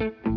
Thank 0.00 0.14
you. 0.24 0.29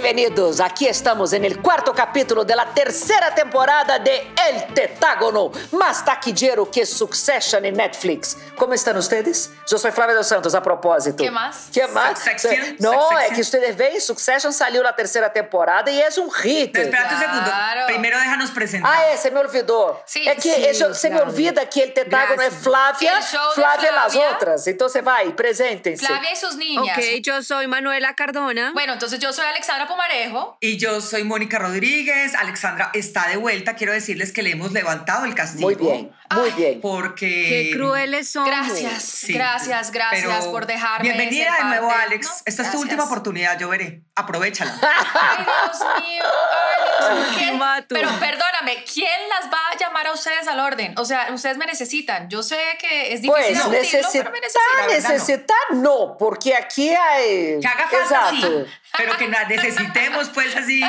Bienvenidos, 0.00 0.60
aquí 0.60 0.86
estamos 0.86 1.32
en 1.32 1.44
el 1.44 1.60
cuarto 1.60 1.92
capítulo 1.92 2.44
de 2.44 2.54
la 2.54 2.66
tercera 2.72 3.34
temporada 3.34 3.98
de 3.98 4.28
El 4.48 4.72
Tetágono, 4.72 5.50
más 5.72 6.04
taquillero 6.04 6.70
que 6.70 6.86
Succession 6.86 7.64
en 7.64 7.74
Netflix. 7.74 8.36
¿Cómo 8.56 8.74
están 8.74 8.96
ustedes? 8.96 9.50
Yo 9.68 9.76
soy 9.76 9.90
Flavia 9.90 10.14
dos 10.14 10.28
Santos, 10.28 10.54
a 10.54 10.62
propósito. 10.62 11.16
¿Qué 11.16 11.32
más? 11.32 11.66
¿Qué 11.74 11.84
más? 11.88 12.16
Succession, 12.22 12.76
No, 12.78 12.92
Succession. 12.92 13.22
es 13.24 13.32
que 13.34 13.40
ustedes 13.40 13.76
ven, 13.76 14.00
Succession 14.00 14.52
salió 14.52 14.84
la 14.84 14.94
tercera 14.94 15.32
temporada 15.32 15.90
y 15.90 16.00
es 16.00 16.16
un 16.16 16.30
hit. 16.32 16.76
Espérate 16.76 17.14
un 17.16 17.20
segundo. 17.20 17.44
Claro. 17.44 17.86
Primero 17.88 18.18
déjanos 18.20 18.50
presentar. 18.52 18.92
Ah, 18.94 19.02
é, 19.12 19.16
você 19.16 19.32
me 19.32 19.40
olvidou. 19.40 20.00
Sim, 20.06 20.28
é 20.28 20.36
que 20.36 20.42
sim, 20.42 20.64
eso- 20.64 20.94
você 20.94 21.10
me 21.10 21.16
Flávia. 21.16 21.32
olvida 21.32 21.66
que 21.66 21.80
el 21.82 21.92
tetágono 21.92 22.40
é 22.40 22.46
Graças. 22.50 22.62
Flávia, 22.62 23.20
Flávia 23.20 23.90
las 23.90 24.12
Flávia. 24.12 24.30
outras. 24.30 24.66
Então 24.68 24.88
você 24.88 25.02
vai, 25.02 25.32
presentem-se. 25.32 26.06
Flavia 26.06 26.30
y 26.32 26.36
sus 26.36 26.54
niñas. 26.54 26.96
Ok, 26.96 27.20
yo 27.20 27.42
soy 27.42 27.66
Manuela 27.66 28.14
Cardona. 28.14 28.70
Bueno, 28.72 28.92
entonces 28.92 29.18
yo 29.18 29.32
soy 29.32 29.44
Alexandra 29.44 29.87
Pumarejo. 29.88 30.56
Y 30.60 30.76
yo 30.76 31.00
soy 31.00 31.24
Mónica 31.24 31.58
Rodríguez. 31.58 32.34
Alexandra 32.34 32.90
está 32.94 33.28
de 33.28 33.36
vuelta. 33.36 33.74
Quiero 33.74 33.92
decirles 33.92 34.32
que 34.32 34.42
le 34.42 34.50
hemos 34.52 34.72
levantado 34.72 35.24
el 35.24 35.34
castigo. 35.34 35.64
Muy 35.68 35.74
bien, 35.74 36.12
muy 36.34 36.50
bien. 36.52 36.80
Porque. 36.80 37.26
Qué 37.70 37.76
crueles 37.76 38.30
somos. 38.30 38.48
Gracias, 38.50 39.02
Sí, 39.02 39.32
gracias, 39.32 39.90
gracias 39.90 40.26
pero 40.40 40.52
por 40.52 40.66
dejarme. 40.66 41.08
Bienvenida 41.08 41.50
ser 41.56 41.62
de 41.64 41.68
nuevo, 41.70 41.88
parte, 41.88 42.04
Alex. 42.04 42.26
¿no? 42.26 42.32
Esta 42.44 42.62
es 42.62 42.70
tu 42.70 42.80
última 42.80 43.04
oportunidad, 43.04 43.58
yo 43.58 43.68
veré. 43.68 44.02
Aprovechala. 44.14 44.78
Ay, 44.82 45.44
Dios 45.44 46.06
mío. 46.06 46.24
Ay, 46.24 46.84
Dios 46.98 47.10
mío. 47.28 47.38
¿Quién- 47.38 47.58
Mato. 47.58 47.86
Pero 47.94 48.08
perdóname, 48.20 48.84
¿quién 48.92 49.08
las 49.30 49.50
va 49.52 49.58
a 49.72 49.76
llamar 49.76 50.06
a 50.06 50.12
ustedes 50.12 50.46
al 50.46 50.60
orden? 50.60 50.94
O 50.98 51.04
sea, 51.04 51.28
ustedes 51.32 51.56
me 51.56 51.66
necesitan. 51.66 52.28
Yo 52.28 52.42
sé 52.42 52.56
que 52.80 53.12
es 53.14 53.22
difícil 53.22 53.30
Pues 53.30 53.58
admitirlo, 53.58 53.70
necesitar, 53.72 54.12
pero 54.12 54.30
me 54.30 54.40
necesitan. 54.40 54.86
No. 54.86 54.92
necesitar 54.92 55.56
no, 55.72 56.16
porque 56.18 56.54
aquí 56.54 56.90
hay... 56.90 57.58
Que 57.60 57.66
haga 57.66 57.88
falta, 57.88 58.02
Exacto. 58.02 58.64
sí. 58.64 58.70
Pero 58.96 59.16
que 59.18 59.28
la 59.28 59.44
necesitemos, 59.78 60.30
pues, 60.30 60.56
así 60.56 60.82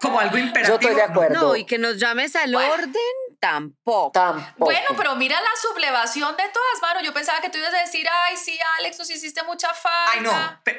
como 0.00 0.20
algo 0.20 0.38
imperativo. 0.38 0.78
Yo 0.78 0.80
estoy 0.80 0.94
de 0.94 1.02
acuerdo. 1.02 1.40
No, 1.40 1.56
y 1.56 1.64
que 1.64 1.78
nos 1.78 1.98
llames 1.98 2.36
al 2.36 2.54
orden 2.54 2.92
tampoco. 3.44 4.10
Tampoco. 4.12 4.54
Bueno, 4.56 4.88
pero 4.96 5.14
mira 5.16 5.38
la 5.38 5.50
sublevación 5.60 6.34
de 6.36 6.44
todas, 6.44 6.80
mano. 6.82 7.00
Yo 7.02 7.12
pensaba 7.12 7.40
que 7.42 7.50
tú 7.50 7.58
ibas 7.58 7.74
a 7.74 7.78
decir, 7.80 8.06
ay, 8.26 8.36
sí, 8.36 8.58
Alex, 8.78 8.98
nos 8.98 9.10
hiciste 9.10 9.42
mucha 9.42 9.68
falta. 9.74 10.12
Ay, 10.12 10.20
no. 10.20 10.32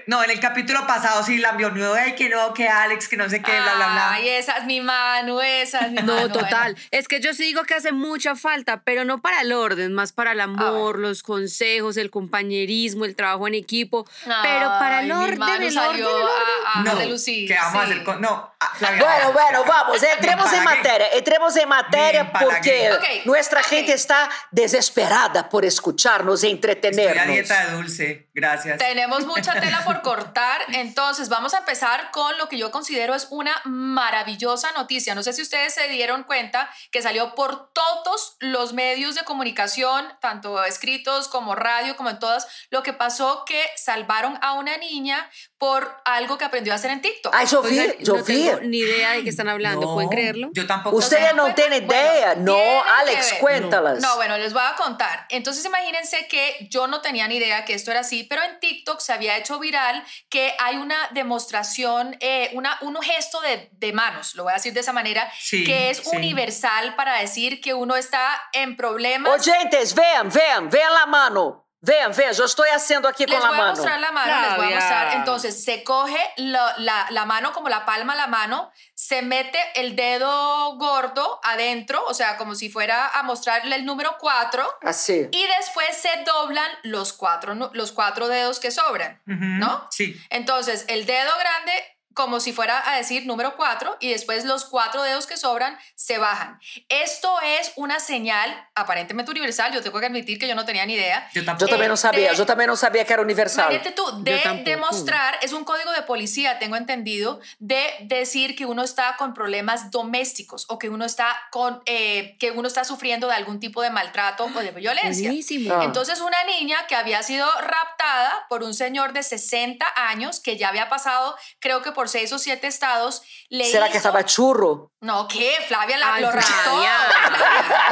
No, 0.08 0.24
en 0.24 0.32
el 0.32 0.40
capítulo 0.40 0.86
pasado 0.88 1.24
sí 1.24 1.38
la 1.38 1.52
vio. 1.52 1.70
No, 1.70 1.94
ay, 1.94 2.16
que 2.16 2.28
no, 2.30 2.54
que 2.54 2.68
Alex, 2.68 3.08
que 3.08 3.18
no 3.18 3.30
sé 3.30 3.42
qué, 3.42 3.52
bla, 3.52 3.76
bla, 3.76 3.88
bla. 3.88 4.12
Ay, 4.14 4.30
esa 4.30 4.58
es 4.58 4.66
mi 4.66 4.82
mano, 4.82 5.42
esa 5.42 5.80
es 5.86 5.92
mi 5.92 6.02
No, 6.02 6.16
mano. 6.16 6.32
total. 6.32 6.74
bueno. 6.74 6.88
Es 6.92 7.08
que 7.08 7.20
yo 7.20 7.34
sí 7.34 7.44
digo 7.44 7.64
que 7.64 7.76
hace 7.76 7.92
mucha 7.92 8.36
falta, 8.36 8.82
pero 8.84 9.06
no 9.06 9.22
para 9.22 9.42
el 9.42 9.54
orden, 9.54 9.94
más 9.94 10.12
para 10.12 10.32
el 10.32 10.42
amor, 10.42 10.98
los 10.98 11.22
consejos, 11.22 11.98
el 11.98 12.10
compañerismo, 12.10 13.06
el 13.06 13.16
trabajo 13.16 13.48
en 13.48 13.54
equipo. 13.56 14.06
pero 14.42 14.68
para 14.80 15.02
el 15.02 15.12
orden, 15.12 15.38
mano 15.40 15.54
el 15.56 15.62
orden, 15.66 15.72
salió 15.74 16.10
el 16.10 16.24
orden. 16.24 16.34
a, 16.66 16.80
a 16.80 16.84
no, 16.84 16.96
relucir, 16.96 17.48
¿qué 17.48 17.56
vamos 17.56 17.76
a 17.84 17.86
sí. 17.86 17.92
hacer 17.92 18.04
con.? 18.04 18.22
No, 18.22 18.52
ah, 18.60 18.72
Flavia, 18.76 19.04
Bueno, 19.04 19.34
bueno, 19.34 19.64
vamos, 19.68 20.02
entremos 20.02 20.52
en 20.54 20.64
materia, 20.64 21.08
entremos 21.14 21.56
en 21.58 21.70
materia 21.70 22.22
empalagué. 22.22 22.55
Porque 22.62 23.22
nuestra 23.26 23.64
gente 23.64 23.94
está 23.94 24.30
desesperada 24.52 25.50
por 25.50 25.66
escucharnos 25.66 26.44
e 26.44 26.48
Estoy 26.48 26.50
a 26.50 26.54
entretenernos. 26.56 27.28
dieta 27.28 27.72
dulce. 27.72 28.25
Gracias. 28.36 28.78
Tenemos 28.78 29.26
mucha 29.26 29.54
tela 29.62 29.84
por 29.86 30.02
cortar, 30.02 30.62
entonces 30.74 31.30
vamos 31.30 31.54
a 31.54 31.60
empezar 31.60 32.12
con 32.12 32.38
lo 32.38 32.50
que 32.50 32.58
yo 32.58 32.70
considero 32.70 33.16
es 33.16 33.28
una 33.30 33.56
maravillosa 33.64 34.74
noticia. 34.74 35.16
No 35.16 35.24
sé 35.24 35.32
si 35.32 35.42
ustedes 35.42 35.74
se 35.74 35.88
dieron 35.88 36.24
cuenta 36.24 36.70
que 36.92 37.02
salió 37.02 37.34
por 37.34 37.72
todos 37.72 38.36
los 38.40 38.74
medios 38.74 39.16
de 39.16 39.24
comunicación, 39.24 40.06
tanto 40.20 40.62
escritos 40.66 41.30
como 41.30 41.56
radio, 41.56 41.96
como 41.96 42.10
en 42.10 42.20
todas, 42.20 42.46
lo 42.70 42.84
que 42.84 42.92
pasó 42.92 43.46
que 43.46 43.64
salvaron 43.78 44.38
a 44.42 44.54
una 44.54 44.78
niña 44.78 45.30
por 45.58 45.96
algo 46.04 46.38
que 46.38 46.44
aprendió 46.44 46.74
a 46.74 46.76
hacer 46.76 46.92
en 46.92 47.02
TikTok. 47.02 47.34
Ay, 47.34 47.48
Oigan, 47.56 47.96
yo 48.00 48.18
no 48.18 48.24
tengo 48.24 48.60
ni 48.62 48.80
idea 48.80 49.12
de 49.12 49.24
qué 49.24 49.30
están 49.30 49.48
hablando, 49.48 49.82
No, 49.82 49.94
¿pueden 49.94 50.10
creerlo? 50.10 50.50
Yo 50.54 50.68
tampoco. 50.68 50.98
Ustedes 50.98 51.34
¿No 51.34 51.56
tienen 51.56 51.86
idea. 51.86 52.34
Bueno, 52.36 52.54
No, 52.54 52.84
Alex, 53.00 53.36
cuéntalas. 53.40 54.02
No, 54.02 54.18
bueno, 54.18 54.38
les 54.38 54.52
voy 54.52 54.62
a 54.64 54.76
contar. 54.76 55.26
Entonces 55.30 55.64
imagínense 55.64 56.28
que 56.28 56.68
yo 56.70 56.88
no 56.88 57.02
tenía 57.02 57.28
ni 57.30 57.38
idea 57.38 57.64
que 57.64 57.74
esto 57.74 57.92
era 57.92 58.02
así, 58.02 58.25
pero 58.30 58.44
en 58.44 58.60
TikTok 58.60 59.00
se 59.00 59.14
había 59.14 59.38
hecho 59.38 59.60
viral 59.60 60.04
que 60.30 60.54
hay 60.60 60.78
una 60.78 60.96
demostración, 61.12 62.18
eh, 62.20 62.50
una, 62.54 62.78
un 62.82 62.96
gesto 63.02 63.42
de, 63.42 63.70
de 63.74 63.94
manos, 63.94 64.36
lo 64.36 64.44
voy 64.44 64.52
a 64.52 64.56
decir 64.56 64.74
de 64.74 64.80
esa 64.80 64.94
manera, 64.94 65.32
Sí, 65.40 65.64
que 65.64 65.90
es 65.90 65.98
sí. 65.98 66.16
universal 66.16 66.96
para 66.96 67.18
decir 67.20 67.62
que 67.62 67.74
uno 67.74 67.96
está 67.96 68.42
en 68.54 68.76
problemas. 68.76 69.32
Oyentes, 69.48 69.94
vean, 69.96 70.30
vean, 70.30 70.70
vean 70.70 70.94
la 70.94 71.06
mano. 71.06 71.65
Vean, 71.86 72.12
vean, 72.16 72.34
yo 72.34 72.46
estoy 72.46 72.70
haciendo 72.70 73.08
aquí 73.08 73.26
Les 73.28 73.36
con 73.40 73.44
la 73.44 73.50
voy 73.50 73.58
a 73.58 73.62
mano. 73.62 73.76
mostrar 73.76 74.00
la 74.00 74.12
mano, 74.12 74.48
les 74.50 74.58
voy 74.58 74.74
a 74.74 74.76
mostrar. 74.76 75.14
Entonces, 75.16 75.64
se 75.64 75.84
coge 75.84 76.18
la, 76.38 77.06
la 77.10 77.26
mano 77.26 77.54
como 77.54 77.70
la 77.70 77.86
palma 77.86 78.14
de 78.14 78.22
la 78.22 78.28
mano, 78.28 78.72
se 78.96 79.22
mete 79.22 79.60
el 79.76 79.96
dedo 79.96 80.76
gordo 80.78 81.40
adentro, 81.44 82.04
o 82.08 82.14
sea, 82.16 82.38
como 82.38 82.56
si 82.56 82.70
fuera 82.70 83.08
a 83.10 83.22
mostrarle 83.24 83.76
el 83.76 83.86
número 83.86 84.18
4, 84.20 84.80
Así. 84.82 85.28
y 85.32 85.48
después 85.60 85.96
se 85.96 86.10
doblan 86.26 86.70
los 86.84 87.14
cuatro, 87.14 87.54
los 87.74 87.92
cuatro 87.92 88.28
dedos 88.30 88.60
que 88.60 88.72
sobran, 88.72 89.22
¿no? 89.26 89.88
Sí. 89.92 90.20
Entonces, 90.32 90.86
el 90.88 91.06
dedo 91.06 91.32
grande 91.38 91.95
como 92.16 92.40
si 92.40 92.52
fuera 92.54 92.82
a 92.92 92.96
decir 92.98 93.28
número 93.28 93.56
4 93.56 93.98
y 94.00 94.10
después 94.10 94.44
los 94.46 94.66
cuatro 94.66 95.04
dedos 95.04 95.28
que 95.28 95.38
sobran 95.38 95.78
se 95.94 96.18
bajan. 96.18 96.60
Esto 96.90 97.40
es 97.42 97.74
una 97.76 98.00
señal 98.00 98.68
aparentemente 98.74 99.30
universal, 99.32 99.72
yo 99.74 99.84
tengo 99.84 100.00
que 100.00 100.08
admitir 100.08 100.40
que 100.40 100.48
yo 100.48 100.56
no 100.56 100.66
tenía 100.66 100.86
ni 100.88 100.94
idea. 100.94 101.30
Yo 101.34 101.42
Yo 101.42 101.46
tampoco. 101.46 101.70
también 101.70 101.90
no 101.90 101.98
sabía, 101.98 102.32
de- 102.32 102.36
yo 102.38 102.46
también 102.48 102.70
no 102.70 102.76
sabía 102.76 103.06
que 103.06 103.14
era 103.14 103.22
universal. 103.22 103.66
Imagínate 103.72 103.92
tú, 103.92 104.24
de 104.24 104.42
demostrar, 104.66 105.38
es 105.44 105.54
un 105.54 105.64
código 105.64 105.92
de 105.92 106.02
policía, 106.02 106.58
tengo 106.58 106.76
entendido, 106.78 107.40
de 107.60 107.86
decir 108.02 108.56
que 108.56 108.66
uno 108.66 108.82
está 108.84 109.16
con 109.18 109.34
problemas 109.34 109.92
domésticos 109.92 110.66
o 110.70 110.80
que 110.80 110.90
uno 110.90 111.06
está 111.06 111.36
con, 111.52 111.82
eh, 111.86 112.36
que 112.40 112.52
uno 112.52 112.68
está 112.68 112.86
sufriendo 112.86 113.28
de 113.28 113.36
algún 113.36 113.60
tipo 113.60 113.82
de 113.82 113.90
maltrato 113.90 114.46
o 114.46 114.60
de 114.60 114.72
violencia. 114.72 115.28
Buenísimo. 115.30 115.76
Ah. 115.76 115.84
Entonces 115.84 116.22
una 116.22 116.42
niña 116.46 116.88
que 116.88 116.96
había 116.96 117.22
sido 117.24 117.46
raptada 117.60 118.46
por 118.50 118.64
un 118.64 118.74
señor 118.74 119.12
de 119.14 119.22
60 119.24 119.86
años 119.96 120.40
que 120.40 120.58
ya 120.58 120.70
había 120.70 120.88
pasado, 120.90 121.36
creo 121.60 121.82
que 121.82 121.92
por 121.92 122.05
seis 122.08 122.32
o 122.32 122.40
siete 122.40 122.68
estados, 122.68 123.22
le 123.50 123.70
¿Será 123.70 123.90
que 123.90 123.98
estaba 123.98 124.24
churro? 124.26 124.92
No, 125.02 125.28
¿qué? 125.28 125.56
Flavia 125.68 125.98
la, 125.98 126.14
Ay, 126.16 126.22
lo 126.24 126.32
raptó. 126.32 126.52
Flavia. 126.52 126.98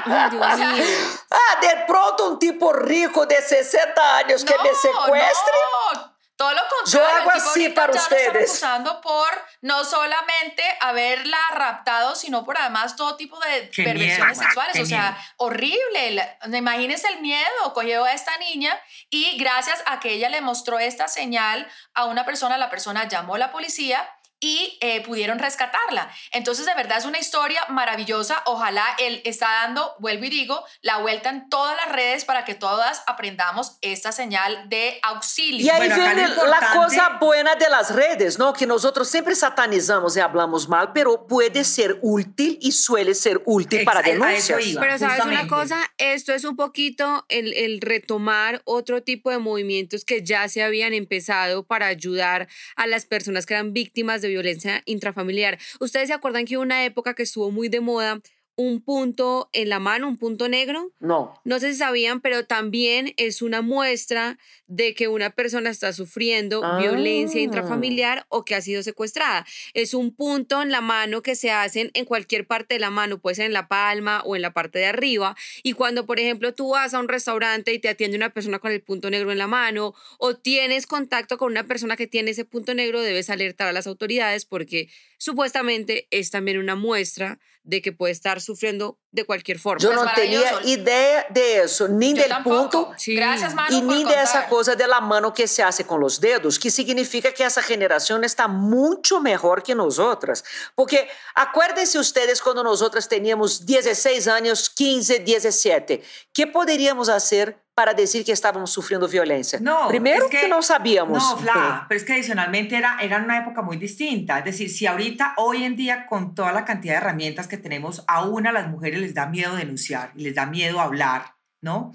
Ay, 0.05 0.29
Dios 0.31 0.57
mío. 0.79 0.85
Ah, 1.31 1.59
de 1.61 1.83
pronto 1.85 2.27
un 2.29 2.39
tipo 2.39 2.73
rico 2.73 3.25
de 3.25 3.41
60 3.41 4.17
años 4.17 4.43
que 4.43 4.55
me 4.63 4.73
secuestre. 4.73 5.53
No, 5.95 6.12
todo 6.43 6.53
lo 6.53 6.61
contrario. 6.67 7.07
Yo 7.09 7.21
hago 7.21 7.31
así 7.31 7.69
para 7.69 7.93
ya 7.93 7.99
lo 7.99 8.03
están 8.03 8.17
ustedes. 8.19 8.49
acusando 8.49 9.01
por 9.01 9.29
no 9.61 9.83
solamente 9.85 10.63
haberla 10.81 11.37
raptado, 11.51 12.15
sino 12.15 12.43
por 12.43 12.57
además 12.57 12.95
todo 12.95 13.15
tipo 13.15 13.39
de 13.39 13.69
Qué 13.69 13.83
perversiones 13.83 14.37
miedo, 14.37 14.43
sexuales. 14.43 14.79
o 14.81 14.85
sea, 14.85 15.11
miedo. 15.11 15.23
horrible. 15.37 16.37
Imagínense 16.53 17.07
el 17.07 17.21
miedo. 17.21 17.73
Cogió 17.73 18.03
a 18.03 18.11
esta 18.13 18.35
niña 18.37 18.77
y 19.09 19.37
gracias 19.37 19.81
a 19.85 19.99
que 19.99 20.11
ella 20.13 20.29
le 20.29 20.41
mostró 20.41 20.79
esta 20.79 21.07
señal 21.07 21.69
a 21.93 22.05
una 22.05 22.25
persona, 22.25 22.57
la 22.57 22.69
persona 22.69 23.07
llamó 23.07 23.35
a 23.35 23.37
la 23.37 23.51
policía 23.51 24.09
y 24.43 24.77
eh, 24.81 25.01
pudieron 25.01 25.39
rescatarla. 25.39 26.11
Entonces, 26.33 26.65
de 26.65 26.75
verdad 26.75 26.97
es 26.97 27.05
una 27.05 27.17
historia 27.17 27.61
maravillosa. 27.69 28.43
Ojalá 28.45 28.83
él 28.99 29.21
está 29.23 29.47
dando, 29.63 29.95
vuelvo 29.99 30.25
y 30.25 30.29
digo, 30.29 30.63
la 30.81 30.97
vuelta 30.97 31.29
en 31.29 31.47
todas 31.49 31.77
las 31.77 31.93
redes 31.95 32.25
para 32.25 32.43
que 32.43 32.53
todas 32.53 33.03
aprendamos 33.07 33.77
esta 33.81 34.11
señal 34.11 34.67
de 34.67 34.99
auxilio. 35.01 35.65
Y 35.65 35.69
ahí 35.69 35.87
Bueno, 35.87 35.95
viene 35.95 36.27
la 36.27 36.73
cosa 36.73 37.17
buena 37.21 37.55
de 37.55 37.69
las 37.69 37.95
redes, 37.95 38.37
¿no? 38.37 38.51
Que 38.51 38.65
nosotros 38.67 39.07
siempre 39.07 39.33
satanizamos 39.33 40.17
y 40.17 40.19
hablamos 40.19 40.67
mal, 40.67 40.91
pero 40.91 41.25
puede 41.25 41.63
ser 41.63 41.97
útil 42.01 42.57
y 42.61 42.73
suele 42.73 43.13
ser 43.15 43.41
útil 43.45 43.85
para 43.85 44.01
Ex- 44.01 44.09
a 44.21 44.33
eso 44.33 44.55
denuncias. 44.57 44.77
Pero 44.83 44.97
sabes 44.99 45.23
una 45.25 45.37
justamente. 45.39 45.47
cosa, 45.47 45.91
esto 45.97 46.33
es 46.33 46.43
un 46.43 46.57
poquito 46.57 47.25
el, 47.29 47.53
el 47.53 47.79
retomar 47.79 48.61
otro 48.65 49.03
tipo 49.03 49.29
de 49.29 49.37
movimientos 49.37 50.03
que 50.03 50.21
ya 50.21 50.49
se 50.49 50.63
habían 50.63 50.93
empezado 50.93 51.63
para 51.63 51.87
ayudar 51.87 52.49
a 52.75 52.87
las 52.87 53.05
personas 53.05 53.45
que 53.45 53.53
eran 53.53 53.71
víctimas 53.71 54.21
de 54.21 54.32
violencia 54.33 54.81
intrafamiliar. 54.85 55.57
Ustedes 55.79 56.07
se 56.07 56.13
acuerdan 56.13 56.45
que 56.45 56.57
hubo 56.57 56.63
una 56.63 56.85
época 56.85 57.13
que 57.13 57.23
estuvo 57.23 57.51
muy 57.51 57.69
de 57.69 57.79
moda 57.79 58.21
un 58.55 58.81
punto 58.81 59.49
en 59.51 59.69
la 59.69 59.79
mano, 59.79 60.07
un 60.07 60.17
punto 60.17 60.47
negro. 60.47 60.91
No. 60.99 61.33
No 61.43 61.59
sé 61.59 61.71
si 61.73 61.79
sabían, 61.79 62.21
pero 62.21 62.45
también 62.45 63.13
es 63.17 63.41
una 63.41 63.61
muestra 63.61 64.37
de 64.67 64.93
que 64.93 65.07
una 65.07 65.31
persona 65.31 65.69
está 65.71 65.91
sufriendo 65.93 66.61
violencia 66.77 67.39
Ah. 67.39 67.43
intrafamiliar 67.43 68.25
o 68.29 68.45
que 68.45 68.55
ha 68.55 68.61
sido 68.61 68.83
secuestrada. 68.83 69.45
Es 69.73 69.93
un 69.93 70.15
punto 70.15 70.61
en 70.61 70.71
la 70.71 70.81
mano 70.81 71.21
que 71.21 71.35
se 71.35 71.51
hacen 71.51 71.89
en 71.93 72.05
cualquier 72.05 72.45
parte 72.45 72.75
de 72.75 72.79
la 72.79 72.89
mano, 72.89 73.19
puede 73.19 73.35
ser 73.35 73.45
en 73.47 73.53
la 73.53 73.67
palma 73.67 74.21
o 74.25 74.35
en 74.35 74.41
la 74.41 74.53
parte 74.53 74.79
de 74.79 74.85
arriba. 74.85 75.35
Y 75.63 75.73
cuando, 75.73 76.05
por 76.05 76.19
ejemplo, 76.19 76.53
tú 76.53 76.69
vas 76.69 76.93
a 76.93 76.99
un 76.99 77.07
restaurante 77.07 77.73
y 77.73 77.79
te 77.79 77.89
atiende 77.89 78.17
una 78.17 78.29
persona 78.31 78.59
con 78.59 78.71
el 78.71 78.81
punto 78.81 79.09
negro 79.09 79.31
en 79.31 79.37
la 79.39 79.47
mano 79.47 79.93
o 80.19 80.35
tienes 80.35 80.85
contacto 80.85 81.37
con 81.37 81.51
una 81.51 81.65
persona 81.65 81.95
que 81.97 82.07
tiene 82.07 82.31
ese 82.31 82.45
punto 82.45 82.73
negro, 82.75 83.01
debes 83.01 83.29
alertar 83.29 83.67
a 83.67 83.73
las 83.73 83.87
autoridades 83.87 84.45
porque 84.45 84.89
supuestamente 85.17 86.07
es 86.11 86.29
también 86.29 86.57
una 86.59 86.75
muestra 86.75 87.39
de 87.63 87.81
que 87.81 87.93
puede 87.93 88.11
estar 88.11 88.41
sufriendo 88.41 88.99
de 89.11 89.25
cualquier 89.25 89.57
forma. 89.57 89.81
Yo 89.81 89.93
no 89.93 90.05
tenía 90.13 90.61
idea 90.65 91.25
de 91.29 91.61
eso, 91.63 91.87
ni 91.87 92.13
Yo 92.13 92.21
del 92.21 92.29
tampoco. 92.29 92.87
punto 92.87 92.93
Sí. 92.97 93.15
Gracias, 93.15 93.53
Manu, 93.53 93.77
y 93.77 93.81
ni 93.81 94.03
de 94.03 94.21
esa 94.21 94.47
cosa 94.49 94.75
de 94.75 94.87
la 94.87 94.99
mano 94.99 95.33
que 95.33 95.47
se 95.47 95.63
hace 95.63 95.85
con 95.85 96.01
los 96.01 96.19
dedos, 96.19 96.59
que 96.59 96.69
significa 96.69 97.31
que 97.31 97.45
esa 97.45 97.61
generación 97.61 98.23
está 98.23 98.47
mucho 98.47 99.21
mejor 99.21 99.63
que 99.63 99.75
nosotras. 99.75 100.43
Porque 100.75 101.07
acuérdense 101.35 101.97
ustedes 101.97 102.41
cuando 102.41 102.63
nosotras 102.63 103.07
teníamos 103.07 103.65
16 103.65 104.27
años, 104.27 104.69
15, 104.69 105.19
17, 105.19 106.03
¿qué 106.33 106.47
podríamos 106.47 107.07
hacer 107.07 107.62
para 107.75 107.93
decir 107.93 108.23
que 108.23 108.31
estábamos 108.31 108.71
sufriendo 108.71 109.07
violencia? 109.07 109.59
No, 109.59 109.87
Primero 109.87 110.25
es 110.25 110.31
que, 110.31 110.47
no 110.47 110.61
sabíamos. 110.61 111.17
No, 111.17 111.37
Fla, 111.37 111.85
pero 111.87 111.99
es 111.99 112.05
que 112.05 112.13
adicionalmente 112.13 112.77
era, 112.77 112.97
era 113.01 113.17
una 113.17 113.37
época 113.39 113.61
muy 113.61 113.77
distinta. 113.77 114.39
Es 114.39 114.45
decir, 114.45 114.69
si 114.69 114.85
ahorita, 114.85 115.33
hoy 115.37 115.63
en 115.63 115.75
día, 115.75 116.05
con 116.05 116.35
toda 116.35 116.51
la 116.51 116.65
cantidad 116.65 116.93
de 116.93 116.97
herramientas 116.97 117.47
que 117.47 117.57
tenemos, 117.57 118.03
aún 118.07 118.47
a 118.47 118.51
las 118.51 118.67
mujeres 118.67 118.99
les 118.99 119.13
da 119.13 119.25
miedo 119.25 119.55
denunciar 119.55 120.11
y 120.15 120.23
les 120.23 120.35
da 120.35 120.45
miedo 120.45 120.79
hablar, 120.79 121.35
¿no? 121.61 121.93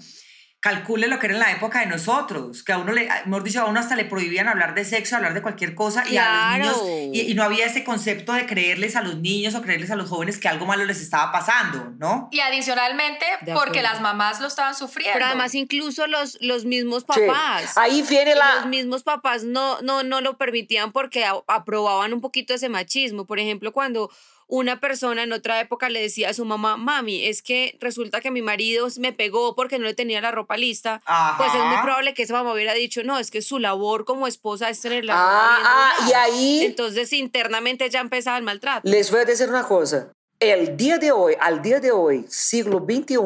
Calcule 0.61 1.07
lo 1.07 1.19
que 1.19 1.27
era 1.27 1.35
en 1.35 1.39
la 1.39 1.51
época 1.53 1.79
de 1.79 1.85
nosotros, 1.85 2.63
que 2.63 2.73
a 2.73 2.77
uno 2.79 2.91
le, 2.91 3.07
hemos 3.25 3.43
dicho, 3.45 3.61
a 3.61 3.65
uno 3.65 3.79
hasta 3.79 3.95
le 3.95 4.03
prohibían 4.03 4.49
hablar 4.49 4.75
de 4.75 4.83
sexo, 4.83 5.15
hablar 5.15 5.33
de 5.33 5.41
cualquier 5.41 5.73
cosa, 5.73 6.03
y 6.09 6.17
a 6.17 6.57
los 6.57 6.83
niños, 6.83 7.15
y, 7.15 7.31
y 7.31 7.33
no 7.33 7.43
había 7.43 7.65
ese 7.65 7.85
concepto 7.85 8.33
de 8.33 8.45
creerles 8.45 8.97
a 8.97 9.01
los 9.01 9.17
niños 9.19 9.55
o 9.55 9.61
creerles 9.61 9.89
a 9.89 9.95
los 9.95 10.09
jóvenes 10.09 10.37
que 10.37 10.49
algo 10.49 10.65
malo 10.65 10.83
les 10.83 10.99
estaba 10.99 11.31
pasando, 11.31 11.93
¿no? 11.97 12.27
Y 12.31 12.41
adicionalmente, 12.41 13.25
porque 13.53 13.81
las 13.81 14.01
mamás 14.01 14.41
lo 14.41 14.47
estaban 14.47 14.75
sufriendo. 14.75 15.13
Pero 15.13 15.27
además 15.27 15.55
incluso 15.55 16.07
los, 16.07 16.37
los 16.41 16.65
mismos 16.65 17.05
Sí. 17.13 17.21
papás. 17.27 17.77
Ahí 17.77 18.01
viene 18.01 18.35
la... 18.35 18.55
Los 18.55 18.65
mismos 18.65 19.03
papás 19.03 19.43
no, 19.45 19.81
no, 19.81 20.03
no 20.03 20.19
lo 20.19 20.37
permitían 20.37 20.91
porque 20.91 21.25
aprobaban 21.47 22.13
un 22.13 22.19
poquito 22.21 22.53
ese 22.53 22.67
machismo. 22.69 23.25
Por 23.25 23.39
ejemplo, 23.39 23.71
cuando 23.71 24.11
una 24.51 24.79
persona 24.79 25.21
en 25.23 25.31
otra 25.31 25.59
época 25.61 25.89
le 25.89 26.01
decía 26.01 26.29
a 26.29 26.33
su 26.33 26.43
mamá, 26.43 26.75
mami, 26.75 27.23
es 27.25 27.43
que 27.43 27.77
resulta 27.79 28.19
que 28.19 28.31
mi 28.31 28.41
marido 28.41 28.87
me 28.97 29.13
pegó 29.13 29.55
porque 29.55 29.77
no 29.77 29.85
le 29.85 29.93
tenía 29.93 30.21
la 30.21 30.31
ropa 30.31 30.57
lista, 30.57 31.01
pues 31.37 31.49
es 31.53 31.59
muy 31.59 31.75
Ajá. 31.75 31.83
probable 31.83 32.15
que 32.15 32.23
esa 32.23 32.33
mamá 32.33 32.53
hubiera 32.53 32.73
dicho, 32.73 33.03
no, 33.03 33.19
es 33.19 33.29
que 33.29 33.43
su 33.43 33.59
labor 33.59 34.05
como 34.05 34.25
esposa 34.25 34.67
es 34.69 34.81
tener 34.81 35.05
la 35.05 35.13
Ah, 35.15 35.19
ropa 35.19 35.55
bien 35.55 35.67
ah, 35.67 35.93
y 35.99 36.03
doblada". 36.05 36.23
ahí- 36.23 36.65
Entonces 36.65 37.13
internamente 37.13 37.87
ya 37.91 37.99
empezaba 38.01 38.37
el 38.39 38.43
maltrato. 38.43 38.89
Les 38.89 39.11
voy 39.11 39.19
a 39.21 39.25
decir 39.25 39.47
una 39.49 39.63
cosa. 39.63 40.11
El 40.39 40.75
día 40.75 40.97
de 40.97 41.11
hoy, 41.11 41.35
al 41.39 41.61
día 41.61 41.79
de 41.79 41.91
hoy, 41.91 42.25
siglo 42.27 42.79
XXI, 42.79 43.17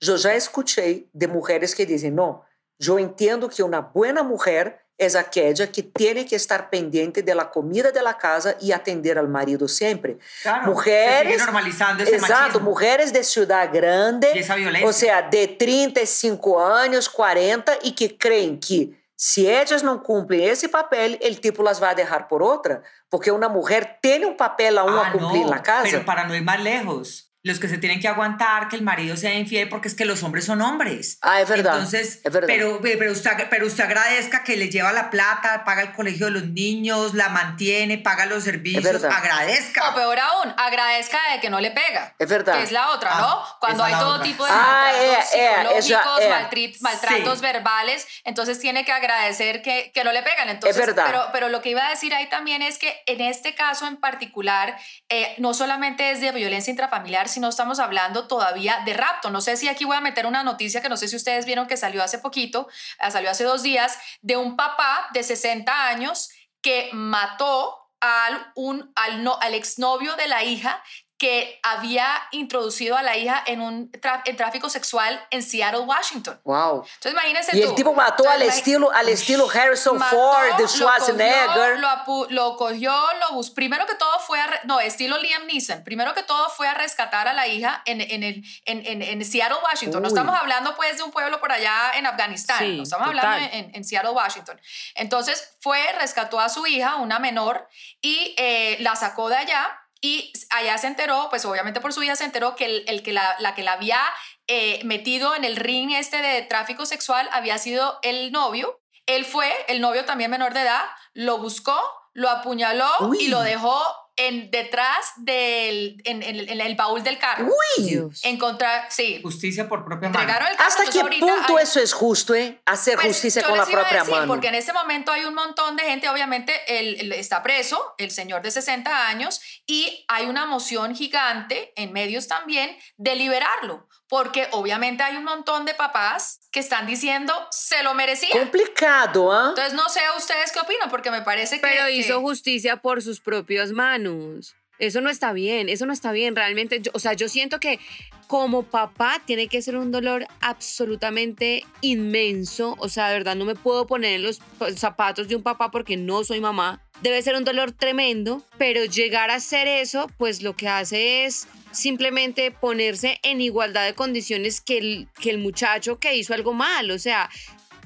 yo 0.00 0.16
ya 0.16 0.34
escuché 0.34 1.08
de 1.12 1.26
mujeres 1.26 1.74
que 1.74 1.86
dicen, 1.86 2.14
no, 2.14 2.44
yo 2.78 3.00
entiendo 3.00 3.48
que 3.48 3.64
una 3.64 3.80
buena 3.80 4.22
mujer 4.22 4.85
es 4.98 5.14
aquella 5.14 5.70
que 5.70 5.82
tiene 5.82 6.24
que 6.24 6.36
estar 6.36 6.70
pendiente 6.70 7.22
de 7.22 7.34
la 7.34 7.50
comida 7.50 7.90
de 7.92 8.02
la 8.02 8.16
casa 8.16 8.56
y 8.60 8.72
atender 8.72 9.18
al 9.18 9.28
marido 9.28 9.68
siempre. 9.68 10.16
Claro, 10.42 10.64
se 10.64 10.70
mujeres, 10.70 11.32
sigue 11.32 11.44
normalizando 11.44 12.02
ese 12.02 12.14
Exacto, 12.16 12.34
machismo. 12.44 12.60
mujeres 12.70 13.12
de 13.12 13.22
ciudad 13.24 13.68
grande, 13.72 14.30
Y 14.34 14.38
esa 14.38 14.54
violencia. 14.56 14.88
o 14.88 14.92
sea, 14.92 15.22
de 15.22 15.48
35 15.48 16.64
años, 16.66 17.08
40, 17.08 17.78
y 17.82 17.92
que 17.92 18.16
creen 18.16 18.58
que 18.58 18.90
si 19.14 19.48
ellas 19.50 19.82
no 19.82 20.02
cumplen 20.02 20.42
ese 20.50 20.68
papel, 20.68 21.18
el 21.22 21.40
tipo 21.40 21.62
las 21.62 21.82
va 21.82 21.90
a 21.90 21.94
dejar 21.94 22.28
por 22.28 22.42
otra. 22.42 22.82
Porque 23.08 23.30
una 23.30 23.48
mujer 23.48 23.98
tiene 24.02 24.26
un 24.26 24.36
papel 24.36 24.76
aún 24.78 24.92
Ah, 24.94 25.10
a 25.12 25.14
no, 25.14 25.48
la 25.48 25.62
casa. 25.62 25.84
Pero 25.90 26.04
para 26.04 26.24
no 26.26 26.34
ir 26.34 26.42
más 26.42 26.60
lejos, 26.60 27.25
los 27.46 27.58
que 27.60 27.68
se 27.68 27.78
tienen 27.78 28.00
que 28.00 28.08
aguantar 28.08 28.68
que 28.68 28.76
el 28.76 28.82
marido 28.82 29.16
sea 29.16 29.32
infiel 29.34 29.68
porque 29.68 29.88
es 29.88 29.94
que 29.94 30.04
los 30.04 30.22
hombres 30.22 30.44
son 30.44 30.60
hombres. 30.60 31.18
Ah, 31.22 31.40
es 31.40 31.48
verdad. 31.48 31.74
Entonces, 31.74 32.20
es 32.24 32.32
verdad. 32.32 32.46
Pero, 32.48 32.80
pero, 32.82 33.12
usted, 33.12 33.30
pero 33.48 33.66
usted 33.66 33.84
agradezca 33.84 34.42
que 34.44 34.56
le 34.56 34.68
lleva 34.68 34.92
la 34.92 35.10
plata, 35.10 35.64
paga 35.64 35.82
el 35.82 35.92
colegio 35.92 36.26
de 36.26 36.32
los 36.32 36.46
niños, 36.48 37.14
la 37.14 37.28
mantiene, 37.28 37.98
paga 37.98 38.26
los 38.26 38.44
servicios, 38.44 38.82
verdad. 38.84 39.10
agradezca. 39.12 39.90
O 39.90 39.94
peor 39.94 40.18
aún, 40.18 40.54
agradezca 40.56 41.18
de 41.32 41.40
que 41.40 41.48
no 41.50 41.60
le 41.60 41.70
pega. 41.70 42.14
Es 42.18 42.28
verdad. 42.28 42.56
Que 42.58 42.62
es 42.64 42.72
la 42.72 42.90
otra, 42.90 43.10
Ah, 43.14 43.20
¿no? 43.20 43.58
Cuando 43.60 43.84
esa 43.84 43.86
hay 43.86 43.92
es 43.94 43.98
todo 44.00 44.14
otra. 44.14 44.24
tipo 44.24 44.44
de 44.44 44.50
Ah, 44.52 44.92
maltratos 44.92 45.34
eh, 45.34 45.78
eh, 45.78 45.82
psicológicos, 45.82 46.20
eh. 46.20 46.76
maltratos 46.80 47.38
Sí. 47.38 47.42
verbales, 47.44 48.06
entonces 48.24 48.58
tiene 48.58 48.84
que 48.84 48.92
agradecer 48.92 49.62
que, 49.62 49.92
que 49.94 50.04
no 50.04 50.12
le 50.12 50.22
pegan. 50.22 50.48
Entonces, 50.48 50.76
verdad. 50.84 51.04
Pero, 51.06 51.28
pero 51.32 51.48
lo 51.48 51.62
que 51.62 51.70
iba 51.70 51.86
a 51.86 51.90
decir 51.90 52.12
ahí 52.14 52.28
también 52.28 52.62
es 52.62 52.78
que 52.78 53.02
en 53.06 53.20
este 53.20 53.54
caso 53.54 53.86
en 53.86 53.96
particular, 53.98 54.76
eh, 55.08 55.34
no 55.38 55.54
solamente 55.54 56.10
es 56.10 56.20
de 56.20 56.32
violencia 56.32 56.70
intrafamiliar, 56.70 57.28
sino 57.36 57.50
estamos 57.50 57.80
hablando 57.80 58.26
todavía 58.26 58.80
de 58.86 58.94
rapto. 58.94 59.28
No 59.28 59.42
sé 59.42 59.58
si 59.58 59.68
aquí 59.68 59.84
voy 59.84 59.98
a 59.98 60.00
meter 60.00 60.24
una 60.24 60.42
noticia 60.42 60.80
que 60.80 60.88
no 60.88 60.96
sé 60.96 61.06
si 61.06 61.16
ustedes 61.16 61.44
vieron 61.44 61.66
que 61.66 61.76
salió 61.76 62.02
hace 62.02 62.18
poquito, 62.18 62.66
eh, 62.98 63.10
salió 63.10 63.30
hace 63.30 63.44
dos 63.44 63.62
días, 63.62 63.98
de 64.22 64.38
un 64.38 64.56
papá 64.56 65.08
de 65.12 65.22
60 65.22 65.86
años 65.88 66.30
que 66.62 66.88
mató 66.94 67.90
al, 68.00 68.52
un, 68.54 68.90
al, 68.96 69.22
no, 69.22 69.38
al 69.42 69.52
exnovio 69.52 70.16
de 70.16 70.28
la 70.28 70.44
hija 70.44 70.82
que 71.18 71.58
había 71.62 72.06
introducido 72.32 72.96
a 72.96 73.02
la 73.02 73.16
hija 73.16 73.42
en 73.46 73.60
un 73.62 73.90
en 74.26 74.36
tráfico 74.36 74.68
sexual 74.68 75.24
en 75.30 75.42
Seattle, 75.42 75.80
Washington. 75.80 76.38
Wow. 76.44 76.84
Entonces 76.84 77.12
imagínense 77.12 77.56
Y 77.56 77.62
tú. 77.62 77.68
el 77.70 77.74
tipo 77.74 77.94
mató 77.94 78.28
al 78.28 78.42
Entonces, 78.42 78.58
estilo, 78.58 78.92
al 78.92 79.08
estilo 79.08 79.48
Harrison 79.50 79.96
mató, 79.96 80.16
Ford, 80.16 80.56
de 80.56 80.62
lo 80.62 80.68
Schwarzenegger. 80.68 81.46
cogió, 81.46 81.76
Lo, 81.76 82.26
lo 82.30 82.56
cogió, 82.56 82.92
lo 83.20 83.34
bus 83.34 83.50
Primero 83.50 83.86
que 83.86 83.94
todo 83.94 84.18
fue 84.20 84.38
a. 84.40 84.60
No, 84.64 84.78
estilo 84.80 85.16
Liam 85.18 85.46
Neeson. 85.46 85.84
Primero 85.84 86.12
que 86.14 86.22
todo 86.22 86.50
fue 86.50 86.68
a 86.68 86.74
rescatar 86.74 87.28
a 87.28 87.32
la 87.32 87.46
hija 87.46 87.82
en, 87.86 88.00
en, 88.02 88.22
el, 88.22 88.44
en, 88.66 88.84
en, 88.86 89.00
en 89.02 89.24
Seattle, 89.24 89.58
Washington. 89.64 90.02
No 90.02 90.08
Uy. 90.08 90.12
estamos 90.14 90.34
hablando 90.38 90.74
pues 90.76 90.96
de 90.98 91.02
un 91.02 91.10
pueblo 91.12 91.40
por 91.40 91.50
allá 91.50 91.92
en 91.94 92.04
Afganistán. 92.06 92.58
Sí, 92.58 92.76
no 92.76 92.82
estamos 92.82 93.06
total. 93.10 93.24
hablando 93.26 93.56
en, 93.56 93.70
en 93.74 93.84
Seattle, 93.84 94.10
Washington. 94.10 94.60
Entonces 94.94 95.54
fue, 95.60 95.80
rescató 95.98 96.38
a 96.40 96.48
su 96.50 96.66
hija, 96.66 96.96
una 96.96 97.18
menor, 97.18 97.66
y 98.02 98.34
eh, 98.36 98.76
la 98.80 98.96
sacó 98.96 99.28
de 99.30 99.36
allá. 99.36 99.80
Y 100.00 100.32
allá 100.50 100.76
se 100.78 100.86
enteró, 100.86 101.28
pues 101.30 101.44
obviamente 101.44 101.80
por 101.80 101.92
su 101.92 102.02
hija 102.02 102.16
se 102.16 102.24
enteró 102.24 102.54
que 102.54 102.66
el, 102.66 102.84
el 102.86 103.02
que 103.02 103.12
la, 103.12 103.36
la 103.38 103.54
que 103.54 103.62
la 103.62 103.72
había 103.72 104.00
eh, 104.46 104.80
metido 104.84 105.34
en 105.34 105.44
el 105.44 105.56
ring 105.56 105.90
este 105.92 106.18
de 106.18 106.42
tráfico 106.42 106.86
sexual 106.86 107.28
había 107.32 107.58
sido 107.58 107.98
el 108.02 108.30
novio. 108.30 108.80
Él 109.06 109.24
fue, 109.24 109.50
el 109.68 109.80
novio 109.80 110.04
también 110.04 110.30
menor 110.30 110.52
de 110.54 110.62
edad, 110.62 110.84
lo 111.14 111.38
buscó, 111.38 111.78
lo 112.12 112.28
apuñaló 112.28 112.90
Uy. 113.00 113.18
y 113.20 113.28
lo 113.28 113.40
dejó 113.40 113.80
en, 114.18 114.50
detrás 114.50 115.12
del 115.18 116.00
en, 116.04 116.22
en- 116.22 116.48
en 116.48 116.60
el 116.62 116.74
baúl 116.74 117.02
del 117.04 117.18
carro. 117.18 117.46
Uy. 117.78 118.00
Encontrar, 118.22 118.86
sí, 118.90 119.20
Justicia 119.22 119.68
por 119.68 119.84
propia 119.84 120.08
mano. 120.08 120.20
entregaron 120.20 120.48
el 120.48 120.56
carro. 120.56 120.68
¿Hasta 120.68 120.82
entonces 120.84 120.94
qué 121.02 121.02
ahorita 121.20 121.26
punto 121.26 121.56
hay- 121.58 121.62
eso 121.64 121.80
es 121.80 121.92
justo, 121.92 122.34
eh? 122.34 122.60
Hacer 122.64 122.94
pues, 122.94 123.08
justicia 123.08 123.42
con 123.42 123.58
la 123.58 123.66
propia 123.66 123.98
decir, 123.98 124.14
mano. 124.14 124.26
Porque 124.26 124.48
en 124.48 124.54
este 124.54 124.72
momento 124.72 125.12
hay 125.12 125.26
un 125.26 125.34
montón 125.34 125.76
de 125.76 125.82
gente, 125.84 126.08
obviamente, 126.08 126.54
él, 126.78 126.96
él 126.98 127.12
está 127.12 127.42
preso, 127.42 127.94
el 127.98 128.10
señor 128.10 128.40
de 128.40 128.50
60 128.50 129.06
años, 129.08 129.40
y 129.66 130.06
hay 130.08 130.24
una 130.26 130.46
moción 130.46 130.94
gigante 130.96 131.74
en 131.76 131.92
medios 131.92 132.26
también 132.26 132.74
de 132.96 133.16
liberarlo, 133.16 133.86
porque 134.08 134.46
obviamente 134.52 135.02
hay 135.02 135.16
un 135.16 135.24
montón 135.24 135.64
de 135.64 135.74
papás 135.74 136.40
que 136.52 136.60
están 136.60 136.86
diciendo 136.86 137.32
se 137.50 137.82
lo 137.82 137.94
merecía. 137.94 138.30
Complicado, 138.30 139.32
¿ah? 139.32 139.46
Entonces 139.50 139.74
no 139.74 139.88
sé 139.88 140.00
ustedes 140.16 140.52
qué 140.52 140.60
opinan, 140.60 140.88
porque 140.90 141.10
me 141.10 141.22
parece 141.22 141.56
que... 141.56 141.62
Pero 141.62 141.86
que- 141.86 141.92
hizo 141.92 142.20
justicia 142.20 142.76
por 142.76 143.02
sus 143.02 143.20
propias 143.20 143.72
manos. 143.72 144.54
Eso 144.78 145.00
no 145.00 145.08
está 145.08 145.32
bien, 145.32 145.68
eso 145.70 145.86
no 145.86 145.92
está 145.94 146.12
bien. 146.12 146.36
Realmente, 146.36 146.80
yo- 146.82 146.90
o 146.94 146.98
sea, 146.98 147.14
yo 147.14 147.28
siento 147.30 147.58
que 147.58 147.80
como 148.26 148.62
papá 148.64 149.22
tiene 149.24 149.48
que 149.48 149.62
ser 149.62 149.76
un 149.76 149.90
dolor 149.90 150.26
absolutamente 150.40 151.64
inmenso. 151.80 152.76
O 152.78 152.88
sea, 152.88 153.08
de 153.08 153.14
verdad, 153.14 153.36
no 153.36 153.44
me 153.44 153.54
puedo 153.54 153.86
poner 153.86 154.14
en 154.16 154.22
los 154.22 154.38
pa- 154.58 154.70
zapatos 154.72 155.28
de 155.28 155.36
un 155.36 155.42
papá 155.42 155.70
porque 155.70 155.96
no 155.96 156.24
soy 156.24 156.40
mamá. 156.40 156.82
Debe 157.02 157.22
ser 157.22 157.36
un 157.36 157.44
dolor 157.44 157.72
tremendo, 157.72 158.42
pero 158.58 158.84
llegar 158.84 159.30
a 159.30 159.36
hacer 159.36 159.66
eso, 159.68 160.10
pues 160.18 160.42
lo 160.42 160.54
que 160.54 160.68
hace 160.68 161.24
es 161.24 161.46
simplemente 161.76 162.50
ponerse 162.50 163.20
en 163.22 163.40
igualdad 163.40 163.84
de 163.84 163.94
condiciones 163.94 164.60
que 164.60 164.78
el, 164.78 165.08
que 165.20 165.30
el 165.30 165.38
muchacho 165.38 165.98
que 165.98 166.16
hizo 166.16 166.34
algo 166.34 166.52
mal. 166.52 166.90
O 166.90 166.98
sea, 166.98 167.30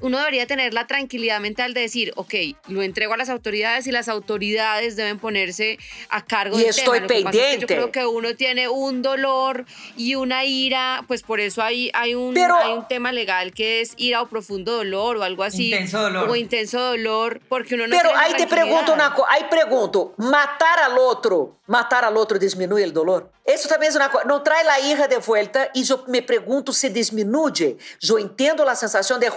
uno 0.01 0.17
debería 0.17 0.47
tener 0.47 0.73
la 0.73 0.87
tranquilidad 0.87 1.39
mental 1.39 1.73
de 1.73 1.81
decir, 1.81 2.11
ok, 2.15 2.33
lo 2.67 2.81
entrego 2.81 3.13
a 3.13 3.17
las 3.17 3.29
autoridades 3.29 3.87
y 3.87 3.91
las 3.91 4.07
autoridades 4.09 4.95
deben 4.95 5.19
ponerse 5.19 5.77
a 6.09 6.25
cargo 6.25 6.57
Y 6.57 6.61
del 6.61 6.69
estoy 6.69 7.01
tema. 7.01 7.07
Lo 7.07 7.07
que 7.07 7.23
pasa 7.23 7.29
es 7.29 7.33
que 7.35 7.41
pendiente. 7.41 7.61
yo 7.61 7.67
creo 7.67 7.91
que 7.91 8.05
uno 8.05 8.35
tiene 8.35 8.67
un 8.69 9.01
dolor 9.01 9.65
y 9.95 10.15
una 10.15 10.43
ira, 10.45 11.03
pues 11.07 11.21
por 11.23 11.39
eso 11.39 11.61
hay, 11.61 11.91
hay, 11.93 12.15
un, 12.15 12.33
Pero- 12.33 12.55
hay 12.57 12.73
un 12.73 12.87
tema 12.87 13.11
legal 13.11 13.53
que 13.53 13.81
es 13.81 13.93
ira 13.97 14.21
o 14.21 14.27
profundo 14.29 14.73
dolor 14.73 15.17
o 15.17 15.23
algo 15.23 15.43
así. 15.43 15.67
Intenso 15.71 16.01
dolor. 16.01 16.29
O 16.29 16.35
intenso 16.35 16.79
dolor, 16.79 17.39
porque 17.47 17.75
uno 17.75 17.87
no 17.87 17.95
Pero 17.95 18.11
la 18.13 18.21
aí 18.21 18.33
te 18.33 18.47
pergunto 18.47 18.85
tranquilidad. 18.93 19.07
uma 19.07 19.15
coisa, 19.15 19.31
aí 19.31 19.43
pergunto, 19.49 20.13
matar 20.17 20.79
al 20.79 20.97
outro, 20.97 21.57
matar 21.67 22.03
al 22.05 22.15
outro 22.17 22.39
diminui 22.39 22.83
o 22.85 22.91
dolor? 22.91 23.29
Isso 23.47 23.67
também 23.67 23.89
é 23.89 23.91
uma 23.91 24.07
coisa, 24.07 24.27
não 24.27 24.39
traz 24.41 24.65
a 24.67 24.79
hija 24.79 25.07
de 25.07 25.17
volta 25.19 25.69
e 25.75 25.81
eu 25.89 26.03
me 26.07 26.21
pergunto 26.21 26.71
se 26.71 26.89
diminui. 26.89 27.77
Eu 28.07 28.19
entendo 28.19 28.61
a 28.63 28.75
sensação 28.75 29.17
de 29.19 29.27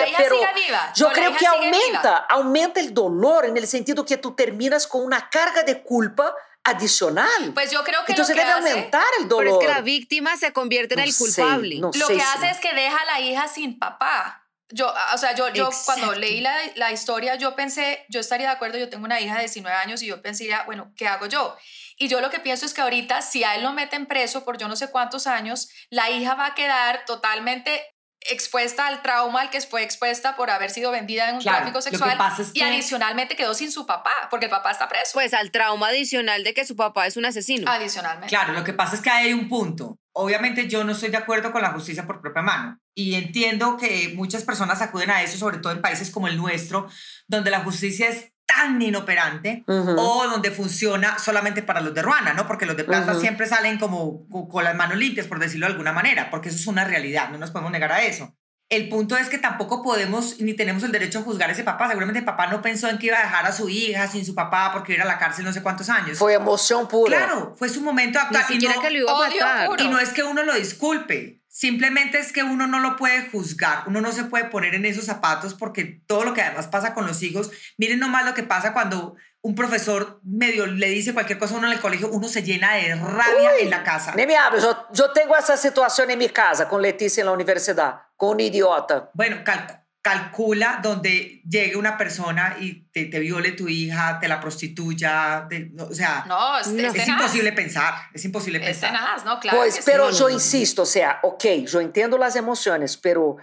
La 0.00 0.08
hija 0.08 0.18
pero 0.18 0.36
sigue 0.38 0.52
viva. 0.66 0.92
creio 1.12 1.30
hija 1.30 1.38
que 1.38 1.46
aumenta, 1.46 2.16
aumenta 2.28 2.80
o 2.80 2.90
dolor 2.90 3.46
no 3.48 3.66
sentido 3.66 4.04
que 4.04 4.16
tu 4.16 4.34
terminas 4.34 4.86
com 4.86 5.04
uma 5.04 5.20
carga 5.30 5.62
de 5.62 5.74
culpa 5.82 6.34
adicional. 6.64 7.52
Pues 7.54 7.70
yo 7.70 7.82
creo 7.84 8.04
que 8.04 8.12
Entonces 8.12 8.34
lo 8.36 8.42
que 8.42 8.46
debe 8.48 8.58
hace- 8.60 8.70
aumentar 8.70 9.04
el 9.20 9.28
Pero 9.28 9.36
dolor. 9.36 9.62
es 9.62 9.68
que 9.68 9.72
la 9.74 9.80
víctima 9.82 10.36
se 10.36 10.52
convierte 10.52 10.94
en 10.94 11.00
No 11.00 11.04
el 11.04 11.12
sé, 11.12 11.18
culpable. 11.24 11.78
no 11.78 11.90
Lo 11.94 12.06
sé 12.06 12.14
que 12.16 12.22
hace 12.22 12.50
es 12.50 12.58
que 12.58 12.72
deja 12.74 12.96
a 12.98 13.04
la 13.04 13.20
hija 13.20 13.48
sin 13.48 13.78
papá. 13.78 14.42
Yo, 14.68 14.92
o 15.14 15.18
sea, 15.18 15.32
yo, 15.36 15.48
yo 15.50 15.70
cuando 15.84 16.12
leí 16.14 16.40
la, 16.40 16.52
la 16.74 16.90
historia, 16.90 17.36
yo 17.36 17.54
pensé, 17.54 18.04
yo 18.08 18.18
estaría 18.18 18.48
de 18.48 18.52
acuerdo, 18.54 18.78
yo 18.78 18.88
tengo 18.88 19.04
una 19.04 19.20
hija 19.20 19.34
de 19.34 19.42
19 19.42 19.76
años 19.76 20.02
y 20.02 20.06
yo 20.06 20.20
pensaría, 20.22 20.64
bueno, 20.64 20.92
¿qué 20.96 21.06
hago 21.06 21.26
yo? 21.26 21.56
Y 21.98 22.08
yo 22.08 22.20
lo 22.20 22.30
que 22.30 22.40
pienso 22.40 22.66
es 22.66 22.74
que 22.74 22.80
ahorita, 22.80 23.22
si 23.22 23.44
a 23.44 23.54
él 23.54 23.62
lo 23.62 23.72
meten 23.72 24.06
preso 24.06 24.44
por 24.44 24.58
yo 24.58 24.66
no 24.66 24.74
sé 24.74 24.90
cuántos 24.90 25.28
años, 25.28 25.68
la 25.88 26.10
hija 26.10 26.34
va 26.34 26.46
a 26.46 26.54
quedar 26.56 27.04
totalmente 27.06 27.95
expuesta 28.30 28.86
al 28.86 29.02
trauma 29.02 29.40
al 29.42 29.50
que 29.50 29.60
fue 29.60 29.82
expuesta 29.82 30.36
por 30.36 30.50
haber 30.50 30.70
sido 30.70 30.90
vendida 30.90 31.28
en 31.28 31.36
un 31.36 31.40
Claro, 31.40 31.58
tráfico 31.58 31.78
lo 31.78 31.84
que 31.84 31.90
sexual 31.90 32.18
pasa 32.18 32.42
es 32.42 32.50
y 32.54 32.60
adicionalmente 32.62 33.36
quedó 33.36 33.54
sin 33.54 33.70
su 33.72 33.86
papá, 33.86 34.12
porque 34.30 34.46
el 34.46 34.50
papá 34.50 34.70
está 34.70 34.88
preso. 34.88 35.10
Pues 35.14 35.34
al 35.34 35.50
trauma 35.50 35.88
adicional 35.88 36.44
de 36.44 36.54
que 36.54 36.64
su 36.64 36.76
papá 36.76 37.06
es 37.06 37.16
un 37.16 37.24
asesino. 37.24 37.70
adicionalmente. 37.70 38.28
Claro, 38.28 38.52
lo 38.52 38.64
que 38.64 38.72
pasa 38.72 38.96
es 38.96 39.00
que 39.02 39.10
hay 39.10 39.32
un 39.32 39.48
punto. 39.48 39.98
Obviamente 40.12 40.66
yo 40.68 40.82
no 40.84 40.92
estoy 40.92 41.10
de 41.10 41.18
acuerdo 41.18 41.52
con 41.52 41.60
la 41.62 41.72
justicia 41.72 42.06
por 42.06 42.20
propia 42.22 42.40
mano 42.42 42.78
y 42.94 43.14
entiendo 43.14 43.76
que 43.76 44.12
muchas 44.16 44.44
personas 44.44 44.80
acuden 44.80 45.10
a 45.10 45.22
eso, 45.22 45.36
sobre 45.36 45.58
todo 45.58 45.72
en 45.72 45.82
países 45.82 46.10
como 46.10 46.26
el 46.26 46.38
nuestro, 46.38 46.88
donde 47.26 47.50
la 47.50 47.60
justicia 47.60 48.08
es 48.08 48.32
tan 48.46 48.80
inoperante 48.80 49.64
Ujú. 49.66 49.96
o 49.98 50.26
donde 50.28 50.50
funciona 50.50 51.18
solamente 51.18 51.62
para 51.62 51.80
los 51.80 51.92
de 51.94 52.02
Ruana, 52.02 52.32
¿no? 52.32 52.46
Porque 52.46 52.64
los 52.66 52.76
de 52.76 52.84
Plata 52.84 53.12
Ujú. 53.12 53.20
siempre 53.20 53.46
salen 53.46 53.78
como 53.78 54.26
co- 54.28 54.48
con 54.48 54.64
las 54.64 54.74
manos 54.74 54.96
limpias, 54.96 55.26
por 55.26 55.38
decirlo 55.38 55.66
de 55.66 55.72
alguna 55.72 55.92
manera, 55.92 56.30
porque 56.30 56.48
eso 56.48 56.58
es 56.58 56.66
una 56.66 56.84
realidad, 56.84 57.28
no 57.30 57.38
nos 57.38 57.50
podemos 57.50 57.72
negar 57.72 57.92
a 57.92 58.02
eso. 58.04 58.34
El 58.68 58.88
punto 58.88 59.16
es 59.16 59.28
que 59.28 59.38
tampoco 59.38 59.80
podemos 59.80 60.40
ni 60.40 60.52
tenemos 60.54 60.82
el 60.82 60.90
derecho 60.90 61.20
a 61.20 61.22
juzgar 61.22 61.48
a 61.48 61.52
ese 61.52 61.62
papá. 61.62 61.86
Seguramente 61.88 62.18
el 62.18 62.24
papá 62.24 62.48
no 62.48 62.60
pensó 62.62 62.88
en 62.88 62.98
que 62.98 63.06
iba 63.06 63.16
a 63.18 63.22
dejar 63.22 63.46
a 63.46 63.52
su 63.52 63.68
hija 63.68 64.08
sin 64.08 64.24
su 64.26 64.34
papá 64.34 64.72
porque 64.72 64.92
iba 64.94 65.04
a 65.04 65.06
ir 65.06 65.10
a 65.10 65.14
la 65.14 65.20
cárcel 65.20 65.44
no 65.44 65.52
sé 65.52 65.62
cuántos 65.62 65.88
años. 65.88 66.18
Foi 66.18 66.34
emoção 66.34 66.88
pura. 66.88 67.16
Claro, 67.16 67.54
fue 67.56 67.68
su 67.68 67.80
momento 67.80 68.18
de 68.18 68.24
Ni 68.24 68.36
actuar. 68.36 68.44
y 68.50 68.52
siquiera 68.54 68.74
no- 68.74 68.80
que 68.82 68.90
lo 68.90 68.98
iba 68.98 69.12
a 69.12 69.28
matar. 69.28 69.80
y 69.80 69.88
no 69.88 70.00
es 70.00 70.08
que 70.10 70.24
uno 70.24 70.42
lo 70.42 70.52
disculpe, 70.54 71.40
simplemente 71.60 72.18
es 72.18 72.32
que 72.32 72.42
uno 72.42 72.66
no 72.66 72.80
lo 72.80 72.96
puede 72.96 73.30
juzgar, 73.30 73.84
uno 73.86 74.02
no 74.02 74.12
se 74.12 74.24
puede 74.24 74.44
poner 74.44 74.74
en 74.74 74.84
esos 74.84 75.06
zapatos 75.06 75.54
porque 75.54 76.02
todo 76.06 76.22
lo 76.22 76.34
que 76.34 76.42
además 76.42 76.66
pasa 76.66 76.92
con 76.92 77.06
los 77.06 77.22
hijos, 77.22 77.50
miren 77.78 77.98
nomás 77.98 78.26
lo 78.26 78.34
que 78.34 78.42
pasa 78.42 78.74
cuando 78.74 79.16
un 79.40 79.54
profesor 79.54 80.20
medio 80.22 80.66
le 80.66 80.88
dice 80.90 81.14
cualquier 81.14 81.38
cosa 81.38 81.54
a 81.54 81.58
uno 81.58 81.68
en 81.68 81.72
el 81.72 81.80
colegio, 81.80 82.10
uno 82.10 82.28
se 82.28 82.42
llena 82.42 82.74
de 82.74 82.94
rabia 82.96 83.56
en 83.58 83.70
la 83.70 83.82
casa. 83.82 84.12
Nem 84.14 84.26
me 84.26 84.36
abre, 84.36 84.60
eu, 84.60 84.76
eu 84.98 85.08
tenho 85.14 85.34
essa 85.34 85.56
situação 85.56 86.04
em 86.10 86.16
minha 86.16 86.28
casa, 86.28 86.66
com 86.66 86.76
Letícia 86.76 87.24
na 87.24 87.32
universidade, 87.32 88.00
com 88.18 88.34
um 88.34 88.38
idiota. 88.40 89.08
Bueno, 89.14 89.42
cal- 89.42 89.80
calcula 90.06 90.78
donde 90.82 91.42
llegue 91.48 91.76
una 91.76 91.96
persona 91.98 92.56
y 92.60 92.84
te, 92.92 93.06
te 93.06 93.18
viole 93.18 93.52
tu 93.52 93.68
hija, 93.68 94.18
te 94.20 94.28
la 94.28 94.40
prostituya, 94.40 95.46
te- 95.50 95.70
no, 95.72 95.84
o 95.86 95.94
sea, 95.94 96.24
No, 96.28 96.58
es, 96.58 96.68
No. 96.68 96.80
es 96.88 96.94
es 96.94 97.08
imposible 97.08 97.52
pensar, 97.52 97.94
es 98.14 98.24
imposible 98.24 98.58
Es 98.58 98.64
pensar. 98.78 98.90
tenaz, 98.90 99.24
¿no? 99.24 99.40
Claro 99.40 99.58
sí. 99.70 99.80
pero 99.84 100.04
no, 100.10 100.12
no, 100.12 100.18
no. 100.20 100.30
insisto, 100.30 100.82
o 100.82 100.86
sea, 100.86 101.18
ok, 101.22 101.44
eu 101.72 101.80
entendo 101.80 102.22
as 102.22 102.36
emoções, 102.36 102.96
pero 102.96 103.36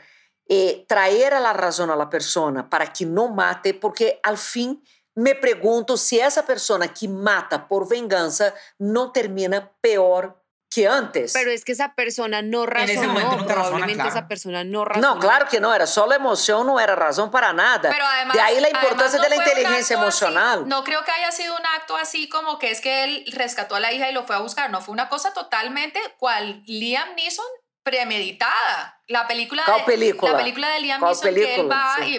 eh, 0.50 0.86
traer 0.88 1.34
a 1.34 1.40
la 1.40 1.54
razão 1.54 1.92
a 1.92 1.96
la 1.96 2.10
persona 2.10 2.70
para 2.70 2.88
que 2.88 3.06
não 3.06 3.28
mate, 3.34 3.74
porque 3.74 4.20
al 4.24 4.38
fim 4.38 4.80
me 5.16 5.36
pergunto 5.36 5.96
se 5.98 6.20
essa 6.20 6.44
persona 6.44 6.88
que 6.88 7.08
mata 7.08 7.60
por 7.60 7.88
vingança 7.88 8.54
não 8.80 9.12
termina 9.12 9.70
pior 9.82 10.34
que 10.74 10.88
antes. 10.88 11.34
Pero 11.34 11.52
es 11.52 11.64
que 11.64 11.72
esa 11.74 11.94
persona 11.94 12.42
no 12.42 12.64
ese 12.64 12.72
razonó. 12.96 13.08
momento 13.14 13.38
nunca 13.38 13.54
razona, 13.54 13.54
probablemente 13.54 13.94
claro. 13.96 14.10
esa 14.10 14.28
persona 14.28 14.64
no 14.64 14.86
razonó. 14.86 15.08
Não, 15.16 15.20
claro 15.20 15.48
que 15.48 15.60
não, 15.60 15.74
era 15.74 15.86
a 15.86 16.16
emoção, 16.16 16.64
não 16.64 16.80
era 16.80 16.96
razão 16.96 17.30
para 17.30 17.54
nada. 17.54 17.90
Pero 17.90 18.06
además, 18.06 18.34
de 18.34 18.42
ahí 18.42 18.60
la 18.60 18.70
importancia 18.70 19.20
además 19.20 19.24
de 19.24 19.30
la 19.30 19.36
no 19.36 19.42
inteligencia 19.44 19.96
así- 19.96 20.04
emocional. 20.04 20.68
no 20.68 20.84
creo 20.84 21.04
que 21.04 21.12
haya 21.12 21.32
sido 21.32 21.56
un 21.56 21.66
acto 21.78 21.96
así 21.96 22.28
como 22.30 22.58
que 22.60 22.72
es 22.72 22.82
que 22.82 23.04
él 23.04 23.24
rescató 23.34 23.76
a 23.76 23.80
la 23.80 23.92
hija 23.92 24.10
y 24.10 24.14
lo 24.14 24.24
fue 24.24 24.36
a 24.36 24.40
buscar. 24.40 24.70
No, 24.72 24.82
fue 24.82 24.94
una 24.94 25.10
cosa 25.10 25.34
totalmente 25.34 26.00
cual 26.18 26.64
Liam 26.66 27.16
Neeson 27.16 27.46
premeditada. 27.84 28.93
La 29.08 29.28
película, 29.28 29.64
¿Cuál 29.66 29.80
de, 29.80 29.84
película? 29.86 30.32
la 30.32 30.38
película 30.38 30.70
de 30.70 30.80
Liam 30.80 31.00
¿Cuál 31.02 31.12
Neeson 31.12 31.36
que 31.36 31.56
él 31.56 31.70
va 31.72 31.96
Sí. 32.00 32.10
y 32.10 32.16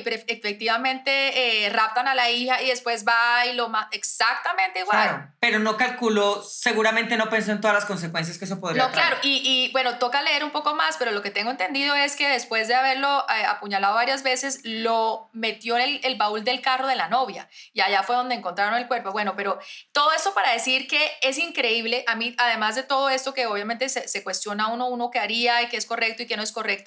efectivamente 0.59 1.65
eh, 1.65 1.71
raptan 1.71 2.07
a 2.09 2.15
la 2.15 2.31
hija 2.31 2.61
y 2.63 2.67
después 2.69 3.05
va 3.07 3.47
y 3.47 3.55
lo 3.55 3.69
mata. 3.71 3.89
Exactamente 3.93 4.81
igual. 4.81 4.99
Claro, 5.09 5.29
pero 5.41 5.59
no 5.61 5.77
calculó, 5.77 6.43
seguramente 6.43 7.17
no 7.17 7.31
pensó 7.31 7.53
en 7.53 7.61
todas 7.61 7.75
las 7.75 7.85
consecuencias 7.87 8.39
que 8.39 8.45
eso 8.45 8.61
podría 8.61 8.83
No, 8.85 8.91
traer. 8.91 9.09
claro, 9.09 9.21
y, 9.23 9.41
y, 9.69 9.73
bueno, 9.73 9.99
toca 9.99 10.21
leer 10.23 10.45
un 10.45 10.51
poco 10.51 10.75
más, 10.75 10.97
pero 10.99 11.11
lo 11.11 11.23
que 11.23 11.31
tengo 11.31 11.51
entendido 11.51 11.95
es 11.95 12.17
que 12.17 12.29
después 12.29 12.69
de 12.69 12.75
haberlo 12.75 13.25
eh, 13.31 13.45
apuñalado 13.47 13.95
varias 13.95 14.23
veces, 14.23 14.61
lo 14.65 15.31
metió 15.33 15.77
en 15.79 15.83
el, 15.83 16.01
el 16.05 16.17
baúl 16.17 16.45
del 16.45 16.61
carro 16.61 16.87
de 16.87 16.97
la 16.97 17.09
novia 17.09 17.49
y 17.73 17.81
allá 17.81 18.03
fue 18.03 18.15
donde 18.17 18.35
encontraron 18.35 18.75
el 18.79 18.87
cuerpo. 18.89 19.11
Bueno, 19.13 19.35
pero 19.37 19.59
todo 19.93 20.13
eso 20.13 20.35
para 20.35 20.53
decir 20.53 20.87
que 20.87 21.11
es 21.23 21.39
increíble, 21.39 22.05
a 22.07 22.15
mí, 22.15 22.35
además 22.39 22.75
de 22.77 22.83
todo 22.83 23.09
esto 23.09 23.33
que 23.33 23.47
obviamente 23.47 23.89
se, 23.89 24.07
se 24.07 24.23
cuestiona 24.23 24.69
uno, 24.69 24.89
uno 24.89 25.11
que 25.11 25.19
haría 25.19 25.63
y 25.63 25.69
qué 25.69 25.79
es 25.79 25.87
correcto 25.87 26.23
y 26.23 26.27
qué 26.27 26.37
no 26.37 26.43
es 26.43 26.53
correcto, 26.53 26.84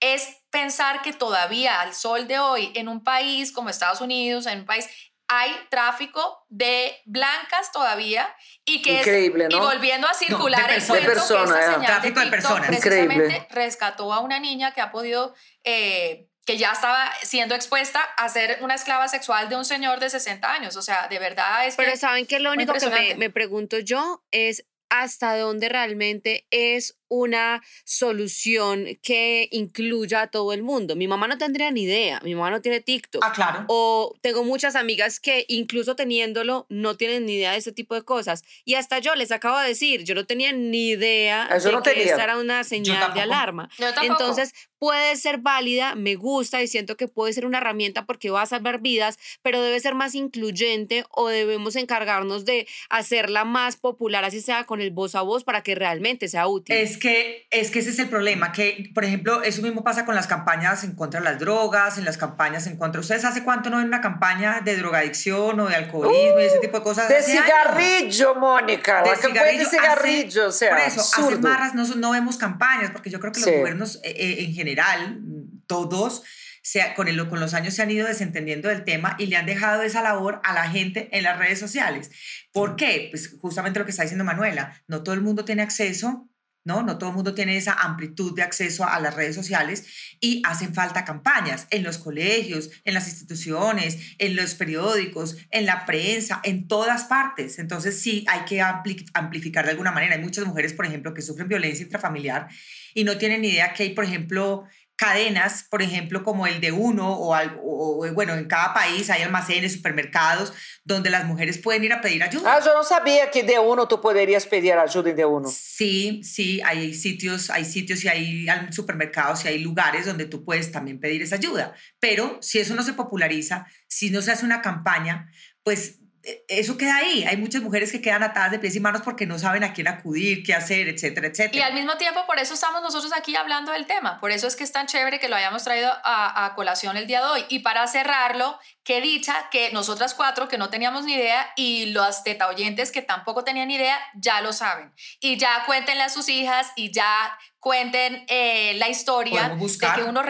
es 0.00 0.36
pensar 0.50 1.02
que 1.02 1.12
todavía 1.12 1.80
al 1.80 1.94
sol 1.94 2.26
de 2.28 2.38
hoy, 2.38 2.72
en 2.74 2.88
un 2.88 3.02
país 3.02 3.52
como 3.52 3.68
Estados 3.70 4.00
Unidos, 4.00 4.46
en 4.46 4.60
un 4.60 4.66
país 4.66 4.88
hay 5.30 5.52
tráfico 5.68 6.46
de 6.48 6.96
blancas 7.04 7.70
todavía 7.72 8.34
y 8.64 8.80
que 8.80 8.92
es- 9.00 9.06
Increíble, 9.06 9.46
y 9.50 9.54
¿no? 9.54 9.60
volviendo 9.60 10.06
a 10.08 10.14
circular 10.14 10.70
el 10.70 10.76
personas. 10.76 10.86
cuento 10.88 11.10
De 11.10 11.14
persona, 11.14 11.54
que 11.54 11.60
esta 11.60 11.74
señal 11.74 11.86
Tráfico 11.86 12.20
de 12.20 12.26
TikTok 12.26 12.30
personas. 12.30 12.66
precisamente 12.68 13.14
Increíble. 13.24 13.46
rescató 13.50 14.12
a 14.14 14.20
una 14.20 14.38
niña 14.40 14.72
que 14.72 14.80
ha 14.80 14.90
podido 14.90 15.34
eh, 15.64 16.28
que 16.46 16.56
ya 16.56 16.72
estaba 16.72 17.10
siendo 17.22 17.54
expuesta 17.54 18.00
a 18.00 18.26
ser 18.30 18.58
una 18.62 18.74
esclava 18.74 19.06
sexual 19.08 19.50
de 19.50 19.56
un 19.56 19.66
señor 19.66 20.00
de 20.00 20.08
60 20.08 20.50
años 20.50 20.76
o 20.76 20.80
sea 20.82 21.06
de 21.08 21.18
verdad 21.18 21.66
es 21.66 21.76
Pero 21.76 21.90
que 21.90 21.98
saben 21.98 22.24
que 22.24 22.38
lo 22.40 22.50
único 22.52 22.72
que 22.72 22.88
me, 22.88 23.14
me 23.16 23.28
pregunto 23.28 23.78
yo 23.80 24.24
es 24.30 24.64
hasta 24.88 25.36
dónde 25.36 25.68
realmente 25.68 26.46
es 26.50 26.97
una 27.08 27.62
solución 27.84 28.86
que 29.02 29.48
incluya 29.50 30.22
a 30.22 30.26
todo 30.28 30.52
el 30.52 30.62
mundo. 30.62 30.96
Mi 30.96 31.08
mamá 31.08 31.28
no 31.28 31.38
tendría 31.38 31.70
ni 31.70 31.82
idea, 31.82 32.20
mi 32.22 32.34
mamá 32.34 32.50
no 32.50 32.60
tiene 32.60 32.80
TikTok. 32.80 33.22
Ah, 33.24 33.32
claro. 33.32 33.64
O 33.68 34.14
tengo 34.20 34.44
muchas 34.44 34.76
amigas 34.76 35.20
que 35.20 35.44
incluso 35.48 35.96
teniéndolo 35.96 36.66
no 36.68 36.96
tienen 36.96 37.26
ni 37.26 37.34
idea 37.34 37.52
de 37.52 37.58
ese 37.58 37.72
tipo 37.72 37.94
de 37.94 38.02
cosas. 38.02 38.44
Y 38.64 38.74
hasta 38.74 38.98
yo 38.98 39.14
les 39.14 39.32
acabo 39.32 39.58
de 39.58 39.68
decir, 39.68 40.04
yo 40.04 40.14
no 40.14 40.26
tenía 40.26 40.52
ni 40.52 40.90
idea 40.90 41.48
de 41.48 41.72
no 41.72 41.82
que 41.82 41.90
tenía. 41.90 42.10
esta 42.10 42.24
era 42.24 42.38
una 42.38 42.64
señal 42.64 43.14
de 43.14 43.20
alarma. 43.20 43.68
Yo. 43.78 43.88
Entonces 44.02 44.52
puede 44.78 45.16
ser 45.16 45.38
válida, 45.38 45.94
me 45.94 46.14
gusta 46.14 46.62
y 46.62 46.68
siento 46.68 46.96
que 46.96 47.08
puede 47.08 47.32
ser 47.32 47.46
una 47.46 47.58
herramienta 47.58 48.06
porque 48.06 48.30
va 48.30 48.42
a 48.42 48.46
salvar 48.46 48.80
vidas, 48.80 49.18
pero 49.42 49.60
debe 49.60 49.78
ser 49.80 49.94
más 49.94 50.14
incluyente 50.14 51.04
o 51.10 51.28
debemos 51.28 51.76
encargarnos 51.76 52.44
de 52.44 52.66
hacerla 52.88 53.44
más 53.44 53.76
popular, 53.76 54.24
así 54.24 54.40
sea 54.40 54.64
con 54.64 54.80
el 54.80 54.90
voz 54.90 55.14
a 55.14 55.22
voz, 55.22 55.44
para 55.44 55.62
que 55.62 55.74
realmente 55.74 56.28
sea 56.28 56.46
útil. 56.46 56.76
Es 56.76 56.97
que, 56.98 57.46
es 57.50 57.70
que 57.70 57.78
ese 57.78 57.90
es 57.90 57.98
el 57.98 58.08
problema, 58.08 58.52
que, 58.52 58.90
por 58.94 59.04
ejemplo, 59.04 59.42
eso 59.42 59.62
mismo 59.62 59.82
pasa 59.82 60.04
con 60.04 60.14
las 60.14 60.26
campañas 60.26 60.84
en 60.84 60.94
contra 60.94 61.20
de 61.20 61.24
las 61.24 61.38
drogas, 61.38 61.98
en 61.98 62.04
las 62.04 62.16
campañas 62.18 62.66
en 62.66 62.76
contra... 62.76 63.00
¿Ustedes 63.00 63.24
hace 63.24 63.42
cuánto 63.44 63.70
no 63.70 63.78
ven 63.78 63.86
una 63.86 64.00
campaña 64.00 64.60
de 64.60 64.76
drogadicción 64.76 65.58
o 65.60 65.66
de 65.68 65.74
alcoholismo 65.76 66.40
y 66.40 66.44
ese 66.44 66.58
tipo 66.58 66.78
de 66.78 66.82
cosas? 66.82 67.08
De 67.08 67.16
años. 67.16 67.26
cigarrillo, 67.26 68.34
Mónica. 68.34 69.02
De 69.02 69.10
la 69.10 69.16
campaña 69.16 69.44
de 69.44 69.64
cigarrillo, 69.64 69.70
cigarrillo, 69.70 70.46
hace- 70.48 70.48
o 70.48 70.52
sea, 70.52 70.70
por 70.70 70.78
eso, 70.86 71.00
hace 71.00 71.36
marras 71.38 71.74
no, 71.74 71.84
no 71.96 72.10
vemos 72.10 72.36
campañas, 72.36 72.90
porque 72.90 73.10
yo 73.10 73.20
creo 73.20 73.32
que 73.32 73.40
Sí. 73.40 73.50
los 73.50 73.58
gobiernos 73.60 73.96
eh, 74.04 74.14
eh, 74.16 74.44
en 74.44 74.52
general, 74.54 75.20
todos, 75.66 76.22
se, 76.62 76.82
con, 76.94 77.08
el, 77.08 77.28
con 77.28 77.40
los 77.40 77.54
años 77.54 77.72
se 77.74 77.82
han 77.82 77.90
ido 77.90 78.06
desentendiendo 78.06 78.68
del 78.68 78.84
tema 78.84 79.16
y 79.18 79.26
le 79.26 79.36
han 79.36 79.46
dejado 79.46 79.82
esa 79.82 80.02
labor 80.02 80.40
a 80.44 80.52
la 80.52 80.68
gente 80.68 81.08
en 81.12 81.22
las 81.24 81.38
redes 81.38 81.58
sociales. 81.58 82.10
¿Por 82.52 82.76
qué? 82.76 83.08
Pues 83.10 83.34
justamente 83.40 83.78
lo 83.78 83.84
que 83.86 83.90
está 83.92 84.02
diciendo 84.02 84.24
Manuela, 84.24 84.82
no 84.86 85.02
todo 85.02 85.14
el 85.14 85.22
mundo 85.22 85.44
tiene 85.44 85.62
acceso. 85.62 86.27
¿No? 86.68 86.82
No 86.82 86.98
todo 86.98 87.10
el 87.10 87.16
mundo 87.16 87.34
tiene 87.34 87.56
esa 87.56 87.72
amplitud 87.72 88.36
de 88.36 88.42
acceso 88.42 88.86
a 88.86 89.00
las 89.00 89.14
redes 89.14 89.34
sociales 89.34 89.86
y 90.20 90.42
hacen 90.44 90.74
falta 90.74 91.04
campañas 91.04 91.66
en 91.70 91.82
los 91.82 91.98
colegios, 91.98 92.70
en 92.84 92.94
las 92.94 93.08
instituciones, 93.08 94.14
en 94.18 94.36
los 94.36 94.54
periódicos, 94.54 95.36
en 95.50 95.66
la 95.66 95.86
prensa, 95.86 96.40
en 96.44 96.68
todas 96.68 97.04
partes. 97.04 97.58
Entonces 97.58 98.00
sí 98.00 98.24
hay 98.28 98.42
que 98.44 98.60
ampli- 98.60 99.08
amplificar 99.14 99.64
de 99.64 99.72
alguna 99.72 99.90
manera. 99.92 100.14
Hay 100.14 100.22
muchas 100.22 100.44
mujeres, 100.44 100.74
por 100.74 100.86
ejemplo, 100.86 101.14
que 101.14 101.22
sufren 101.22 101.48
violencia 101.48 101.82
intrafamiliar 101.82 102.48
y 102.94 103.04
no 103.04 103.16
tienen 103.16 103.40
ni 103.40 103.48
idea 103.48 103.72
que 103.72 103.84
hay, 103.84 103.90
por 103.94 104.04
ejemplo, 104.04 104.64
cadenas, 104.98 105.64
por 105.70 105.80
ejemplo, 105.80 106.24
como 106.24 106.48
el 106.48 106.60
de 106.60 106.72
uno 106.72 107.08
o, 107.08 107.32
algo, 107.32 107.60
o, 107.62 108.12
bueno, 108.12 108.34
en 108.34 108.46
cada 108.46 108.74
país 108.74 109.08
hay 109.10 109.22
almacenes, 109.22 109.72
supermercados, 109.72 110.52
donde 110.82 111.08
las 111.08 111.24
mujeres 111.24 111.56
pueden 111.56 111.84
ir 111.84 111.92
a 111.92 112.00
pedir 112.00 112.20
ayuda. 112.24 112.56
Ah, 112.56 112.60
yo 112.62 112.74
no 112.74 112.82
sabía 112.82 113.30
que 113.30 113.44
de 113.44 113.60
uno 113.60 113.86
tú 113.86 114.00
podrías 114.00 114.44
pedir 114.46 114.72
ayuda 114.72 115.10
en 115.10 115.16
de 115.16 115.24
uno. 115.24 115.48
Sí, 115.48 116.20
sí, 116.24 116.60
hay 116.64 116.94
sitios, 116.94 117.48
hay 117.48 117.64
sitios 117.64 118.04
y 118.04 118.08
hay 118.08 118.48
supermercados 118.72 119.44
y 119.44 119.48
hay 119.48 119.58
lugares 119.60 120.04
donde 120.04 120.24
tú 120.24 120.44
puedes 120.44 120.72
también 120.72 120.98
pedir 120.98 121.22
esa 121.22 121.36
ayuda. 121.36 121.74
Pero 122.00 122.38
si 122.42 122.58
eso 122.58 122.74
no 122.74 122.82
se 122.82 122.92
populariza, 122.92 123.66
si 123.86 124.10
no 124.10 124.20
se 124.20 124.32
hace 124.32 124.44
una 124.44 124.62
campaña, 124.62 125.30
pues 125.62 126.00
eso 126.48 126.76
queda 126.76 126.96
ahí. 126.96 127.24
Hay 127.24 127.36
muchas 127.36 127.62
mujeres 127.62 127.92
que 127.92 128.02
quedan 128.02 128.22
atadas 128.22 128.50
de 128.50 128.58
pies 128.58 128.74
y 128.76 128.80
manos 128.80 129.02
porque 129.02 129.26
no 129.26 129.38
saben 129.38 129.64
a 129.64 129.72
quién 129.72 129.88
acudir, 129.88 130.42
qué 130.42 130.54
hacer, 130.54 130.88
etcétera, 130.88 131.28
etcétera. 131.28 131.56
Y 131.56 131.60
al 131.60 131.74
mismo 131.74 131.96
tiempo, 131.96 132.26
por 132.26 132.38
eso 132.38 132.54
estamos 132.54 132.82
nosotros 132.82 133.12
aquí 133.16 133.36
hablando 133.36 133.72
del 133.72 133.86
tema. 133.86 134.20
Por 134.20 134.30
eso 134.30 134.46
es 134.46 134.56
que 134.56 134.64
es 134.64 134.72
tan 134.72 134.86
chévere 134.86 135.20
que 135.20 135.28
lo 135.28 135.36
hayamos 135.36 135.64
traído 135.64 135.90
a, 136.04 136.52
colación 136.56 136.96
el 136.96 137.06
día 137.06 137.20
de 137.20 137.26
hoy. 137.26 137.44
Y 137.48 137.60
para 137.60 137.86
cerrarlo, 137.86 138.58
qué 138.84 139.00
dicha 139.00 139.48
que 139.50 139.70
nosotras 139.72 140.14
cuatro, 140.14 140.48
que 140.48 140.58
no 140.58 140.70
teníamos 140.70 141.04
ni 141.04 141.14
idea, 141.14 141.46
y 141.56 141.86
los 141.86 142.24
teta 142.24 142.48
oyentes 142.48 142.90
que 142.90 143.02
tampoco 143.02 143.44
tenían 143.44 143.70
idea, 143.70 143.98
ya 144.14 144.40
lo 144.40 144.52
saben. 144.52 144.92
Y 145.20 145.36
ya 145.36 145.64
cuéntenle 145.66 146.02
a 146.02 146.08
sus 146.08 146.28
hijas 146.28 146.72
y 146.74 146.90
ya 146.90 147.38
cuenten 147.60 148.24
eh, 148.28 148.74
la 148.74 148.88
historia 148.88 149.48
de 149.48 149.94
que 149.94 150.02
uno 150.02 150.22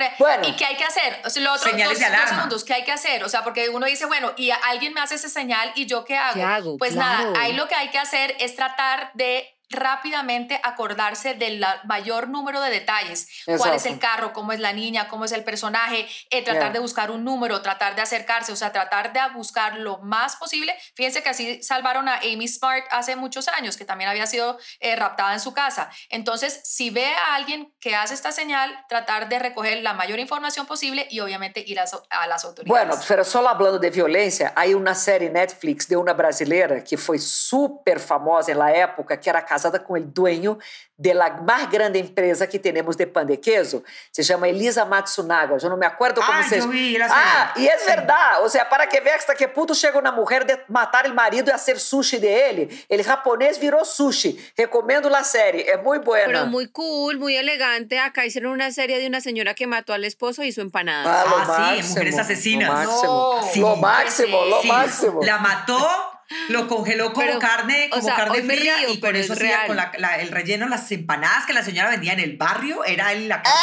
y 0.45 0.53
qué 0.57 0.65
hay 0.65 0.77
que 0.77 0.85
hacer. 0.85 1.21
O 1.25 1.31
sea, 1.31 1.43
lo 1.43 1.53
otro, 1.53 1.71
señales 1.71 1.95
dos, 1.95 1.99
de 1.99 2.05
alarma. 2.07 2.29
segundos 2.29 2.65
qué 2.65 2.75
hay 2.75 2.85
que 2.85 2.93
hacer 2.93 3.23
o 3.25 3.29
sea 3.29 3.45
porque 3.45 3.69
uno 3.69 3.87
dice 3.87 4.07
bueno 4.07 4.33
y 4.37 4.51
alguien 4.51 4.95
me 4.95 5.01
hace 5.01 5.17
ese 5.17 5.29
señal 5.29 5.73
y 5.75 5.87
yo 5.87 6.05
qué 6.05 6.17
hago, 6.17 6.79
pues 6.79 6.95
nada 6.95 7.33
ahí 7.39 7.53
lo 7.53 7.69
que 7.69 7.75
hay 7.75 7.89
que 7.89 7.99
hacer 7.99 8.37
es 8.41 8.57
tratar 8.57 9.11
de 9.15 9.58
rápidamente 9.71 10.61
acordarse 10.63 11.35
del 11.35 11.65
mayor 11.85 12.29
número 12.29 12.61
de 12.61 12.71
detalles. 12.71 13.29
Cuál 13.59 13.75
es 13.75 13.87
el 13.87 13.99
carro, 13.99 14.33
cómo 14.33 14.53
es 14.53 14.61
la 14.61 14.73
niña, 14.73 15.09
cómo 15.09 15.25
es 15.25 15.33
el 15.33 15.45
personaje, 15.45 16.09
eh, 16.31 16.43
tratar 16.43 16.73
de 16.73 16.79
buscar 16.79 17.11
un 17.11 17.25
número, 17.25 17.61
tratar 17.61 17.95
de 17.95 18.03
acercarse, 18.03 18.53
o 18.53 18.57
sea, 18.57 18.73
tratar 18.73 19.13
de 19.13 19.21
buscar 19.35 19.79
lo 19.79 19.99
más 19.99 20.37
posible. 20.37 20.75
Fíjense 20.95 21.23
que 21.23 21.29
así 21.29 21.63
salvaron 21.63 22.09
a 22.09 22.17
Amy 22.19 22.49
Smart 22.49 22.85
hace 22.91 23.17
muchos 23.17 23.49
años, 23.49 23.77
que 23.77 23.85
también 23.85 24.11
había 24.11 24.27
sido 24.27 24.59
eh, 24.81 24.97
raptada 24.97 25.35
en 25.35 25.41
su 25.41 25.53
casa. 25.53 25.91
Entonces, 26.09 26.61
si 26.65 26.91
ve 26.91 27.07
a 27.07 27.35
alguien 27.35 27.75
que 27.81 27.95
hace 27.95 28.15
esta 28.15 28.33
señal, 28.33 28.85
tratar 28.89 29.29
de 29.29 29.39
recoger 29.39 29.83
la 29.83 29.93
mayor 29.93 30.19
información 30.19 30.67
posible 30.67 31.07
y 31.11 31.21
obviamente 31.21 31.63
ir 31.67 31.79
a, 31.81 31.85
a 32.11 32.27
las 32.27 32.45
autoridades. 32.45 32.87
Bueno, 32.87 33.03
pero 33.07 33.25
solo 33.25 33.49
hablando 33.49 33.79
de 33.79 33.91
violencia, 33.91 34.53
hay 34.57 34.75
una 34.75 34.95
serie 34.95 35.31
Netflix 35.31 35.89
de 35.89 35.97
una 35.97 36.13
brasileira 36.13 36.83
que 36.83 36.97
fue 36.97 37.19
súper 37.19 38.01
famosa 38.01 38.53
en 38.53 38.59
la 38.59 38.73
época, 38.75 39.21
que 39.21 39.31
era 39.31 39.45
casada 39.59 39.79
com 39.79 39.95
o 39.95 40.01
dueño 40.01 40.59
de 40.97 41.13
la 41.13 41.31
mais 41.31 41.69
grande 41.69 41.99
empresa 41.99 42.47
que 42.47 42.59
temos 42.59 42.97
de 42.97 43.07
pan 43.07 43.25
de 43.25 43.37
queso. 43.37 43.83
Se 44.13 44.23
chama 44.23 44.49
Elisa 44.49 44.85
Matsunaga. 44.85 45.57
Eu 45.63 45.71
não 45.71 45.77
me 45.77 45.87
acuerdo 45.87 46.21
como 46.21 46.39
ah, 46.39 46.43
se... 46.43 46.61
Vi, 46.69 47.01
ah, 47.03 47.55
e 47.57 47.69
é 47.69 47.77
verdade. 47.77 48.43
Ou 48.43 48.49
seja, 48.49 48.65
para 48.65 48.87
que 48.87 49.01
veas 49.01 49.19
hasta 49.19 49.35
que 49.35 49.47
puto 49.47 49.75
chega 49.75 49.99
uma 49.99 50.13
mulher 50.13 50.45
de 50.45 50.59
matar 50.69 51.07
o 51.07 51.15
marido 51.15 51.51
e 51.51 51.53
a 51.53 51.59
ser 51.59 51.79
sushi 51.79 52.19
de 52.19 52.27
ele. 52.27 52.85
Ele 52.89 53.03
japonês 53.03 53.59
virou 53.59 53.85
sushi. 53.85 54.53
Recomendo 54.57 55.15
a 55.15 55.23
série. 55.23 55.63
É 55.63 55.77
muito 55.77 56.05
boa. 56.05 56.19
Pero 56.19 56.47
muy 56.47 56.69
cool, 56.69 57.19
muy 57.19 57.37
elegante. 57.37 57.99
Acá 57.99 58.25
hicieron 58.25 58.53
una 58.53 58.71
serie 58.71 58.99
de 58.99 59.07
una 59.07 59.21
señora 59.21 59.55
que 59.55 59.67
mató 59.67 59.93
al 59.93 60.05
esposo 60.05 60.43
y 60.43 60.49
hizo 60.49 60.63
empanadas. 60.63 61.07
Ah, 61.07 61.25
ah 61.27 61.45
máximo, 61.47 61.83
sí, 61.83 61.89
mujeres 61.91 62.19
asesinas. 62.19 62.69
Lo 62.69 62.75
máximo, 62.75 63.41
no, 63.41 63.43
sí, 63.53 63.61
lo 63.61 63.77
máximo, 63.77 64.45
lo 64.45 64.63
sí. 64.63 64.69
máximo. 64.69 65.21
La 65.23 65.39
mató 65.39 66.18
lo 66.49 66.69
congeló 66.69 67.13
como 67.13 67.39
carne, 67.39 67.89
como 67.91 68.09
carne 68.09 68.43
fría 68.43 68.89
y 68.89 69.01
con 69.01 69.17
eso 69.17 69.33
hacía 69.33 69.67
con 69.67 69.77
la, 69.77 70.17
el 70.21 70.31
relleno, 70.31 70.69
las 70.69 70.91
empanadas 70.93 71.47
que 71.47 71.53
la 71.53 71.63
señora 71.63 71.91
vendía 71.91 72.13
en 72.13 72.21
el 72.21 72.37
barrio, 72.37 72.85
era 72.85 73.15
la 73.15 73.43
carne 73.43 73.59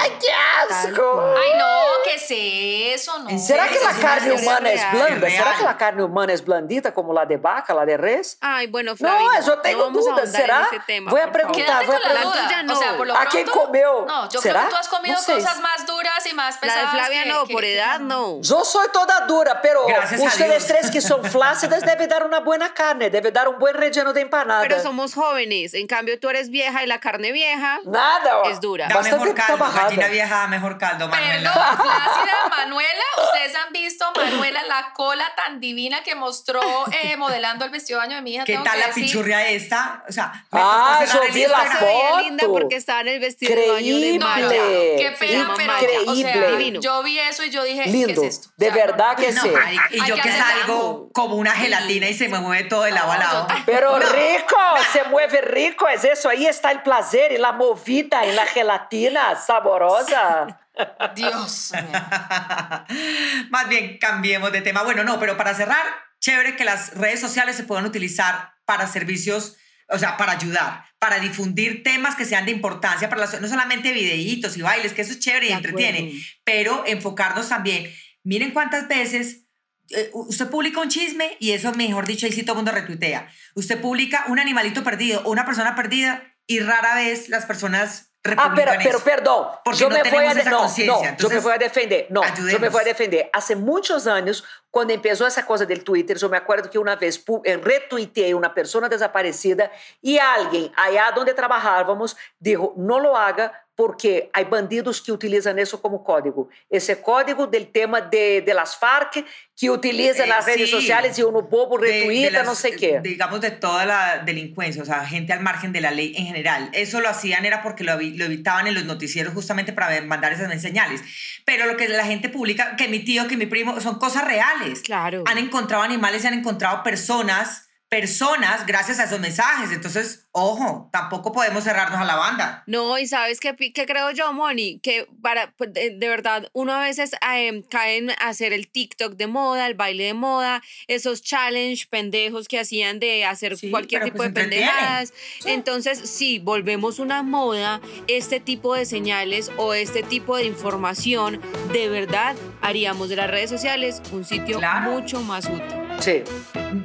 ¡Ay, 0.00 0.12
qué 0.20 0.28
asco! 0.74 1.34
Ay, 1.36 1.58
no, 1.58 1.66
¿qué 2.04 2.14
es 2.14 3.00
eso? 3.00 3.18
No. 3.18 3.38
¿Será 3.38 3.68
que 3.68 3.80
la 3.80 3.92
carne 3.92 4.32
humana 4.32 4.70
es 4.70 4.92
blanda? 4.92 5.30
¿Será 5.30 5.56
que 5.56 5.64
la 5.64 5.76
carne 5.76 6.02
humana 6.04 6.32
es 6.32 6.44
blandita 6.44 6.94
como 6.94 7.12
la 7.12 7.26
de 7.26 7.36
vaca, 7.36 7.74
la 7.74 7.84
de 7.84 7.96
res? 7.96 8.38
Ay, 8.40 8.68
bueno, 8.68 8.96
Flavia, 8.96 9.20
No, 9.20 9.32
eso 9.32 9.58
tengo 9.58 9.90
no 9.90 9.98
dudas. 10.00 10.30
¿Será? 10.30 10.68
Tema, 10.86 11.10
voy 11.10 11.20
a 11.20 11.30
preguntar, 11.32 11.86
voy 11.86 11.96
a 11.96 12.00
preguntar. 12.00 12.64
O 12.70 12.76
sea, 12.76 12.96
por 12.96 13.06
lo 13.06 13.16
¿A 13.16 13.26
quién 13.26 13.46
comió? 13.46 14.04
No, 14.06 14.28
yo 14.28 14.40
¿Será? 14.40 14.60
creo 14.60 14.68
que 14.68 14.74
tú 14.74 14.80
has 14.80 14.88
comido 14.88 15.16
no 15.16 15.34
cosas 15.34 15.60
más 15.60 15.86
duras 15.86 15.93
y 16.30 16.34
más 16.34 16.58
pesadas. 16.58 16.84
La 16.84 16.90
de 16.90 16.98
Flavia 16.98 17.24
no, 17.24 17.46
por 17.46 17.64
edad 17.64 17.98
no. 17.98 18.40
Yo 18.40 18.64
soy 18.64 18.86
toda 18.92 19.26
dura, 19.26 19.60
pero 19.60 19.86
ustedes 19.86 20.66
tres 20.66 20.90
que 20.90 21.00
son 21.00 21.24
flácidas 21.24 21.82
deben 21.86 22.08
dar 22.08 22.24
una 22.24 22.40
buena 22.40 22.72
carne 22.72 22.84
carne, 22.84 23.10
debe 23.10 23.30
dar 23.30 23.48
un 23.48 23.58
buen 23.58 23.74
relleno 23.74 24.12
de 24.12 24.20
empanada. 24.20 24.62
Pero 24.62 24.82
somos 24.82 25.14
jóvenes, 25.14 25.74
en 25.74 25.86
cambio 25.86 26.18
tú 26.18 26.28
eres 26.28 26.50
vieja 26.50 26.82
y 26.82 26.86
la 26.86 26.98
carne 27.00 27.32
vieja 27.32 27.80
Nada, 27.84 28.42
es 28.50 28.60
dura. 28.60 28.88
Da 28.88 29.00
mejor 29.00 29.34
caldo, 29.34 29.64
gallina 29.72 30.08
vieja 30.08 30.46
mejor 30.48 30.78
caldo, 30.78 31.08
Manuela. 31.08 31.52
Perdón, 31.52 31.76
flácida 31.76 32.34
Manuela, 32.50 33.04
ustedes 33.22 33.54
han 33.54 33.72
visto 33.72 34.04
Manuela 34.14 34.62
la 34.64 34.92
cola 34.94 35.24
tan 35.36 35.60
divina 35.60 36.02
que 36.02 36.14
mostró 36.14 36.60
eh, 37.02 37.16
modelando 37.16 37.64
el 37.64 37.70
vestido 37.70 38.00
de 38.00 38.06
baño 38.06 38.16
de 38.16 38.22
mi 38.22 38.34
hija. 38.34 38.44
¿Qué 38.44 38.58
tal 38.62 38.78
la 38.78 38.90
pichurria 38.92 39.48
esta? 39.48 40.04
O 40.08 40.12
sea, 40.12 40.44
ah, 40.52 41.04
yo 41.10 41.20
vi 41.32 41.46
la 41.46 41.64
foto. 41.64 42.20
linda 42.20 42.46
porque 42.46 42.76
estaba 42.76 43.00
en 43.00 43.08
el 43.08 43.20
vestido 43.20 43.54
de 43.54 43.70
baño 43.70 43.98
de 43.98 44.18
Maya. 44.18 44.48
Qué 44.48 45.16
pena, 45.18 45.54
pero 45.56 45.72
Increíble. 46.02 46.80
yo 46.82 47.02
vi 47.02 47.18
eso 47.18 47.44
y 47.44 47.50
yo 47.50 47.62
dije, 47.64 47.86
Lindo. 47.86 48.20
¿qué 48.20 48.26
es 48.26 48.38
esto? 48.38 48.50
De 48.56 48.70
verdad 48.70 49.16
que 49.16 49.32
sí. 49.32 49.52
Y 49.90 50.06
yo 50.06 50.16
que 50.16 50.30
salgo 50.30 51.10
como 51.12 51.36
una 51.36 51.52
gelatina 51.52 52.08
y 52.08 52.14
se 52.14 52.28
me 52.28 52.38
mueve 52.40 52.64
todo 52.64 52.84
de 52.84 52.92
lado 52.92 53.12
a 53.12 53.18
lado. 53.18 53.46
Pero 53.66 53.98
rico, 53.98 54.56
se 54.92 55.04
mueve 55.04 55.40
rico, 55.40 55.88
es 55.88 56.04
eso, 56.04 56.28
ahí 56.28 56.46
está 56.46 56.70
el 56.70 56.82
placer 56.82 57.32
y 57.32 57.38
la 57.38 57.52
movida 57.52 58.26
y 58.26 58.32
la 58.32 58.46
gelatina 58.46 59.36
saborosa. 59.36 60.60
Dios 61.14 61.72
Más 63.50 63.68
bien, 63.68 63.98
cambiemos 63.98 64.52
de 64.52 64.60
tema. 64.60 64.82
Bueno, 64.82 65.04
no, 65.04 65.18
pero 65.20 65.36
para 65.36 65.54
cerrar, 65.54 65.84
chévere 66.20 66.56
que 66.56 66.64
las 66.64 66.94
redes 66.94 67.20
sociales 67.20 67.56
se 67.56 67.64
puedan 67.64 67.84
utilizar 67.84 68.54
para 68.64 68.86
servicios, 68.86 69.56
o 69.88 69.98
sea, 69.98 70.16
para 70.16 70.32
ayudar, 70.32 70.84
para 70.98 71.18
difundir 71.18 71.82
temas 71.82 72.14
que 72.14 72.24
sean 72.24 72.46
de 72.46 72.52
importancia 72.52 73.08
para 73.08 73.26
no 73.40 73.48
solamente 73.48 73.92
videitos 73.92 74.56
y 74.56 74.62
bailes, 74.62 74.92
que 74.92 75.02
eso 75.02 75.12
es 75.12 75.20
chévere 75.20 75.48
y 75.48 75.52
entretiene, 75.52 76.12
pero 76.44 76.84
enfocarnos 76.86 77.48
también. 77.48 77.92
Miren 78.22 78.52
cuántas 78.52 78.88
veces 78.88 79.44
eh, 79.90 80.10
usted 80.14 80.48
publica 80.48 80.80
un 80.80 80.88
chisme 80.88 81.36
y 81.40 81.50
eso, 81.52 81.72
mejor 81.74 82.06
dicho, 82.06 82.26
ahí 82.26 82.32
sí 82.32 82.42
todo 82.42 82.54
el 82.54 82.64
mundo 82.64 82.72
retuitea. 82.72 83.28
Usted 83.54 83.80
publica 83.80 84.24
un 84.28 84.38
animalito 84.38 84.82
perdido 84.82 85.22
o 85.24 85.30
una 85.30 85.44
persona 85.44 85.74
perdida 85.74 86.22
y 86.46 86.60
rara 86.60 86.94
vez 86.94 87.28
las 87.28 87.44
personas 87.44 88.13
Ah, 88.38 88.54
pero, 88.56 88.72
pero 88.82 89.00
perdón, 89.00 89.48
yo 89.74 89.90
me 89.90 90.02
voy 90.02 90.24
a 90.24 90.32
no, 90.32 90.62
no, 90.86 91.16
yo 91.18 91.28
me 91.28 91.40
voy 91.40 91.52
a 91.52 91.58
defender, 91.58 92.06
no, 92.08 92.22
yo 92.50 92.58
me 92.58 92.70
voy 92.70 92.80
a 92.80 92.84
defender. 92.84 93.28
Hace 93.34 93.54
muchos 93.54 94.06
años, 94.06 94.42
cuando 94.70 94.94
empezó 94.94 95.26
esa 95.26 95.44
cosa 95.44 95.66
del 95.66 95.84
Twitter, 95.84 96.16
yo 96.16 96.30
me 96.30 96.38
acuerdo 96.38 96.70
que 96.70 96.78
una 96.78 96.96
vez 96.96 97.22
eh, 97.44 97.58
retuiteé 97.58 98.34
una 98.34 98.54
persona 98.54 98.88
desaparecida 98.88 99.70
y 100.00 100.16
alguien 100.16 100.72
allá 100.74 101.12
donde 101.14 101.34
trabajábamos 101.34 102.16
dijo, 102.38 102.72
no 102.78 102.98
lo 102.98 103.14
haga 103.14 103.63
porque 103.76 104.30
hay 104.32 104.44
bandidos 104.44 105.00
que 105.00 105.10
utilizan 105.10 105.58
eso 105.58 105.82
como 105.82 106.04
código. 106.04 106.48
Ese 106.70 107.00
código 107.00 107.46
del 107.46 107.72
tema 107.72 108.00
de, 108.00 108.40
de 108.40 108.54
las 108.54 108.76
FARC 108.76 109.24
que 109.56 109.70
utilizan 109.70 110.26
eh, 110.26 110.28
las 110.28 110.46
redes 110.46 110.70
sí, 110.70 110.76
sociales 110.76 111.18
y 111.18 111.22
uno 111.22 111.42
bobo 111.42 111.76
retuita, 111.76 112.44
no 112.44 112.54
sé 112.54 112.76
qué. 112.76 113.00
Digamos 113.02 113.40
de 113.40 113.50
toda 113.50 113.84
la 113.84 114.18
delincuencia, 114.18 114.82
o 114.82 114.84
sea, 114.84 115.04
gente 115.04 115.32
al 115.32 115.40
margen 115.40 115.72
de 115.72 115.80
la 115.80 115.90
ley 115.90 116.14
en 116.16 116.26
general. 116.26 116.70
Eso 116.72 117.00
lo 117.00 117.08
hacían 117.08 117.44
era 117.44 117.62
porque 117.62 117.82
lo, 117.82 117.94
lo 117.94 118.24
evitaban 118.24 118.68
en 118.68 118.74
los 118.74 118.84
noticieros 118.84 119.34
justamente 119.34 119.72
para 119.72 120.00
mandar 120.02 120.32
esas 120.32 120.60
señales. 120.62 121.02
Pero 121.44 121.66
lo 121.66 121.76
que 121.76 121.88
la 121.88 122.04
gente 122.04 122.28
publica, 122.28 122.76
que 122.76 122.88
mi 122.88 123.00
tío, 123.00 123.26
que 123.26 123.36
mi 123.36 123.46
primo, 123.46 123.80
son 123.80 123.98
cosas 123.98 124.24
reales. 124.24 124.80
Claro. 124.82 125.24
Han 125.26 125.38
encontrado 125.38 125.82
animales 125.82 126.22
y 126.24 126.26
han 126.28 126.34
encontrado 126.34 126.82
personas 126.84 127.68
personas 128.00 128.66
gracias 128.66 128.98
a 128.98 129.04
esos 129.04 129.20
mensajes. 129.20 129.70
Entonces, 129.70 130.26
ojo, 130.32 130.88
tampoco 130.92 131.30
podemos 131.30 131.62
cerrarnos 131.62 132.00
a 132.00 132.04
la 132.04 132.16
banda. 132.16 132.64
No, 132.66 132.98
y 132.98 133.06
sabes 133.06 133.38
qué, 133.38 133.54
qué 133.54 133.86
creo 133.86 134.10
yo, 134.10 134.32
Moni, 134.32 134.80
que 134.80 135.06
para, 135.22 135.52
pues, 135.52 135.72
de, 135.72 135.96
verdad, 136.00 136.48
uno 136.52 136.72
a 136.72 136.80
veces 136.80 137.12
eh, 137.12 137.62
cae 137.70 137.98
en 137.98 138.10
hacer 138.20 138.52
el 138.52 138.66
TikTok 138.66 139.14
de 139.14 139.28
moda, 139.28 139.68
el 139.68 139.74
baile 139.74 140.06
de 140.06 140.14
moda, 140.14 140.60
esos 140.88 141.22
challenge 141.22 141.86
pendejos 141.88 142.48
que 142.48 142.58
hacían 142.58 142.98
de 142.98 143.24
hacer 143.24 143.54
cualquier 143.70 144.02
tipo 144.02 144.16
pues 144.16 144.34
de 144.34 144.40
pendejadas. 144.40 145.12
Entonces, 145.44 145.98
si 146.10 146.40
volvemos 146.40 146.98
una 146.98 147.22
moda, 147.22 147.80
este 148.08 148.40
tipo 148.40 148.74
de 148.74 148.86
señales 148.86 149.52
o 149.56 149.72
este 149.72 150.02
tipo 150.02 150.36
de 150.36 150.46
información, 150.46 151.40
de 151.72 151.88
verdad 151.88 152.34
haríamos 152.60 153.08
de 153.08 153.16
las 153.16 153.30
redes 153.30 153.50
sociales 153.50 154.02
un 154.10 154.24
sitio 154.24 154.60
mucho 154.82 155.20
más 155.20 155.44
útil. 155.46 155.83
Sí. 156.04 156.22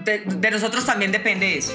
De, 0.05 0.19
de 0.19 0.51
nosotros 0.51 0.85
también 0.85 1.11
depende 1.11 1.57
eso. 1.57 1.73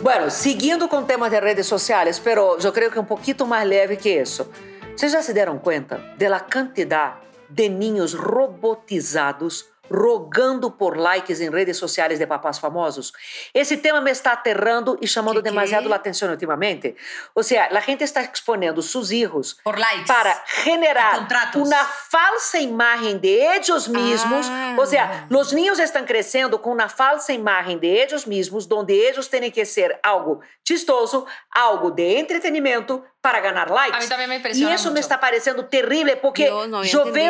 Bueno, 0.00 0.30
seguindo 0.30 0.88
com 0.88 1.02
temas 1.02 1.28
de 1.32 1.40
redes 1.40 1.66
sociais, 1.66 2.20
pero 2.20 2.56
eu 2.62 2.72
creio 2.72 2.92
que 2.92 3.00
um 3.00 3.04
pouquinho 3.04 3.44
mais 3.48 3.66
leve 3.66 3.96
que 3.96 4.10
isso. 4.10 4.48
Vocês 4.96 5.10
já 5.10 5.22
se 5.22 5.34
deram 5.34 5.58
conta 5.58 5.98
da 6.16 6.38
quantidade 6.38 7.16
de 7.50 7.68
ninhos 7.68 8.14
robotizados 8.14 9.66
rogando 9.90 10.70
por 10.70 10.96
likes 10.96 11.40
em 11.40 11.50
redes 11.50 11.76
sociais 11.76 12.18
de 12.18 12.26
papás 12.26 12.58
famosos. 12.58 13.12
Esse 13.52 13.76
tema 13.76 14.00
me 14.00 14.10
está 14.10 14.32
aterrando 14.32 14.98
e 15.00 15.06
chamando 15.06 15.42
Que 15.42 15.48
demasiado 15.50 15.92
a 15.92 15.96
atenção 15.96 16.30
ultimamente. 16.30 16.94
Ou 17.34 17.42
seja, 17.42 17.68
a 17.70 17.80
gente 17.80 18.04
está 18.04 18.22
exponendo 18.22 18.82
seus 18.82 19.10
likes. 19.10 20.06
para 20.06 20.42
generar 20.64 21.26
uma 21.54 21.84
falsa 21.84 22.58
imagem 22.58 23.18
de 23.18 23.28
eles 23.28 23.88
mesmos. 23.88 24.46
Ah. 24.48 24.74
Ou 24.78 24.86
seja, 24.86 25.26
os 25.30 25.52
niños 25.52 25.78
estão 25.78 26.04
crescendo 26.04 26.58
com 26.58 26.72
uma 26.72 26.88
falsa 26.88 27.32
imagem 27.32 27.78
de 27.78 27.86
eles 27.86 28.24
mesmos, 28.24 28.70
onde 28.70 28.94
eles 28.94 29.28
têm 29.28 29.50
que 29.50 29.64
ser 29.64 29.98
algo 30.02 30.40
chistoso, 30.66 31.26
algo 31.54 31.90
de 31.90 32.18
entretenimento 32.18 33.02
para 33.20 33.40
ganhar 33.40 33.68
likes. 33.70 33.96
A 33.96 34.00
mí 34.00 34.06
también 34.08 34.28
me 34.30 34.36
E 34.36 34.38
impresiona 34.38 34.74
isso 34.74 34.84
me 34.88 34.90
mucho. 34.90 35.00
está 35.00 35.18
parecendo 35.18 35.64
terrível, 35.64 36.16
porque 36.18 36.48
no 36.48 36.84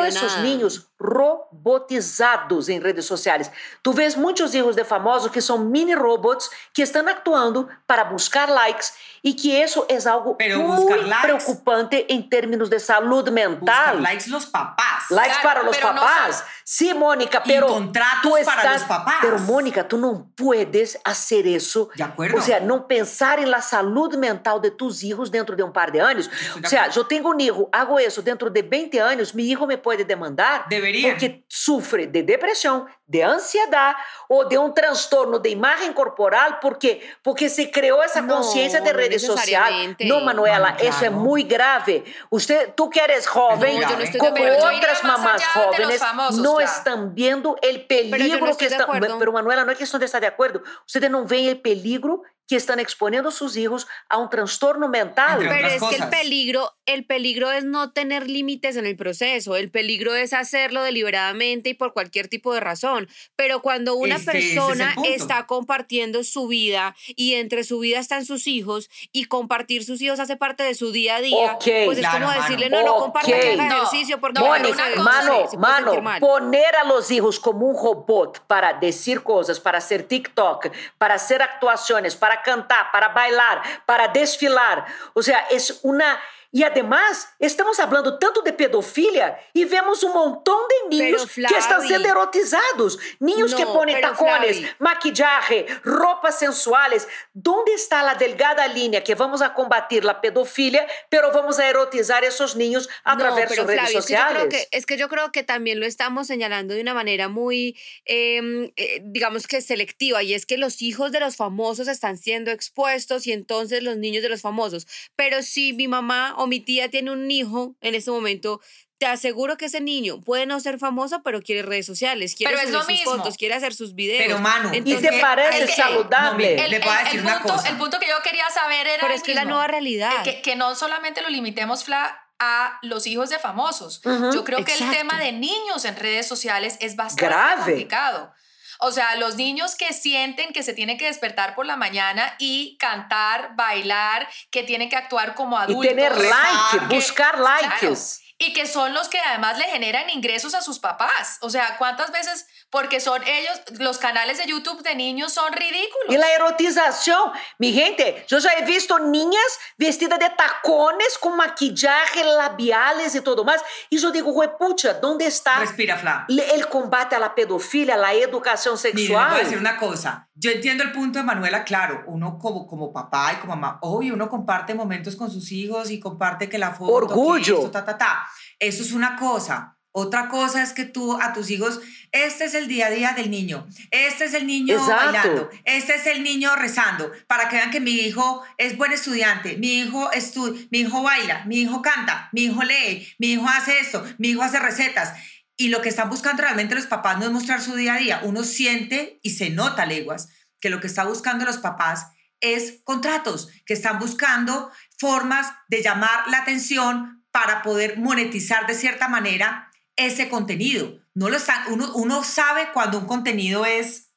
esses 0.04 0.22
nada. 0.22 0.42
ninhos 0.42 0.86
robotizados 1.00 2.68
em 2.68 2.78
redes 2.80 3.06
sociais. 3.06 3.50
Tu 3.82 3.92
vês 3.92 4.14
muitos 4.14 4.50
filhos 4.52 4.76
de 4.76 4.84
famosos 4.84 5.30
que 5.30 5.40
são 5.40 5.58
mini 5.58 5.94
robots 5.94 6.50
que 6.74 6.82
estão 6.82 7.06
atuando 7.08 7.68
para 7.86 8.04
buscar 8.04 8.48
likes 8.48 8.92
e 9.22 9.34
que 9.34 9.50
isso 9.62 9.84
é 9.88 9.96
algo 10.08 10.34
Pero 10.36 10.62
buscar 10.62 10.98
muito 10.98 11.20
preocupante 11.22 12.06
em 12.08 12.22
termos 12.22 12.68
de 12.68 12.78
saúde 12.78 13.30
mental. 13.30 13.96
Buscan 13.96 14.02
likes 14.02 14.28
los 14.30 14.46
papás. 14.46 15.10
Likes 15.10 15.38
Claro, 15.40 15.60
para 15.60 15.70
os 15.70 15.76
no 15.76 15.82
papás. 15.94 16.44
Sí, 16.64 16.92
Mónica, 16.92 17.42
Y 17.44 17.48
pero 17.48 17.66
contratos 17.66 18.22
tú 18.22 18.30
para 18.44 18.62
estás, 18.62 18.80
los 18.80 18.84
papás. 18.84 19.16
Pero 19.20 19.38
Mónica, 19.38 19.88
tú 19.88 19.96
no 19.98 20.30
puedes 20.36 20.98
hacer 21.04 21.46
eso. 21.46 21.88
De 21.94 22.02
acuerdo. 22.04 22.36
O 22.36 22.40
sea, 22.40 22.60
no 22.60 22.86
pensar 22.86 23.38
en 23.40 23.50
la 23.50 23.62
salud 23.62 24.14
mental 24.16 24.60
de 24.60 24.70
tus 24.70 25.02
hijos 25.02 25.30
dentro 25.30 25.56
de 25.56 25.62
un 25.62 25.72
par 25.72 25.90
de 25.90 26.00
años. 26.00 26.28
Estoy 26.32 26.60
de 26.60 26.66
O 26.66 26.70
sea, 26.70 26.80
acuerdo. 26.82 27.02
yo 27.02 27.06
tengo 27.06 27.30
un 27.30 27.40
hijo, 27.40 27.68
hago 27.72 27.98
eso 27.98 28.20
dentro 28.22 28.50
de 28.50 28.62
20 28.62 29.00
años, 29.00 29.34
mi 29.34 29.48
hijo 29.48 29.66
me 29.66 29.78
puede 29.78 30.04
demandar. 30.04 30.64
Debería. 30.68 31.10
Porque 31.10 31.44
sufre 31.48 32.06
de 32.06 32.22
depresión, 32.22 32.86
de 33.08 33.24
ansiedad 33.24 33.94
o 34.28 34.44
de 34.44 34.56
un 34.58 34.72
trastorno 34.74 35.38
de 35.38 35.48
imagen 35.48 35.94
corporal 35.94 36.58
porque, 36.60 37.00
porque 37.22 37.48
se 37.48 37.70
creó 37.70 38.02
esa 38.02 38.20
No, 38.20 38.36
conciencia 38.36 38.80
de 38.82 38.92
no 38.92 38.96
redes 38.98 39.22
sociales. 39.26 39.48
necesariamente. 39.48 40.04
No, 40.04 40.20
Manuela, 40.20 40.58
Mano, 40.72 40.76
eso 40.78 40.88
es 40.90 40.96
claro. 40.98 41.14
muy 41.16 41.42
grave. 41.44 42.04
Usted, 42.28 42.74
tú 42.74 42.90
que 42.90 43.00
eres 43.00 43.26
joven, 43.26 43.80
No, 43.80 43.88
yo 43.90 43.96
no 43.96 44.02
estoy 44.02 44.12
de 44.12 44.18
como 44.18 44.32
acuerdo. 44.36 44.60
Yo 44.60 44.66
iría 44.72 44.78
otras 44.78 45.04
más 45.04 45.18
mamás 45.18 45.34
allá 45.42 45.46
de 45.54 45.66
los 45.66 45.76
jóvenes, 45.76 46.00
famosos, 46.00 46.36
no 46.42 46.54
Fla. 46.56 46.64
están 46.64 47.14
viendo 47.14 47.56
el 47.62 47.86
peligro 47.86 48.40
no 48.40 48.46
estoy 48.52 48.66
que 48.66 48.68
de 48.68 48.76
están. 48.76 48.94
acuerdo. 48.96 49.18
Pero, 49.18 49.32
Manuela, 49.32 49.64
no 49.64 49.72
es 49.72 49.78
cuestión 49.78 50.00
de 50.00 50.06
estar 50.06 50.20
de 50.20 50.26
acuerdo. 50.26 50.62
Ustedes 50.86 51.10
no 51.10 51.24
ven 51.24 51.46
el 51.46 51.60
peligro 51.62 52.22
que 52.48 52.56
están 52.56 52.80
exponiendo 52.80 53.28
a 53.28 53.32
sus 53.32 53.56
hijos 53.58 53.86
a 54.08 54.16
un 54.16 54.30
trastorno 54.30 54.88
mental. 54.88 55.42
Entre 55.42 55.48
Pero 55.54 55.68
es 55.68 55.82
que 55.82 56.02
el 56.02 56.08
peligro, 56.08 56.72
el 56.86 57.04
peligro 57.04 57.52
es 57.52 57.62
no 57.64 57.92
tener 57.92 58.28
límites 58.28 58.76
en 58.76 58.86
el 58.86 58.96
proceso, 58.96 59.54
el 59.54 59.70
peligro 59.70 60.14
es 60.14 60.32
hacerlo 60.32 60.82
deliberadamente 60.82 61.68
y 61.70 61.74
por 61.74 61.92
cualquier 61.92 62.28
tipo 62.28 62.54
de 62.54 62.60
razón. 62.60 63.06
Pero 63.36 63.60
cuando 63.60 63.94
una 63.96 64.16
es 64.16 64.26
el 64.26 64.32
persona 64.32 64.94
está 65.04 65.46
compartiendo 65.46 66.24
su 66.24 66.48
vida 66.48 66.96
y 67.08 67.34
entre 67.34 67.64
su 67.64 67.80
vida 67.80 67.98
están 67.98 68.24
sus 68.24 68.46
hijos 68.46 68.88
y 69.12 69.26
compartir 69.26 69.84
sus 69.84 70.00
hijos 70.00 70.18
hace 70.18 70.36
parte 70.36 70.62
de 70.62 70.74
su 70.74 70.90
día 70.90 71.16
a 71.16 71.20
día, 71.20 71.58
pues 71.62 71.98
es 71.98 71.98
Claro, 71.98 72.20
como 72.24 72.28
mano. 72.28 72.42
decirle, 72.42 72.70
no, 72.70 72.82
no 72.82 72.94
comparta 72.96 73.28
Ok. 73.30 73.40
que 73.42 73.52
haga 73.52 73.68
No, 73.68 73.76
ejercicio 73.76 74.20
porque 74.20 74.40
no, 74.40 74.54
se- 74.54 74.96
mano, 74.96 75.92
se 75.92 76.20
poner 76.20 76.76
a 76.76 76.84
los 76.84 77.10
hijos 77.10 77.38
como 77.38 77.66
un 77.66 77.74
robot 77.76 78.40
para 78.46 78.72
decir 78.72 79.22
cosas, 79.22 79.60
para 79.60 79.78
hacer 79.78 80.04
TikTok, 80.04 80.68
para 80.96 81.14
hacer 81.14 81.42
actuaciones, 81.42 82.16
para 82.16 82.37
cantar, 82.42 82.90
para 82.90 83.08
bailar, 83.08 83.62
para 83.86 84.08
desfilar. 84.08 84.84
O 85.14 85.22
sea, 85.22 85.46
es 85.50 85.80
una... 85.82 86.20
Y 86.50 86.62
además, 86.62 87.28
estamos 87.38 87.78
hablando 87.78 88.18
tanto 88.18 88.40
de 88.40 88.52
pedofilia 88.54 89.38
y 89.52 89.64
vemos 89.66 90.02
un 90.02 90.12
montón 90.14 90.56
de 90.90 90.98
Pero, 90.98 91.18
que 91.18 91.40
están 91.58 91.62
Flavi. 91.82 91.88
siendo 91.88 92.08
erotizados. 92.08 92.96
Que 92.98 93.64
No, 93.64 93.72
ponen 93.74 93.96
pero, 93.96 94.10
tacones, 94.12 94.58
Flavi. 94.58 94.74
maquillaje, 94.78 95.66
ropas 95.84 96.38
sensuales. 96.38 97.06
¿Dónde 97.34 97.74
está 97.74 98.02
la 98.02 98.14
delgada 98.14 98.66
línea 98.68 99.04
que 99.04 99.14
vamos 99.14 99.42
a 99.42 99.52
combatir 99.52 100.04
la 100.04 100.20
pedofilia, 100.22 100.86
pero 101.10 101.30
vamos 101.32 101.58
a 101.58 101.68
erotizar 101.68 102.22
a 102.24 102.26
esos 102.28 102.56
niños 102.56 102.88
a 103.04 103.12
No, 103.14 103.18
través 103.20 103.50
de 103.50 103.56
sus 103.56 103.66
redes 103.66 103.80
Flavio, 103.80 103.98
es 103.98 104.06
que 104.06 104.12
sociales? 104.14 104.36
creo 104.38 104.48
que- 104.48 104.68
es 104.70 104.86
que 104.86 104.96
yo 104.96 105.08
creo 105.08 105.30
que 105.32 105.42
también 105.42 105.80
lo 105.80 105.86
estamos 105.86 106.26
señalando 106.26 106.72
de 106.74 106.80
una 106.80 106.94
manera 106.94 107.28
muy, 107.28 107.76
em, 108.06 108.70
eh, 108.76 109.00
digamos 109.04 109.46
que 109.46 109.60
selectiva, 109.60 110.22
y 110.22 110.32
es 110.34 110.46
que 110.46 110.56
los 110.56 110.80
hijos 110.82 111.12
de 111.12 111.20
los 111.20 111.36
famosos 111.36 111.88
están 111.88 112.16
siendo 112.16 112.50
expuestos 112.50 113.26
y 113.26 113.32
entonces 113.32 113.82
los 113.82 113.96
niños 113.98 114.22
de 114.22 114.28
los 114.30 114.40
famosos. 114.40 114.86
Pero 115.16 115.42
si 115.42 115.72
mi 115.74 115.88
mamá 115.88 116.34
o 116.38 116.46
mi 116.46 116.60
tía 116.60 116.88
tiene 116.90 117.10
un 117.10 117.30
hijo 117.30 117.74
en 117.80 117.94
este 117.94 118.10
momento, 118.10 118.60
te 118.98 119.06
aseguro 119.06 119.56
que 119.56 119.66
ese 119.66 119.80
niño 119.80 120.20
puede 120.20 120.44
no 120.46 120.58
ser 120.58 120.78
famoso, 120.78 121.22
pero 121.22 121.40
quiere 121.40 121.62
redes 121.62 121.86
sociales, 121.86 122.34
quiere 122.34 122.52
Pero 122.54 122.62
es 122.62 122.68
subir 122.68 122.74
lo 122.74 122.80
sus 122.80 122.88
mismo. 122.88 123.16
fotos, 123.16 123.36
quiere 123.36 123.54
hacer 123.54 123.72
sus 123.74 123.94
videos. 123.94 124.24
Pero, 124.26 124.38
Manu, 124.40 124.70
¿Y 124.74 124.80
te 124.96 125.20
parece 125.20 125.68
saludable? 125.68 126.64
El, 126.64 126.70
Le 126.72 126.78
voy 126.80 126.88
a 126.88 126.98
el- 126.98 127.04
decir 127.04 127.20
el 127.20 127.26
una 127.26 127.38
punto, 127.38 127.52
cosa. 127.56 127.68
el 127.68 127.76
punto 127.76 128.00
que 128.00 128.08
yo 128.08 128.14
quería 128.24 128.48
saber 128.50 128.86
era 128.88 129.00
pero 129.02 129.14
es 129.14 129.22
que 129.22 129.34
la 129.34 129.44
nueva 129.44 129.68
realidad. 129.68 130.24
Que, 130.24 130.42
que 130.42 130.56
no 130.56 130.74
solamente 130.74 131.22
lo 131.22 131.28
limitemos, 131.28 131.84
Fla, 131.84 132.24
a 132.40 132.78
los 132.82 133.06
hijos 133.06 133.30
de 133.30 133.38
famosos. 133.38 134.00
Yo 134.32 134.44
creo 134.44 134.64
que 134.64 134.72
el 134.74 134.90
tema 134.90 135.18
de 135.20 135.32
niños 135.32 135.84
en 135.84 135.94
redes 135.96 136.26
sociales 136.26 136.76
es 136.80 136.96
bastante 136.96 137.24
Grave. 137.26 137.62
complicado. 137.64 138.32
O 138.80 138.92
sea, 138.92 139.16
los 139.16 139.36
niños 139.36 139.74
que 139.74 139.92
sienten 139.92 140.52
que 140.52 140.62
se 140.62 140.72
tienen 140.72 140.98
que 140.98 141.06
despertar 141.06 141.54
por 141.54 141.66
la 141.66 141.76
mañana 141.76 142.34
y 142.38 142.76
cantar, 142.78 143.54
bailar, 143.56 144.28
que 144.50 144.62
tienen 144.62 144.88
que 144.88 144.96
actuar 144.96 145.34
como 145.34 145.56
Y 145.58 145.62
adultos. 145.62 145.86
tener 145.88 146.16
like, 146.16 146.78
que- 146.88 146.94
buscar 146.94 147.36
claro, 147.36 147.68
likes. 147.80 147.98
y 148.38 148.52
que 148.52 148.66
son 148.66 148.94
los 148.94 149.08
que 149.08 149.18
además 149.18 149.58
le 149.58 149.64
generan 149.64 150.08
ingresos 150.10 150.54
a 150.54 150.62
sus 150.62 150.78
papás. 150.78 151.38
O 151.40 151.50
sea, 151.50 151.76
¿cuántas 151.76 152.12
veces? 152.12 152.46
Porque 152.70 153.00
son 153.00 153.22
ellos, 153.26 153.62
los 153.78 153.96
canales 153.98 154.38
de 154.38 154.46
YouTube 154.46 154.82
de 154.82 154.94
niños 154.94 155.32
son 155.32 155.52
ridículos. 155.52 156.08
Y 156.10 156.16
la 156.18 156.30
erotización. 156.32 157.32
Mi 157.58 157.72
gente, 157.72 158.24
yo 158.28 158.38
ya 158.38 158.50
he 158.58 158.64
visto 158.64 158.98
niñas 158.98 159.42
vestidas 159.78 160.18
de 160.18 160.28
tacones 160.30 161.16
con 161.18 161.36
maquillaje, 161.36 162.24
labiales 162.24 163.14
y 163.14 163.20
todo 163.22 163.44
más. 163.44 163.62
Y 163.88 163.98
yo 163.98 164.10
digo, 164.10 164.34
pucha, 164.58 164.94
¿dónde 164.94 165.26
está 165.26 165.58
Respira, 165.60 165.96
Fla. 165.96 166.26
el 166.28 166.68
combate 166.68 167.16
a 167.16 167.18
la 167.18 167.34
pedofilia, 167.34 167.94
a 167.94 167.98
la 167.98 168.12
educación 168.12 168.76
Mire, 168.94 168.94
le 169.02 169.08
voy 169.08 169.16
a 169.16 169.18
sexual? 169.28 169.44
decir 169.44 169.58
una 169.58 169.76
cosa. 169.78 170.28
Yo 170.34 170.50
entiendo 170.50 170.84
el 170.84 170.92
punto 170.92 171.18
de 171.18 171.24
Manuela, 171.24 171.64
claro. 171.64 172.04
Uno 172.06 172.38
como, 172.38 172.66
como 172.66 172.92
papá 172.92 173.32
y 173.32 173.36
como 173.36 173.56
mamá, 173.56 173.78
obvio, 173.80 174.14
uno 174.14 174.28
comparte 174.28 174.74
momentos 174.74 175.16
con 175.16 175.30
sus 175.30 175.50
hijos 175.52 175.90
y 175.90 175.98
comparte 175.98 176.48
que 176.48 176.58
la 176.58 176.72
foto, 176.72 176.86
que 177.08 177.12
Orgullo. 177.14 177.56
esto, 177.56 177.70
ta, 177.70 177.84
ta, 177.84 177.96
ta. 177.96 178.26
Eso 178.58 178.82
es 178.82 178.92
una 178.92 179.16
cosa. 179.16 179.77
Otra 179.92 180.28
cosa 180.28 180.62
es 180.62 180.72
que 180.72 180.84
tú 180.84 181.20
a 181.20 181.32
tus 181.32 181.50
hijos, 181.50 181.80
este 182.12 182.44
es 182.44 182.54
el 182.54 182.68
día 182.68 182.86
a 182.86 182.90
día 182.90 183.12
del 183.12 183.30
niño, 183.30 183.66
este 183.90 184.26
es 184.26 184.34
el 184.34 184.46
niño 184.46 184.76
Exacto. 184.76 185.04
bailando, 185.04 185.50
este 185.64 185.94
es 185.94 186.06
el 186.06 186.22
niño 186.22 186.54
rezando, 186.56 187.10
para 187.26 187.48
que 187.48 187.56
vean 187.56 187.70
que 187.70 187.80
mi 187.80 187.92
hijo 187.92 188.42
es 188.58 188.76
buen 188.76 188.92
estudiante, 188.92 189.56
mi 189.56 189.80
hijo 189.80 190.12
estu 190.12 190.56
mi 190.70 190.80
hijo 190.80 191.02
baila, 191.02 191.44
mi 191.46 191.62
hijo 191.62 191.82
canta, 191.82 192.28
mi 192.32 192.44
hijo 192.44 192.62
lee, 192.62 193.08
mi 193.18 193.32
hijo 193.32 193.48
hace 193.48 193.80
esto, 193.80 194.04
mi 194.18 194.28
hijo 194.28 194.42
hace 194.42 194.58
recetas. 194.58 195.14
Y 195.56 195.70
lo 195.70 195.82
que 195.82 195.88
están 195.88 196.08
buscando 196.08 196.42
realmente 196.42 196.76
los 196.76 196.86
papás 196.86 197.18
no 197.18 197.24
es 197.24 197.32
mostrar 197.32 197.60
su 197.60 197.74
día 197.74 197.94
a 197.94 197.98
día. 197.98 198.20
Uno 198.22 198.44
siente 198.44 199.18
y 199.22 199.30
se 199.30 199.50
nota, 199.50 199.86
leguas, 199.86 200.28
que 200.60 200.70
lo 200.70 200.80
que 200.80 200.86
está 200.86 201.02
buscando 201.02 201.44
los 201.44 201.58
papás 201.58 202.06
es 202.40 202.80
contratos, 202.84 203.48
que 203.66 203.74
están 203.74 203.98
buscando 203.98 204.70
formas 204.98 205.52
de 205.68 205.82
llamar 205.82 206.28
la 206.28 206.38
atención 206.38 207.24
para 207.32 207.62
poder 207.62 207.98
monetizar 207.98 208.66
de 208.66 208.74
cierta 208.74 209.08
manera 209.08 209.67
ese 209.98 210.30
contenido. 210.30 210.98
No 211.14 211.28
lo 211.28 211.36
están, 211.36 211.72
uno, 211.72 211.92
uno 211.94 212.24
sabe 212.24 212.68
cuando 212.72 212.98
un 212.98 213.06
contenido 213.06 213.66
es 213.66 214.12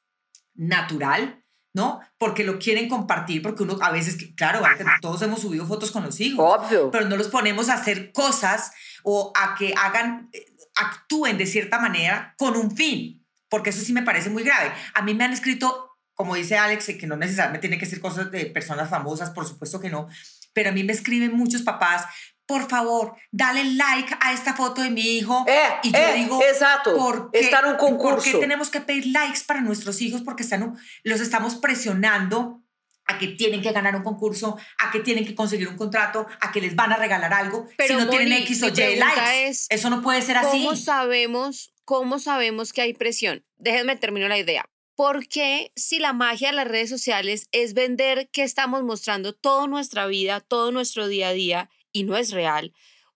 natural, 0.53 1.43
¿no? 1.73 2.01
Porque 2.17 2.43
lo 2.43 2.59
quieren 2.59 2.87
compartir, 2.87 3.41
porque 3.41 3.63
uno 3.63 3.77
a 3.81 3.91
veces, 3.91 4.17
claro, 4.35 4.61
todos 5.01 5.21
hemos 5.21 5.41
subido 5.41 5.65
fotos 5.65 5.91
con 5.91 6.03
los 6.03 6.19
hijos 6.19 6.45
Óbvio. 6.45 6.91
pero 6.91 7.07
no 7.07 7.17
los 7.17 7.29
ponemos 7.29 7.69
a 7.69 7.75
hacer 7.75 8.11
cosas 8.11 8.71
o 9.03 9.33
a 9.35 9.55
que 9.55 9.73
hagan, 9.75 10.29
eh, 10.33 10.45
actúen 10.75 11.37
de 11.37 11.47
cierta 11.47 11.79
manera 11.79 12.35
con 12.37 12.55
un 12.55 12.75
fin, 12.75 13.25
porque 13.49 13.71
eso 13.71 13.81
sí 13.81 13.93
me 13.93 14.03
parece 14.03 14.29
muy 14.29 14.43
grave. 14.43 14.71
A 14.93 15.01
mí 15.01 15.13
me 15.13 15.23
han 15.23 15.33
escrito, 15.33 15.97
como 16.13 16.35
dice 16.35 16.57
Alex, 16.57 16.91
que 16.99 17.07
no 17.07 17.15
necesariamente 17.15 17.67
tiene 17.67 17.79
que 17.79 17.85
ser 17.85 18.01
cosas 18.01 18.29
de 18.31 18.45
personas 18.47 18.89
famosas, 18.89 19.31
por 19.31 19.47
supuesto 19.47 19.79
que 19.79 19.89
no, 19.89 20.07
pero 20.53 20.69
a 20.69 20.73
mí 20.73 20.83
me 20.83 20.93
escriben 20.93 21.35
muchos 21.35 21.61
papás, 21.61 22.05
por 22.51 22.67
favor, 22.67 23.15
dale 23.31 23.63
like 23.63 24.13
a 24.19 24.33
esta 24.33 24.53
foto 24.53 24.81
de 24.81 24.89
mi 24.89 25.01
hijo. 25.15 25.45
Eh, 25.47 25.69
y 25.83 25.91
yo 25.93 25.97
eh, 25.97 26.13
digo, 26.15 26.43
exato. 26.43 26.97
¿por 26.97 27.31
qué, 27.31 27.39
Está 27.39 27.59
en 27.61 27.67
un 27.67 27.77
¿por 27.77 27.79
qué 27.79 27.95
concurso. 27.95 28.39
tenemos 28.39 28.69
que 28.69 28.81
pedir 28.81 29.05
likes 29.05 29.39
para 29.47 29.61
nuestros 29.61 30.01
hijos? 30.01 30.21
Porque 30.21 30.43
están, 30.43 30.77
los 31.03 31.21
estamos 31.21 31.55
presionando 31.55 32.61
a 33.05 33.17
que 33.17 33.29
tienen 33.29 33.61
que 33.61 33.71
ganar 33.71 33.95
un 33.95 34.03
concurso, 34.03 34.57
a 34.79 34.91
que 34.91 34.99
tienen 34.99 35.25
que 35.25 35.33
conseguir 35.33 35.69
un 35.69 35.77
contrato, 35.77 36.27
a 36.41 36.51
que 36.51 36.59
les 36.59 36.75
van 36.75 36.91
a 36.91 36.97
regalar 36.97 37.33
algo, 37.33 37.67
Pero, 37.77 37.87
si 37.99 38.05
no 38.05 38.09
tienen 38.09 38.27
Moni, 38.27 38.41
X 38.41 38.63
o 38.63 38.67
Y 38.67 38.95
likes. 38.97 39.47
es, 39.47 39.67
Eso 39.69 39.89
no 39.89 40.01
puede 40.01 40.21
ser 40.21 40.35
así. 40.35 40.65
¿Cómo 40.65 40.75
sabemos, 40.75 41.73
cómo 41.85 42.19
sabemos 42.19 42.73
que 42.73 42.81
hay 42.81 42.93
presión? 42.93 43.45
Déjenme 43.55 43.95
terminar 43.95 44.27
la 44.27 44.39
idea. 44.39 44.65
¿Por 44.97 45.25
qué 45.29 45.71
si 45.77 45.99
la 45.99 46.11
magia 46.11 46.49
de 46.49 46.55
las 46.55 46.67
redes 46.67 46.89
sociales 46.89 47.47
es 47.53 47.73
vender 47.73 48.29
que 48.29 48.43
estamos 48.43 48.83
mostrando 48.83 49.31
toda 49.31 49.67
nuestra 49.67 50.05
vida, 50.05 50.41
todo 50.41 50.73
nuestro 50.73 51.07
día 51.07 51.29
a 51.29 51.33
día 51.33 51.69
y 51.91 52.03
no 52.03 52.17
es 52.17 52.31
real? 52.31 52.73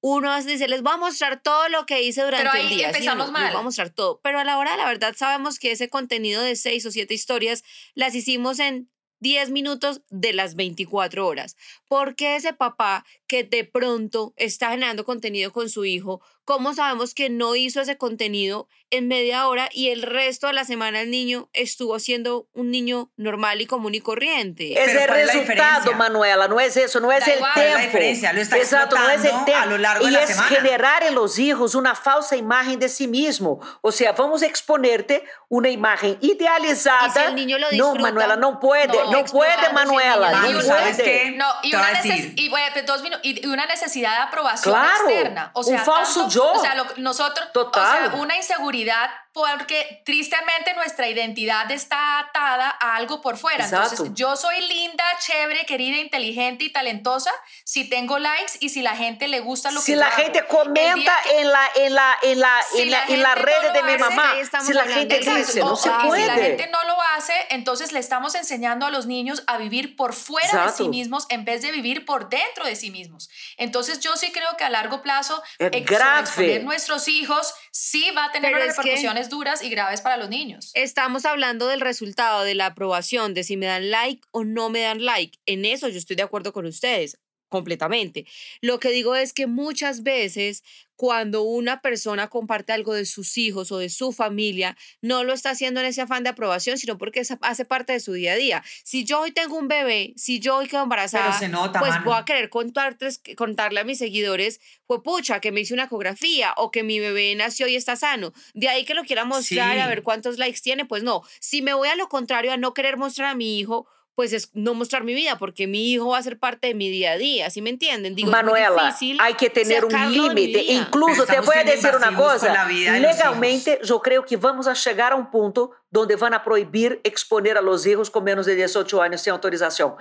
uno 0.07 0.39
dice, 0.43 0.67
les 0.67 0.83
voy 0.83 0.93
a 0.93 0.97
mostrar 0.97 1.41
todo 1.41 1.67
lo 1.69 1.87
que 1.87 2.03
hice 2.03 2.21
durante 2.21 2.47
Pero 2.47 2.55
ahí 2.55 2.73
el 2.73 2.77
día. 2.77 2.89
¿sí 2.91 2.97
empezamos 2.97 3.27
no? 3.27 3.33
mal. 3.33 3.45
Les 3.45 3.53
voy 3.53 3.61
a 3.61 3.63
mostrar 3.63 3.89
todo. 3.89 4.19
Pero 4.21 4.39
a 4.39 4.43
la 4.43 4.59
hora 4.59 4.77
la 4.77 4.85
verdad 4.85 5.15
sabemos 5.17 5.57
que 5.57 5.71
ese 5.71 5.89
contenido 5.89 6.43
de 6.43 6.55
seis 6.55 6.85
o 6.85 6.91
siete 6.91 7.15
historias 7.15 7.63
las 7.95 8.13
hicimos 8.13 8.59
en 8.59 8.87
10 9.21 9.49
minutos 9.49 10.01
de 10.09 10.33
las 10.33 10.53
24 10.55 11.25
horas. 11.25 11.55
¿Por 11.87 12.15
qué 12.15 12.35
ese 12.35 12.53
papá 12.53 13.03
que 13.27 13.43
de 13.43 13.63
pronto 13.63 14.33
está 14.37 14.69
generando 14.69 15.05
contenido 15.05 15.51
con 15.51 15.69
su 15.69 15.85
hijo, 15.85 16.21
cómo 16.43 16.73
sabemos 16.73 17.13
que 17.15 17.29
no 17.29 17.55
hizo 17.55 17.81
ese 17.81 17.97
contenido 17.97 18.67
en 18.91 19.07
media 19.07 19.47
hora 19.47 19.67
y 19.73 19.89
el 19.89 20.03
resto 20.03 20.45
de 20.47 20.53
la 20.53 20.63
semana 20.63 21.01
el 21.01 21.09
niño 21.09 21.49
estuvo 21.53 21.97
siendo 21.97 22.47
un 22.53 22.69
niño 22.69 23.11
normal 23.17 23.61
y 23.61 23.65
común 23.65 23.95
y 23.95 23.99
corriente? 23.99 24.73
Ese 24.73 24.83
es 24.83 24.87
Pero 24.91 25.01
el 25.01 25.07
¿cuál 25.07 25.19
es 25.21 25.27
la 25.27 25.33
resultado? 25.41 25.93
Manuela, 25.95 26.47
no 26.47 26.59
es 26.59 26.77
eso, 26.77 26.99
no 26.99 27.11
es 27.11 27.21
Da 27.25 27.31
el 27.31 27.37
igual. 27.39 27.53
tiempo. 27.55 27.69
¿Cuál 27.71 27.73
es 27.73 27.73
la 27.73 27.85
diferencia? 27.87 28.33
Lo 28.33 28.41
está 28.41 28.57
Exacto, 28.57 28.95
no 28.97 29.09
es 29.09 29.23
el 29.25 29.31
tiempo. 29.45 29.53
a 29.55 29.65
lo 29.65 29.77
largo 29.79 30.05
de 30.05 30.11
y 30.11 30.13
la 30.13 30.21
es 30.23 30.29
semana. 30.29 30.47
generar 30.49 31.03
en 31.03 31.15
los 31.15 31.39
hijos 31.39 31.73
una 31.73 31.95
falsa 31.95 32.35
imagen 32.35 32.79
de 32.79 32.89
sí 32.89 33.07
mismo. 33.07 33.59
O 33.81 33.91
sea, 33.91 34.11
vamos 34.11 34.43
a 34.43 34.45
exponerte 34.45 35.23
una 35.49 35.69
imagen 35.69 36.17
idealizada. 36.21 37.07
Y 37.07 37.11
si 37.11 37.19
el 37.19 37.35
niño 37.35 37.57
lo 37.57 37.65
no, 37.65 37.71
disfruta, 37.71 38.01
Manuela, 38.01 38.35
no 38.35 38.59
puede, 38.59 38.87
no, 38.87 39.11
no, 39.11 39.25
puede, 39.25 39.73
Manuela, 39.73 40.31
no 40.31 40.47
puede. 40.47 40.61
¿sabes 40.61 40.97
qué? 40.97 41.33
No, 41.35 41.45
y 41.63 41.75
una, 41.75 41.89
decir. 42.03 42.33
y, 42.37 42.49
bueno, 42.49 42.67
pues, 42.73 42.85
dos 42.85 43.03
minu- 43.03 43.14
y 43.23 43.45
una 43.47 43.65
necesidad 43.65 44.11
de 44.17 44.23
aprobación 44.23 44.73
Claro, 44.73 45.09
externa. 45.09 45.51
O 45.53 45.59
un 45.59 45.65
sea, 45.65 45.79
falso 45.83 46.21
tanto- 46.21 46.33
yo. 46.35 46.51
O 46.53 46.59
sea, 46.59 46.75
lo- 46.75 46.85
nosotros, 46.97 47.51
Total. 47.53 48.07
o 48.07 48.11
sea, 48.11 48.19
una 48.21 48.35
inseguridad 48.35 49.09
porque 49.35 50.01
tristemente 50.05 50.73
nuestra 50.75 51.09
identidad 51.09 51.69
está 51.69 52.19
atada 52.19 52.73
a 52.79 52.95
algo 52.95 53.21
por 53.21 53.35
fuera. 53.37 53.65
Entonces, 53.65 53.99
yo 54.13 54.37
soy 54.37 54.61
linda, 54.65 55.03
chévere, 55.19 55.65
querida, 55.65 55.97
inteligente 55.97 56.63
y 56.63 56.71
talentosa 56.71 57.31
si 57.65 57.83
tengo 57.89 58.17
likes 58.17 58.53
y 58.61 58.69
si 58.69 58.81
la 58.81 58.95
gente 58.95 59.27
le 59.27 59.41
gusta 59.41 59.71
lo 59.71 59.81
Si 59.81 59.91
que 59.91 59.97
la 59.97 60.07
yo 60.07 60.13
hago. 60.13 60.23
gente 60.23 60.45
comenta 60.47 61.13
que- 61.25 61.41
en 61.41 61.51
la 61.51 61.69
en 61.75 61.93
la 61.95 62.17
en 62.23 62.39
la 62.39 62.63
Si 62.71 62.81
en 62.83 62.91
la, 62.91 62.99
la 63.05 63.13
en 63.13 63.21
la 63.23 63.35
no 63.35 63.41
red 63.41 63.71
de 63.73 63.83
mi 63.83 63.89
hace, 63.89 63.97
mamá, 63.97 64.33
si 64.65 64.71
la 64.73 64.81
hablando 64.83 64.93
gente 65.15 65.19
dice, 65.35 65.59
no 65.59 65.73
o- 65.73 65.75
se 65.75 65.89
puede. 65.89 66.21
si 66.21 66.27
la 66.27 66.35
gente 66.35 66.67
no 66.67 66.81
lo 66.85 66.95
hace, 67.17 67.33
entonces 67.49 67.91
le 67.91 67.99
estamos 67.99 68.35
enseñando 68.35 68.85
a 68.85 68.89
los 68.89 69.05
niños 69.05 69.43
a 69.47 69.57
vivir 69.57 69.97
por 69.97 70.13
fuera 70.13 70.67
de 70.67 70.71
sí 70.71 70.87
mismos 70.87 71.25
en 71.27 71.43
vez 71.43 71.61
de 71.61 71.71
vivir 71.71 72.05
por 72.05 72.29
dentro 72.29 72.63
de 72.65 72.77
sí 72.77 72.89
mismos. 72.89 73.29
Entonces 73.57 73.99
yo 73.99 74.15
sí 74.15 74.31
creo 74.31 74.55
que 74.55 74.63
a 74.63 74.69
largo 74.69 75.01
plazo 75.01 75.43
Es 75.59 75.85
grave. 75.85 76.59
nuestros 76.59 77.09
hijos 77.09 77.53
sí 77.75 78.09
va 78.15 78.25
a 78.25 78.31
tener 78.31 78.53
Pero 78.53 78.63
unas 78.63 78.77
repercusiones 78.77 79.29
duras 79.29 79.61
y 79.61 79.69
graves 79.69 79.99
para 79.99 80.15
los 80.15 80.29
niños. 80.29 80.71
Estamos 80.75 81.25
hablando 81.25 81.67
del 81.67 81.81
resultado 81.81 82.43
de 82.43 82.55
la 82.55 82.67
aprobación, 82.67 83.33
de 83.33 83.43
si 83.43 83.57
me 83.57 83.65
dan 83.65 83.91
like 83.91 84.25
o 84.31 84.45
no 84.45 84.69
me 84.69 84.79
dan 84.79 85.03
like. 85.03 85.37
En 85.45 85.65
eso 85.65 85.89
yo 85.89 85.97
estoy 85.97 86.15
de 86.15 86.23
acuerdo 86.23 86.53
con 86.53 86.65
ustedes, 86.65 87.19
completamente. 87.55 88.25
Lo 88.61 88.79
que 88.79 88.89
digo 88.89 89.15
es 89.15 89.33
que 89.33 89.47
muchas 89.47 90.03
veces 90.03 90.63
cuando 90.97 91.41
una 91.43 91.81
persona 91.81 92.29
comparte 92.29 92.71
algo 92.71 92.93
de 92.93 93.05
sus 93.05 93.37
hijos 93.37 93.69
o 93.73 93.79
de 93.79 93.89
su 93.89 94.13
familia, 94.13 94.77
no 95.01 95.25
lo 95.25 95.33
está 95.33 95.49
haciendo 95.49 95.81
en 95.81 95.87
ese 95.87 96.01
afán 96.01 96.23
de 96.23 96.29
aprobación, 96.29 96.77
sino 96.77 96.97
porque 96.97 97.21
hace 97.41 97.65
parte 97.65 97.91
de 97.93 97.99
su 97.99 98.13
día 98.13 98.31
a 98.31 98.35
día. 98.37 98.63
Si 98.85 99.03
yo 99.03 99.19
hoy 99.19 99.31
tengo 99.31 99.57
un 99.57 99.67
bebé, 99.67 100.13
si 100.15 100.39
yo 100.39 100.55
hoy 100.55 100.67
quedo 100.69 100.83
embarazada, 100.83 101.47
nota, 101.49 101.79
pues 101.81 101.91
mano. 101.91 102.05
voy 102.05 102.15
a 102.17 102.23
querer 102.23 102.49
contarles- 102.49 103.19
contarle 103.35 103.81
a 103.81 103.83
mis 103.83 103.97
seguidores, 103.97 104.61
fue 104.87 105.03
pucha, 105.03 105.41
que 105.41 105.51
me 105.51 105.59
hice 105.61 105.73
una 105.73 105.83
ecografía 105.85 106.53
o 106.55 106.71
que 106.71 106.83
mi 106.83 106.99
bebé 106.99 107.35
nació 107.35 107.67
y 107.67 107.75
está 107.75 107.97
sano. 107.97 108.31
De 108.53 108.69
ahí 108.69 108.85
que 108.85 108.93
lo 108.93 109.03
quiera 109.03 109.25
mostrar, 109.25 109.77
a 109.77 109.83
Sí. 109.83 109.89
ver 109.89 110.01
cuántos 110.01 110.37
likes 110.37 110.61
tiene, 110.61 110.85
pues 110.85 111.03
no. 111.03 111.23
Si 111.41 111.61
me 111.61 111.73
voy 111.73 111.89
a 111.89 111.95
lo 111.97 112.07
contrario, 112.07 112.53
a 112.53 112.57
no 112.57 112.73
querer 112.73 112.95
mostrar 112.95 113.27
a 113.31 113.35
mi 113.35 113.59
hijo, 113.59 113.85
pues 114.15 114.31
es 114.31 114.49
no 114.53 114.73
mostrar 114.73 115.03
mi 115.03 115.13
vida, 115.13 115.37
porque 115.37 115.67
mi 115.67 115.91
hijo 115.91 116.09
va 116.09 116.17
a 116.17 116.23
ser 116.23 116.39
parte 116.39 116.67
de 116.67 116.73
mi 116.73 116.89
día 116.89 117.11
a 117.11 117.17
día, 117.17 117.49
¿sí 117.49 117.61
me 117.61 117.69
entienden? 117.69 118.15
Digo, 118.15 118.31
Manuela, 118.31 118.85
difícil 118.85 119.17
hay 119.19 119.33
que 119.33 119.49
tener 119.49 119.83
un 119.83 120.11
límite. 120.11 120.63
Incluso 120.63 121.25
te 121.25 121.39
voy 121.41 121.57
a 121.57 121.63
decir 121.65 121.91
una 121.95 122.15
cosa. 122.15 122.65
Legalmente, 122.67 123.79
yo 123.83 124.01
creo 124.01 124.25
que 124.25 124.37
vamos 124.37 124.67
a 124.67 124.73
llegar 124.73 125.11
a 125.11 125.15
un 125.15 125.29
punto 125.29 125.71
donde 125.89 126.15
van 126.15 126.33
a 126.33 126.43
prohibir 126.43 126.99
exponer 127.03 127.57
a 127.57 127.61
los 127.61 127.85
hijos 127.85 128.09
con 128.09 128.23
menos 128.23 128.45
de 128.45 128.55
18 128.55 129.01
años 129.01 129.21
sin 129.21 129.31
autorización. 129.31 129.95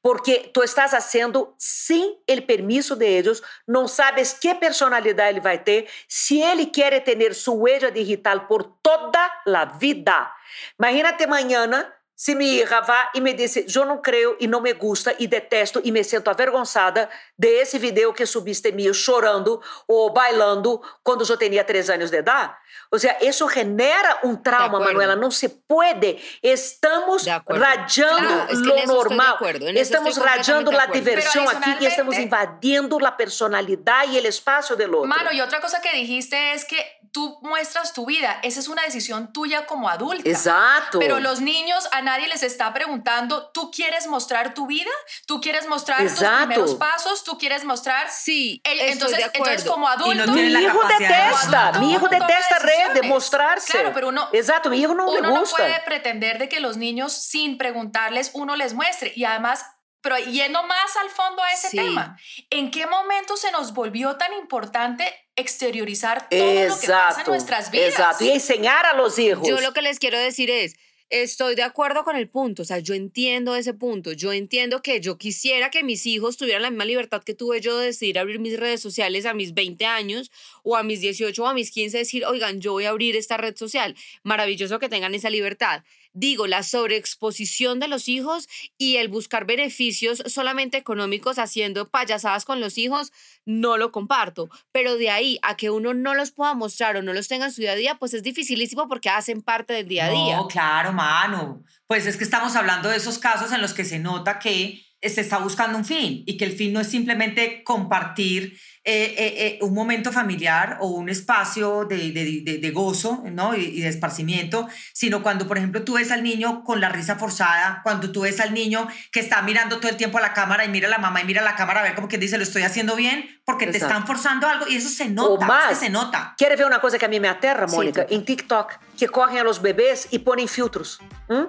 Porque 0.00 0.50
tú 0.52 0.62
estás 0.62 0.92
haciendo 0.92 1.54
sin 1.58 2.04
el 2.26 2.44
permiso 2.44 2.96
de 2.96 3.18
ellos, 3.18 3.42
no 3.66 3.88
sabes 3.88 4.36
qué 4.40 4.54
personalidad 4.54 5.28
él 5.30 5.44
va 5.44 5.52
a 5.52 5.64
tener, 5.64 5.88
si 6.06 6.42
él 6.42 6.70
quiere 6.72 7.00
tener 7.00 7.34
su 7.34 7.52
huella 7.52 7.90
digital 7.90 8.46
por 8.46 8.80
toda 8.80 9.30
la 9.44 9.66
vida. 9.66 10.32
Imagínate 10.78 11.26
mañana 11.26 11.94
se 12.22 12.34
mi 12.34 12.56
hija 12.56 12.80
va 12.82 13.08
e 13.14 13.20
me 13.22 13.32
dice, 13.32 13.64
yo 13.66 13.86
no 13.86 14.02
creo 14.02 14.36
y 14.38 14.46
no 14.46 14.60
me 14.60 14.74
gusta 14.74 15.14
y 15.18 15.26
detesto 15.26 15.80
y 15.82 15.90
me 15.90 16.04
siento 16.04 16.30
avergonzada 16.30 17.08
de 17.34 17.62
ese 17.62 17.78
video 17.78 18.12
que 18.12 18.26
subiste 18.26 18.72
mío 18.72 18.92
llorando 18.92 19.62
o 19.86 20.12
bailando 20.12 20.82
cuando 21.02 21.24
yo 21.24 21.38
tenía 21.38 21.64
tres 21.64 21.88
años 21.88 22.10
de 22.10 22.18
edad. 22.18 22.52
O 22.90 22.98
sea, 22.98 23.12
eso 23.22 23.48
genera 23.48 24.18
un 24.22 24.42
trauma, 24.42 24.66
acuerdo. 24.66 24.84
Manuela, 24.84 25.16
no 25.16 25.30
se 25.30 25.48
puede. 25.48 26.20
Estamos 26.42 27.24
De 27.24 27.30
acuerdo. 27.30 27.64
rayando 27.64 28.18
Claro, 28.18 28.42
es 28.42 28.48
que 28.48 28.54
en 28.54 28.66
lo 28.66 28.74
eso 28.74 28.80
estoy 28.80 28.80
de 28.80 28.86
normal. 29.16 29.34
acuerdo, 29.36 29.66
en 29.68 29.76
eso 29.76 29.82
Estamos 29.82 30.08
estoy 30.10 30.22
completamente 30.22 30.52
rayando 30.52 30.70
de 30.72 30.76
la 30.76 30.82
acuerdo. 30.82 31.04
diversión 31.04 31.44
Pero 31.46 31.58
aquí 31.58 31.70
y 31.70 31.86
estamos 31.86 32.14
adicionalmente- 32.14 32.22
invadiendo 32.22 33.00
la 33.00 33.16
personalidad 33.16 34.04
y 34.12 34.18
el 34.18 34.26
espacio 34.26 34.76
del 34.76 34.94
otro. 34.94 35.06
Mano, 35.08 35.32
y 35.32 35.40
otra 35.40 35.60
cosa 35.62 35.80
que 35.80 35.92
dijiste 35.96 36.52
es 36.52 36.66
que 36.66 36.84
tú 37.12 37.38
muestras 37.42 37.92
tu 37.92 38.06
vida. 38.06 38.38
Esa 38.42 38.60
es 38.60 38.68
una 38.68 38.82
decisión 38.82 39.32
tuya 39.32 39.66
como 39.66 39.88
adulta. 39.88 40.28
Exacto. 40.28 40.98
Pero 41.00 41.18
los 41.18 41.40
niños, 41.40 41.88
a 41.92 42.02
nadie 42.10 42.28
les 42.28 42.42
está 42.42 42.72
preguntando, 42.74 43.50
¿tú 43.52 43.70
quieres 43.70 44.06
mostrar 44.06 44.54
tu 44.54 44.66
vida? 44.66 44.90
¿Tú 45.26 45.40
quieres 45.40 45.66
mostrar 45.68 46.00
tus 46.02 46.12
Exacto. 46.12 46.46
primeros 46.46 46.74
pasos? 46.74 47.24
¿tú 47.24 47.38
quieres 47.38 47.64
mostrar? 47.64 48.08
Sí, 48.10 48.60
El- 48.64 48.78
estoy 48.80 48.92
entonces, 48.92 49.18
de 49.18 49.24
acuerdo. 49.24 49.44
entonces, 49.52 49.70
como 49.70 49.88
adulto, 49.88 50.26
no 50.26 50.32
Mi 50.34 50.42
hijo 50.42 50.80
detesta, 50.98 51.62
adulto, 51.68 51.80
mi 51.80 51.92
hijo 51.92 52.06
uno 52.06 52.10
toma 52.18 52.26
detesta 52.26 52.58
red, 52.58 52.66
de 52.72 52.78
decisiones. 52.78 53.10
mostrarse. 53.10 53.72
Claro, 53.72 53.90
pero 53.94 54.08
uno- 54.08 54.28
Exacto, 54.32 54.70
mi 54.70 54.80
hijo 54.80 54.94
no 54.94 55.08
uno 55.10 55.20
le 55.20 55.28
no 55.28 55.40
gusta. 55.40 55.56
puede 55.56 55.80
pretender 55.86 56.38
de 56.38 56.48
que 56.48 56.60
los 56.60 56.76
niños, 56.76 57.12
sin 57.12 57.58
preguntarles, 57.58 58.30
uno 58.34 58.56
les 58.56 58.74
muestre. 58.74 59.12
Y 59.16 59.24
además, 59.24 59.64
pero 60.02 60.16
yendo 60.18 60.62
más 60.62 60.96
al 61.02 61.10
fondo 61.10 61.42
a 61.42 61.52
ese 61.52 61.68
Sí. 61.68 61.76
tema, 61.76 62.16
¿en 62.50 62.70
qué 62.70 62.86
momento 62.86 63.36
se 63.36 63.50
nos 63.52 63.74
volvió 63.74 64.16
tan 64.16 64.32
importante 64.34 65.04
exteriorizar 65.36 66.28
todo 66.28 66.38
lo 66.40 66.78
que 66.80 66.86
pasa 66.88 67.20
en 67.20 67.26
nuestras 67.26 67.70
vidas? 67.70 67.90
Exacto, 67.90 68.24
y 68.24 68.30
enseñar 68.30 68.86
a 68.86 68.94
los 68.94 69.18
hijos. 69.18 69.46
Yo 69.46 69.60
lo 69.60 69.72
que 69.72 69.82
les 69.82 69.98
quiero 69.98 70.18
decir 70.18 70.50
es, 70.50 70.74
estoy 71.10 71.56
de 71.56 71.62
acuerdo 71.62 72.04
con 72.04 72.16
el 72.16 72.28
punto, 72.28 72.62
o 72.62 72.64
sea, 72.64 72.78
yo 72.78 72.94
entiendo 72.94 73.56
ese 73.56 73.74
punto, 73.74 74.12
yo 74.12 74.32
entiendo 74.32 74.80
que 74.80 75.00
yo 75.00 75.18
quisiera 75.18 75.70
que 75.70 75.82
mis 75.82 76.06
hijos 76.06 76.36
tuvieran 76.36 76.62
la 76.62 76.70
misma 76.70 76.84
libertad 76.84 77.22
que 77.22 77.34
tuve 77.34 77.60
yo 77.60 77.76
de 77.78 77.86
decidir 77.86 78.18
abrir 78.18 78.38
mis 78.38 78.58
redes 78.58 78.80
sociales 78.80 79.26
a 79.26 79.34
mis 79.34 79.52
20 79.52 79.84
años 79.86 80.30
o 80.62 80.76
a 80.76 80.82
mis 80.84 81.00
18 81.00 81.42
o 81.42 81.46
a 81.46 81.54
mis 81.54 81.72
15, 81.72 81.98
decir, 81.98 82.24
oigan, 82.24 82.60
yo 82.60 82.72
voy 82.72 82.84
a 82.84 82.90
abrir 82.90 83.16
esta 83.16 83.36
red 83.36 83.56
social. 83.56 83.96
Maravilloso 84.22 84.78
que 84.78 84.88
tengan 84.88 85.14
esa 85.14 85.30
libertad. 85.30 85.82
Digo, 86.12 86.46
la 86.46 86.62
sobreexposición 86.62 87.78
de 87.78 87.88
los 87.88 88.08
hijos 88.08 88.48
y 88.78 88.96
el 88.96 89.08
buscar 89.08 89.44
beneficios 89.44 90.22
solamente 90.26 90.76
económicos 90.76 91.38
haciendo 91.38 91.88
payasadas 91.88 92.44
con 92.44 92.60
los 92.60 92.78
hijos, 92.78 93.12
no 93.44 93.76
lo 93.76 93.92
comparto. 93.92 94.48
Pero 94.72 94.96
de 94.96 95.10
ahí 95.10 95.38
a 95.42 95.56
que 95.56 95.70
uno 95.70 95.94
no 95.94 96.14
los 96.14 96.32
pueda 96.32 96.54
mostrar 96.54 96.96
o 96.96 97.02
no 97.02 97.12
los 97.12 97.28
tenga 97.28 97.46
en 97.46 97.52
su 97.52 97.60
día 97.60 97.72
a 97.72 97.76
día, 97.76 97.94
pues 97.96 98.14
es 98.14 98.22
dificilísimo 98.22 98.88
porque 98.88 99.08
hacen 99.08 99.42
parte 99.42 99.72
del 99.72 99.88
día 99.88 100.06
a 100.06 100.10
día. 100.10 100.36
No, 100.36 100.48
claro, 100.48 100.92
mano. 100.92 101.62
Pues 101.86 102.06
es 102.06 102.16
que 102.16 102.24
estamos 102.24 102.56
hablando 102.56 102.88
de 102.88 102.96
esos 102.96 103.18
casos 103.18 103.52
en 103.52 103.60
los 103.60 103.72
que 103.72 103.84
se 103.84 103.98
nota 103.98 104.38
que 104.38 104.84
se 105.02 105.20
está 105.22 105.38
buscando 105.38 105.78
un 105.78 105.84
fin 105.84 106.22
y 106.26 106.36
que 106.36 106.44
el 106.44 106.52
fin 106.52 106.72
no 106.72 106.80
es 106.80 106.88
simplemente 106.88 107.62
compartir 107.64 108.58
eh, 108.84 109.14
eh, 109.16 109.34
eh, 109.38 109.58
un 109.62 109.74
momento 109.74 110.10
familiar 110.10 110.78
o 110.80 110.88
un 110.88 111.08
espacio 111.10 111.84
de, 111.84 112.12
de- 112.12 112.40
de- 112.42 112.58
de 112.58 112.70
gozo 112.70 113.22
¿no? 113.30 113.54
y, 113.54 113.60
y 113.64 113.80
de 113.82 113.88
esparcimiento, 113.88 114.68
sino 114.94 115.22
cuando, 115.22 115.46
por 115.46 115.58
ejemplo, 115.58 115.84
tú 115.84 115.94
ves 115.94 116.10
al 116.10 116.22
niño 116.22 116.64
con 116.64 116.80
la 116.80 116.88
risa 116.88 117.16
forzada, 117.16 117.80
cuando 117.82 118.10
tú 118.10 118.22
ves 118.22 118.40
al 118.40 118.54
niño 118.54 118.88
que 119.12 119.20
está 119.20 119.42
mirando 119.42 119.78
todo 119.80 119.90
el 119.90 119.96
tiempo 119.96 120.18
a 120.18 120.22
la 120.22 120.32
cámara 120.32 120.64
y 120.64 120.68
mira 120.68 120.88
a 120.88 120.90
la 120.90 120.98
mamá 120.98 121.20
y 121.20 121.24
mira 121.24 121.42
a 121.42 121.44
la 121.44 121.56
cámara 121.56 121.80
a 121.80 121.82
ver 121.82 121.94
como 121.94 122.08
que 122.08 122.16
dice, 122.18 122.36
lo 122.38 122.42
estoy 122.42 122.62
haciendo 122.62 122.96
bien, 122.96 123.28
porque 123.44 123.66
te 123.66 123.72
Exacto. 123.76 123.94
están 123.94 124.06
forzando 124.06 124.46
algo 124.48 124.66
y 124.68 124.76
eso 124.76 124.88
se 124.88 125.08
nota, 125.08 125.46
más. 125.46 125.72
es 125.72 125.78
que 125.78 125.84
se 125.86 125.90
nota. 125.90 126.34
¿Quieres 126.38 126.56
ver 126.58 126.66
una 126.66 126.80
cosa 126.80 126.98
que 126.98 127.04
a 127.04 127.08
mí 127.08 127.20
me 127.20 127.28
aterra, 127.28 127.68
Sí, 127.68 127.76
Mónica? 127.76 128.02
total. 128.02 128.16
en 128.16 128.24
TikTok, 128.24 128.72
que 128.98 129.08
cogen 129.08 129.38
a 129.38 129.44
los 129.44 129.60
bebés 129.60 130.08
y 130.10 130.20
ponen 130.20 130.48
filtros. 130.48 131.00
¿m? 131.28 131.46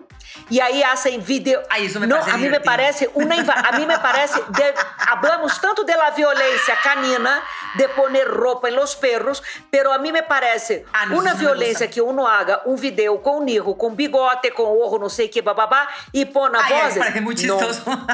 Y 0.49 0.59
ahí 0.59 0.81
hacen 0.83 1.23
video. 1.25 1.61
Ay, 1.69 1.85
eso 1.85 1.99
me 1.99 2.07
no, 2.07 2.15
parece 2.15 2.31
a 2.31 2.35
mí 2.37 2.41
me 2.43 2.47
divertido. 2.49 2.71
parece 2.71 3.09
una 3.13 3.35
a 3.49 3.71
mí 3.77 3.85
me 3.85 3.97
parece 3.99 4.39
de- 4.49 4.73
hablamos 5.07 5.59
tanto 5.61 5.83
de 5.83 5.95
la 5.95 6.11
violencia 6.11 6.75
canina 6.83 7.43
de 7.75 7.87
poner 7.89 8.27
ropa 8.27 8.67
en 8.69 8.75
los 8.75 8.95
perros, 8.95 9.41
pero 9.69 9.93
a 9.93 9.97
mí 9.97 10.11
me 10.11 10.23
parece 10.23 10.85
Ah, 10.93 11.05
no, 11.05 11.17
una 11.17 11.33
no 11.33 11.39
violencia 11.39 11.89
que 11.89 12.01
uno 12.01 12.27
haga 12.27 12.61
un 12.65 12.79
video 12.79 13.21
con 13.21 13.37
un 13.37 13.49
hijo 13.49 13.77
con 13.77 13.95
bigote, 13.95 14.51
con 14.51 14.65
ojo, 14.67 14.99
no 14.99 15.09
sé 15.09 15.29
qué, 15.29 15.41
bababá, 15.41 15.87
y 16.11 16.25
pone 16.25 16.57
parece 16.99 17.21
muy 17.21 17.35
No, 17.35 17.59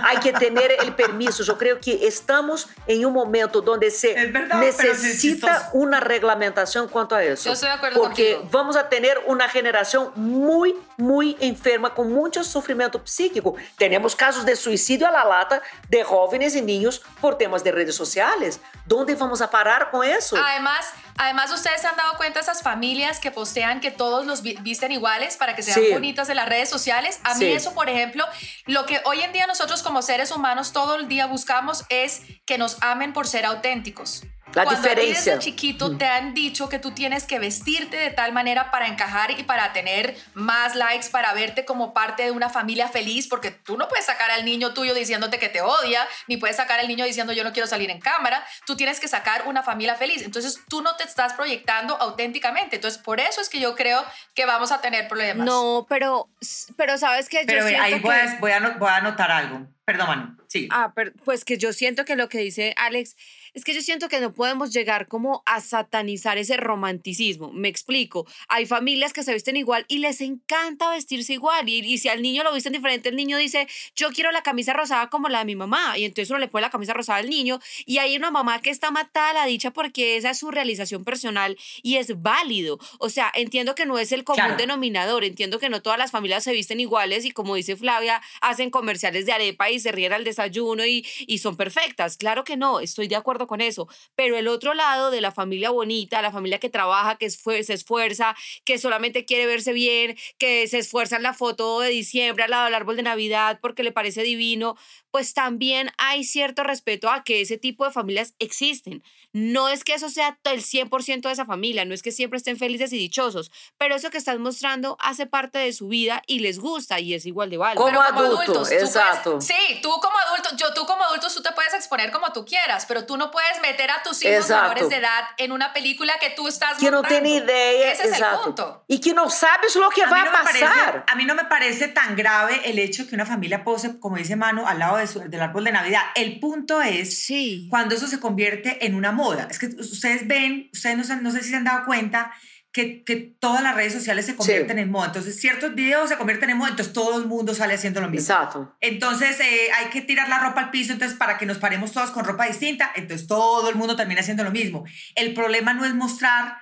hay 0.03 0.17
que 0.17 0.33
tener 0.33 0.71
el 0.81 0.93
permiso. 0.95 1.43
Yo 1.43 1.57
creo 1.57 1.79
que 1.79 2.07
estamos 2.07 2.67
en 2.85 3.05
un 3.05 3.13
momento 3.13 3.61
donde 3.61 3.89
se 3.91 4.13
verdad, 4.27 4.59
necesita 4.59 5.47
chistoso. 5.47 5.69
una 5.73 5.99
reglamentación 5.99 6.87
cuanto 6.87 7.15
a 7.15 7.23
eso. 7.23 7.45
Yo 7.45 7.53
estoy 7.53 7.69
de 7.69 7.75
acuerdo 7.75 7.99
Porque 7.99 8.33
contigo. 8.35 8.49
vamos 8.51 8.75
a 8.75 8.89
tener 8.89 9.21
una 9.25 9.49
generación 9.49 10.11
muy, 10.15 10.75
muy 10.97 11.37
enferma, 11.39 11.93
con 11.93 12.11
mucho 12.11 12.43
sufrimiento 12.43 13.01
psíquico. 13.05 13.55
Tenemos 13.77 14.15
casos 14.15 14.45
de 14.45 14.55
suicidio 14.55 15.07
a 15.07 15.11
la 15.11 15.23
lata 15.25 15.61
de 15.89 16.03
jóvenes 16.03 16.55
y 16.55 16.61
niños 16.61 17.01
por 17.21 17.37
temas 17.37 17.63
de 17.63 17.71
redes 17.71 17.95
sociales. 17.95 18.59
¿Dónde 18.85 19.15
vamos 19.15 19.41
a 19.41 19.49
parar 19.49 19.91
con 19.91 20.03
eso? 20.05 20.35
Además, 20.37 20.85
además 21.17 21.51
ustedes 21.51 21.81
se 21.81 21.87
han 21.87 21.95
dado 21.95 22.17
cuenta 22.17 22.39
esas 22.39 22.61
familias 22.63 23.19
que 23.19 23.31
postean 23.31 23.79
que 23.79 23.91
todos 23.91 24.25
los 24.25 24.41
visten 24.41 24.91
iguales 24.91 25.37
para 25.37 25.55
que 25.55 25.61
sean 25.63 25.79
Sí. 25.81 25.91
bonitas 25.93 26.29
en 26.29 26.35
las 26.37 26.49
redes 26.49 26.69
sociales. 26.69 27.19
A 27.23 27.35
mí 27.35 27.45
Sí. 27.45 27.51
eso, 27.51 27.73
por 27.73 27.89
ejemplo, 27.89 28.25
lo 28.65 28.85
que 28.85 28.99
hoy 29.05 29.21
en 29.21 29.33
día 29.33 29.45
nosotros 29.47 29.83
como 29.83 30.01
seres 30.01 30.31
humanos 30.31 30.71
todo 30.73 30.95
el 30.95 31.07
día 31.07 31.27
buscamos 31.27 31.85
es 31.89 32.21
que 32.45 32.57
nos 32.57 32.77
amen 32.81 33.13
por 33.13 33.27
ser 33.27 33.45
auténticos. 33.45 34.23
La 34.57 34.63
Cuando 34.63 34.81
diferencia. 34.81 35.35
desde 35.35 35.39
chiquito 35.45 35.97
te 35.97 36.05
han 36.05 36.33
dicho 36.33 36.67
que 36.67 36.79
tú 36.79 36.91
tienes 36.91 37.25
que 37.25 37.37
vestirte 37.39 37.95
de 37.97 38.09
tal 38.09 38.33
manera 38.33 38.71
para 38.71 38.87
encajar 38.87 39.31
y 39.31 39.43
para 39.43 39.71
tener 39.71 40.17
más 40.33 40.75
likes, 40.75 41.09
para 41.11 41.31
verte 41.33 41.63
como 41.63 41.93
parte 41.93 42.23
de 42.23 42.31
una 42.31 42.49
familia 42.49 42.87
feliz, 42.87 43.27
porque 43.27 43.51
tú 43.51 43.77
no 43.77 43.87
puedes 43.87 44.05
sacar 44.05 44.31
al 44.31 44.45
niño 44.45 44.73
tuyo 44.73 44.93
diciéndote 44.93 45.37
que 45.37 45.49
te 45.49 45.61
odia, 45.61 46.07
ni 46.27 46.37
puedes 46.37 46.55
sacar 46.57 46.79
al 46.79 46.87
niño 46.87 47.05
diciendo 47.05 47.33
yo 47.33 47.43
no 47.43 47.53
quiero 47.53 47.67
salir 47.67 47.91
en 47.91 47.99
cámara. 47.99 48.43
Tú 48.65 48.75
tienes 48.75 48.99
que 48.99 49.07
sacar 49.07 49.47
una 49.47 49.61
familia 49.63 49.95
feliz. 49.95 50.23
Entonces 50.23 50.59
tú 50.67 50.81
no 50.81 50.95
te 50.95 51.03
estás 51.03 51.33
proyectando 51.33 51.95
auténticamente. 52.01 52.77
Entonces 52.77 52.99
por 53.01 53.19
eso 53.19 53.41
es 53.41 53.49
que 53.49 53.59
yo 53.59 53.75
creo 53.75 54.03
que 54.33 54.45
vamos 54.45 54.71
a 54.71 54.81
tener 54.81 55.07
problemas. 55.07 55.45
No, 55.45 55.85
pero, 55.87 56.29
pero 56.75 56.97
sabes 56.97 57.29
que 57.29 57.43
Pero 57.45 57.61
yo 57.61 57.67
siento 57.67 57.83
ahí 57.83 57.93
que... 57.93 57.99
voy 57.99 58.15
a, 58.15 58.37
voy, 58.39 58.51
a, 58.51 58.57
ano- 58.57 58.75
voy 58.79 58.89
a 58.89 58.95
anotar 58.95 59.31
algo. 59.31 59.67
Perdón, 59.85 60.07
Manu. 60.07 60.37
Sí. 60.47 60.67
Ah, 60.71 60.91
pero, 60.95 61.11
pues 61.23 61.45
que 61.45 61.57
yo 61.57 61.71
siento 61.71 62.03
que 62.03 62.15
lo 62.17 62.27
que 62.27 62.39
dice 62.39 62.73
Alex 62.77 63.15
es 63.57 63.63
que 63.63 63.73
yo 63.73 63.81
siento 63.81 64.07
que 64.07 64.19
no 64.19 64.35
podemos 64.35 64.71
llegar 64.71 65.07
como 65.07 65.41
a 65.47 65.61
satanizar 65.61 66.37
ese 66.37 66.57
romanticismo. 66.57 67.51
Me 67.53 67.69
explico. 67.69 68.27
Hay 68.49 68.67
familias 68.67 69.13
que 69.13 69.23
se 69.23 69.33
visten 69.33 69.57
igual 69.57 69.83
y 69.87 69.97
les 69.97 70.21
encanta 70.21 70.91
vestirse 70.91 71.33
igual. 71.33 71.67
Y, 71.67 71.79
y 71.79 71.97
si 71.97 72.07
al 72.07 72.21
niño 72.21 72.43
lo 72.43 72.53
visten 72.53 72.73
diferente, 72.73 73.09
el 73.09 73.15
niño 73.15 73.35
dice, 73.37 73.67
yo 73.95 74.09
quiero 74.11 74.31
la 74.31 74.43
camisa 74.43 74.73
rosada 74.73 75.09
como 75.09 75.27
la 75.27 75.39
de 75.39 75.45
mi 75.45 75.55
mamá. 75.55 75.97
Y 75.97 76.05
entonces 76.05 76.29
uno 76.29 76.37
le 76.37 76.47
pone 76.47 76.61
la 76.61 76.69
camisa 76.69 76.93
rosada 76.93 77.17
al 77.17 77.31
niño. 77.31 77.59
Y 77.87 77.97
hay 77.97 78.15
una 78.15 78.29
mamá 78.29 78.61
que 78.61 78.69
está 78.69 78.91
matada 78.91 79.31
a 79.31 79.33
la 79.33 79.45
dicha 79.47 79.71
porque 79.71 80.17
esa 80.17 80.29
es 80.29 80.37
su 80.37 80.51
realización 80.51 81.03
personal 81.03 81.57
y 81.81 81.95
es 81.95 82.21
válido. 82.21 82.77
O 82.99 83.09
sea, 83.09 83.31
entiendo 83.33 83.73
que 83.73 83.87
no 83.87 83.97
es 83.97 84.11
el 84.11 84.23
común 84.23 84.37
Claro. 84.37 84.57
denominador. 84.57 85.23
Entiendo 85.23 85.57
que 85.57 85.69
no 85.69 85.81
todas 85.81 85.97
las 85.97 86.11
familias 86.11 86.43
se 86.43 86.51
visten 86.51 86.79
iguales 86.79 87.25
y 87.25 87.31
como 87.31 87.55
dice 87.55 87.75
Flavia, 87.75 88.21
hacen 88.39 88.69
comerciales 88.69 89.25
de 89.25 89.31
arepa 89.31 89.71
y 89.71 89.79
se 89.79 89.91
ríen 89.91 90.13
al 90.13 90.23
desayuno 90.23 90.85
y, 90.85 91.03
y 91.25 91.39
son 91.39 91.57
perfectas. 91.57 92.17
Claro 92.17 92.43
que 92.43 92.55
no, 92.55 92.81
estoy 92.81 93.07
de 93.07 93.15
acuerdo 93.15 93.46
con 93.47 93.61
eso. 93.61 93.87
Pero 94.15 94.37
el 94.37 94.47
otro 94.47 94.73
lado 94.73 95.11
de 95.11 95.21
la 95.21 95.31
familia 95.31 95.69
bonita, 95.71 96.21
la 96.21 96.31
familia 96.31 96.59
que 96.59 96.69
trabaja, 96.69 97.17
que 97.17 97.29
se 97.29 97.73
esfuerza, 97.73 98.35
que 98.65 98.77
solamente 98.77 99.25
quiere 99.25 99.45
verse 99.45 99.73
bien, 99.73 100.17
que 100.37 100.67
se 100.67 100.79
esfuerza 100.79 101.15
en 101.15 101.23
la 101.23 101.33
foto 101.33 101.79
de 101.79 101.89
diciembre 101.89 102.43
al 102.43 102.51
lado 102.51 102.65
del 102.65 102.75
árbol 102.75 102.95
de 102.97 103.03
Navidad 103.03 103.59
porque 103.61 103.83
le 103.83 103.91
parece 103.91 104.23
divino, 104.23 104.75
pues 105.11 105.33
también 105.33 105.89
hay 105.97 106.23
cierto 106.23 106.63
respeto 106.63 107.09
a 107.09 107.23
que 107.23 107.41
ese 107.41 107.57
tipo 107.57 107.85
de 107.85 107.91
familias 107.91 108.35
existen. 108.39 109.03
No 109.33 109.69
es 109.69 109.83
que 109.83 109.93
eso 109.93 110.09
sea 110.09 110.37
to- 110.41 110.51
el 110.51 110.61
100% 110.63 111.27
de 111.29 111.33
esa 111.33 111.45
familia, 111.45 111.85
no 111.85 111.93
es 111.93 112.01
que 112.01 112.11
siempre 112.11 112.37
estén 112.37 112.57
felices 112.57 112.91
y 112.93 112.97
dichosos, 112.97 113.51
pero 113.77 113.95
eso 113.95 114.09
que 114.09 114.17
estás 114.17 114.39
mostrando 114.39 114.97
hace 114.99 115.25
parte 115.27 115.59
de 115.59 115.73
su 115.73 115.87
vida 115.87 116.21
y 116.27 116.39
les 116.39 116.59
gusta 116.59 116.99
y 116.99 117.13
es 117.13 117.25
igual 117.25 117.49
de 117.49 117.57
válido. 117.57 117.83
Como 117.83 117.99
Pero 117.99 118.17
adulto, 118.25 118.53
tú 118.53 118.59
puedes- 118.61 118.83
exacto. 118.83 119.39
sí, 119.41 119.53
tú 119.81 119.89
como 120.01 120.17
adulto, 120.17 120.49
yo 120.57 120.73
tú 120.73 120.85
como 120.85 121.03
adulto 121.03 121.27
tú 121.33 121.41
te 121.41 121.51
puedes 121.51 121.73
exponer 121.73 122.11
como 122.11 122.31
tú 122.33 122.45
quieras, 122.45 122.85
pero 122.87 123.05
tú 123.05 123.15
no 123.17 123.29
puedes 123.31 123.36
meter 123.61 123.91
a 123.91 124.01
tus 124.03 124.23
hijos 124.23 124.35
Exacto. 124.45 124.69
menores 124.69 124.89
de 124.89 124.95
edad 124.97 125.23
en 125.37 125.51
una 125.51 125.73
película 125.73 126.13
que 126.19 126.29
tú 126.31 126.47
estás 126.47 126.77
que 126.77 126.91
no 126.91 127.01
tiene 127.03 127.29
idea, 127.29 127.91
Ese 127.91 128.07
es 128.09 128.19
el 128.19 128.25
punto. 128.43 128.83
Y 128.87 128.99
que 129.01 129.13
no 129.13 129.29
sabes 129.29 129.75
lo 129.75 129.89
que 129.89 130.03
A 130.03 130.09
va 130.09 130.15
mí, 130.15 130.21
a 130.21 130.25
no 130.25 130.31
me 130.31 130.43
parece, 130.43 130.65
pasar. 130.65 131.05
a 131.07 131.15
mí 131.15 131.25
no 131.25 131.35
me 131.35 131.45
parece 131.45 131.87
tan 131.87 132.15
grave 132.15 132.61
el 132.65 132.79
hecho 132.79 133.07
que 133.07 133.15
una 133.15 133.25
familia 133.25 133.63
pose, 133.63 133.99
como 133.99 134.17
dice 134.17 134.35
Manu, 134.35 134.65
al 134.65 134.79
lado 134.79 134.97
de 134.97 135.07
su- 135.07 135.19
del 135.19 135.41
árbol 135.41 135.63
de 135.63 135.71
Navidad. 135.71 136.03
El 136.15 136.39
punto 136.39 136.81
es 136.81 137.23
Sí. 137.23 137.67
cuando 137.69 137.95
eso 137.95 138.07
se 138.07 138.19
convierte 138.19 138.85
en 138.85 138.95
una 138.95 139.11
moda. 139.11 139.47
Es 139.49 139.59
que 139.59 139.67
ustedes 139.67 140.27
ven, 140.27 140.69
ustedes 140.73 140.97
no 141.21 141.31
sé 141.31 141.41
si 141.43 141.49
se 141.49 141.55
han 141.55 141.63
dado 141.63 141.85
cuenta 141.85 142.31
que, 142.71 143.03
que 143.03 143.15
todas 143.15 143.63
las 143.63 143.75
redes 143.75 143.93
sociales 143.93 144.25
se 144.25 144.35
convierten 144.35 144.79
en 144.79 144.91
moda. 144.91 145.07
Entonces, 145.07 145.39
ciertos 145.39 145.73
videos 145.73 146.09
se 146.09 146.17
convierten 146.17 146.49
en 146.49 146.57
moda, 146.57 146.69
entonces 146.71 146.93
todo 146.93 147.19
el 147.19 147.27
mundo 147.27 147.55
sale 147.55 147.73
haciendo 147.73 148.01
lo 148.01 148.09
mismo. 148.09 148.21
Exacto. 148.21 148.75
Entonces, 148.81 149.39
eh, 149.39 149.69
hay 149.75 149.87
que 149.87 150.01
tirar 150.01 150.29
la 150.29 150.39
ropa 150.39 150.61
al 150.61 150.71
piso, 150.71 150.93
entonces, 150.93 151.17
para 151.17 151.37
que 151.37 151.45
nos 151.45 151.57
paremos 151.57 151.91
todos 151.91 152.11
con 152.11 152.25
ropa 152.25 152.45
distinta, 152.45 152.91
entonces 152.95 153.27
todo 153.27 153.69
el 153.69 153.75
mundo 153.75 153.95
termina 153.95 154.21
haciendo 154.21 154.43
lo 154.43 154.51
mismo. 154.51 154.85
El 155.15 155.33
problema 155.33 155.73
no 155.73 155.85
es 155.85 155.93
mostrar 155.93 156.57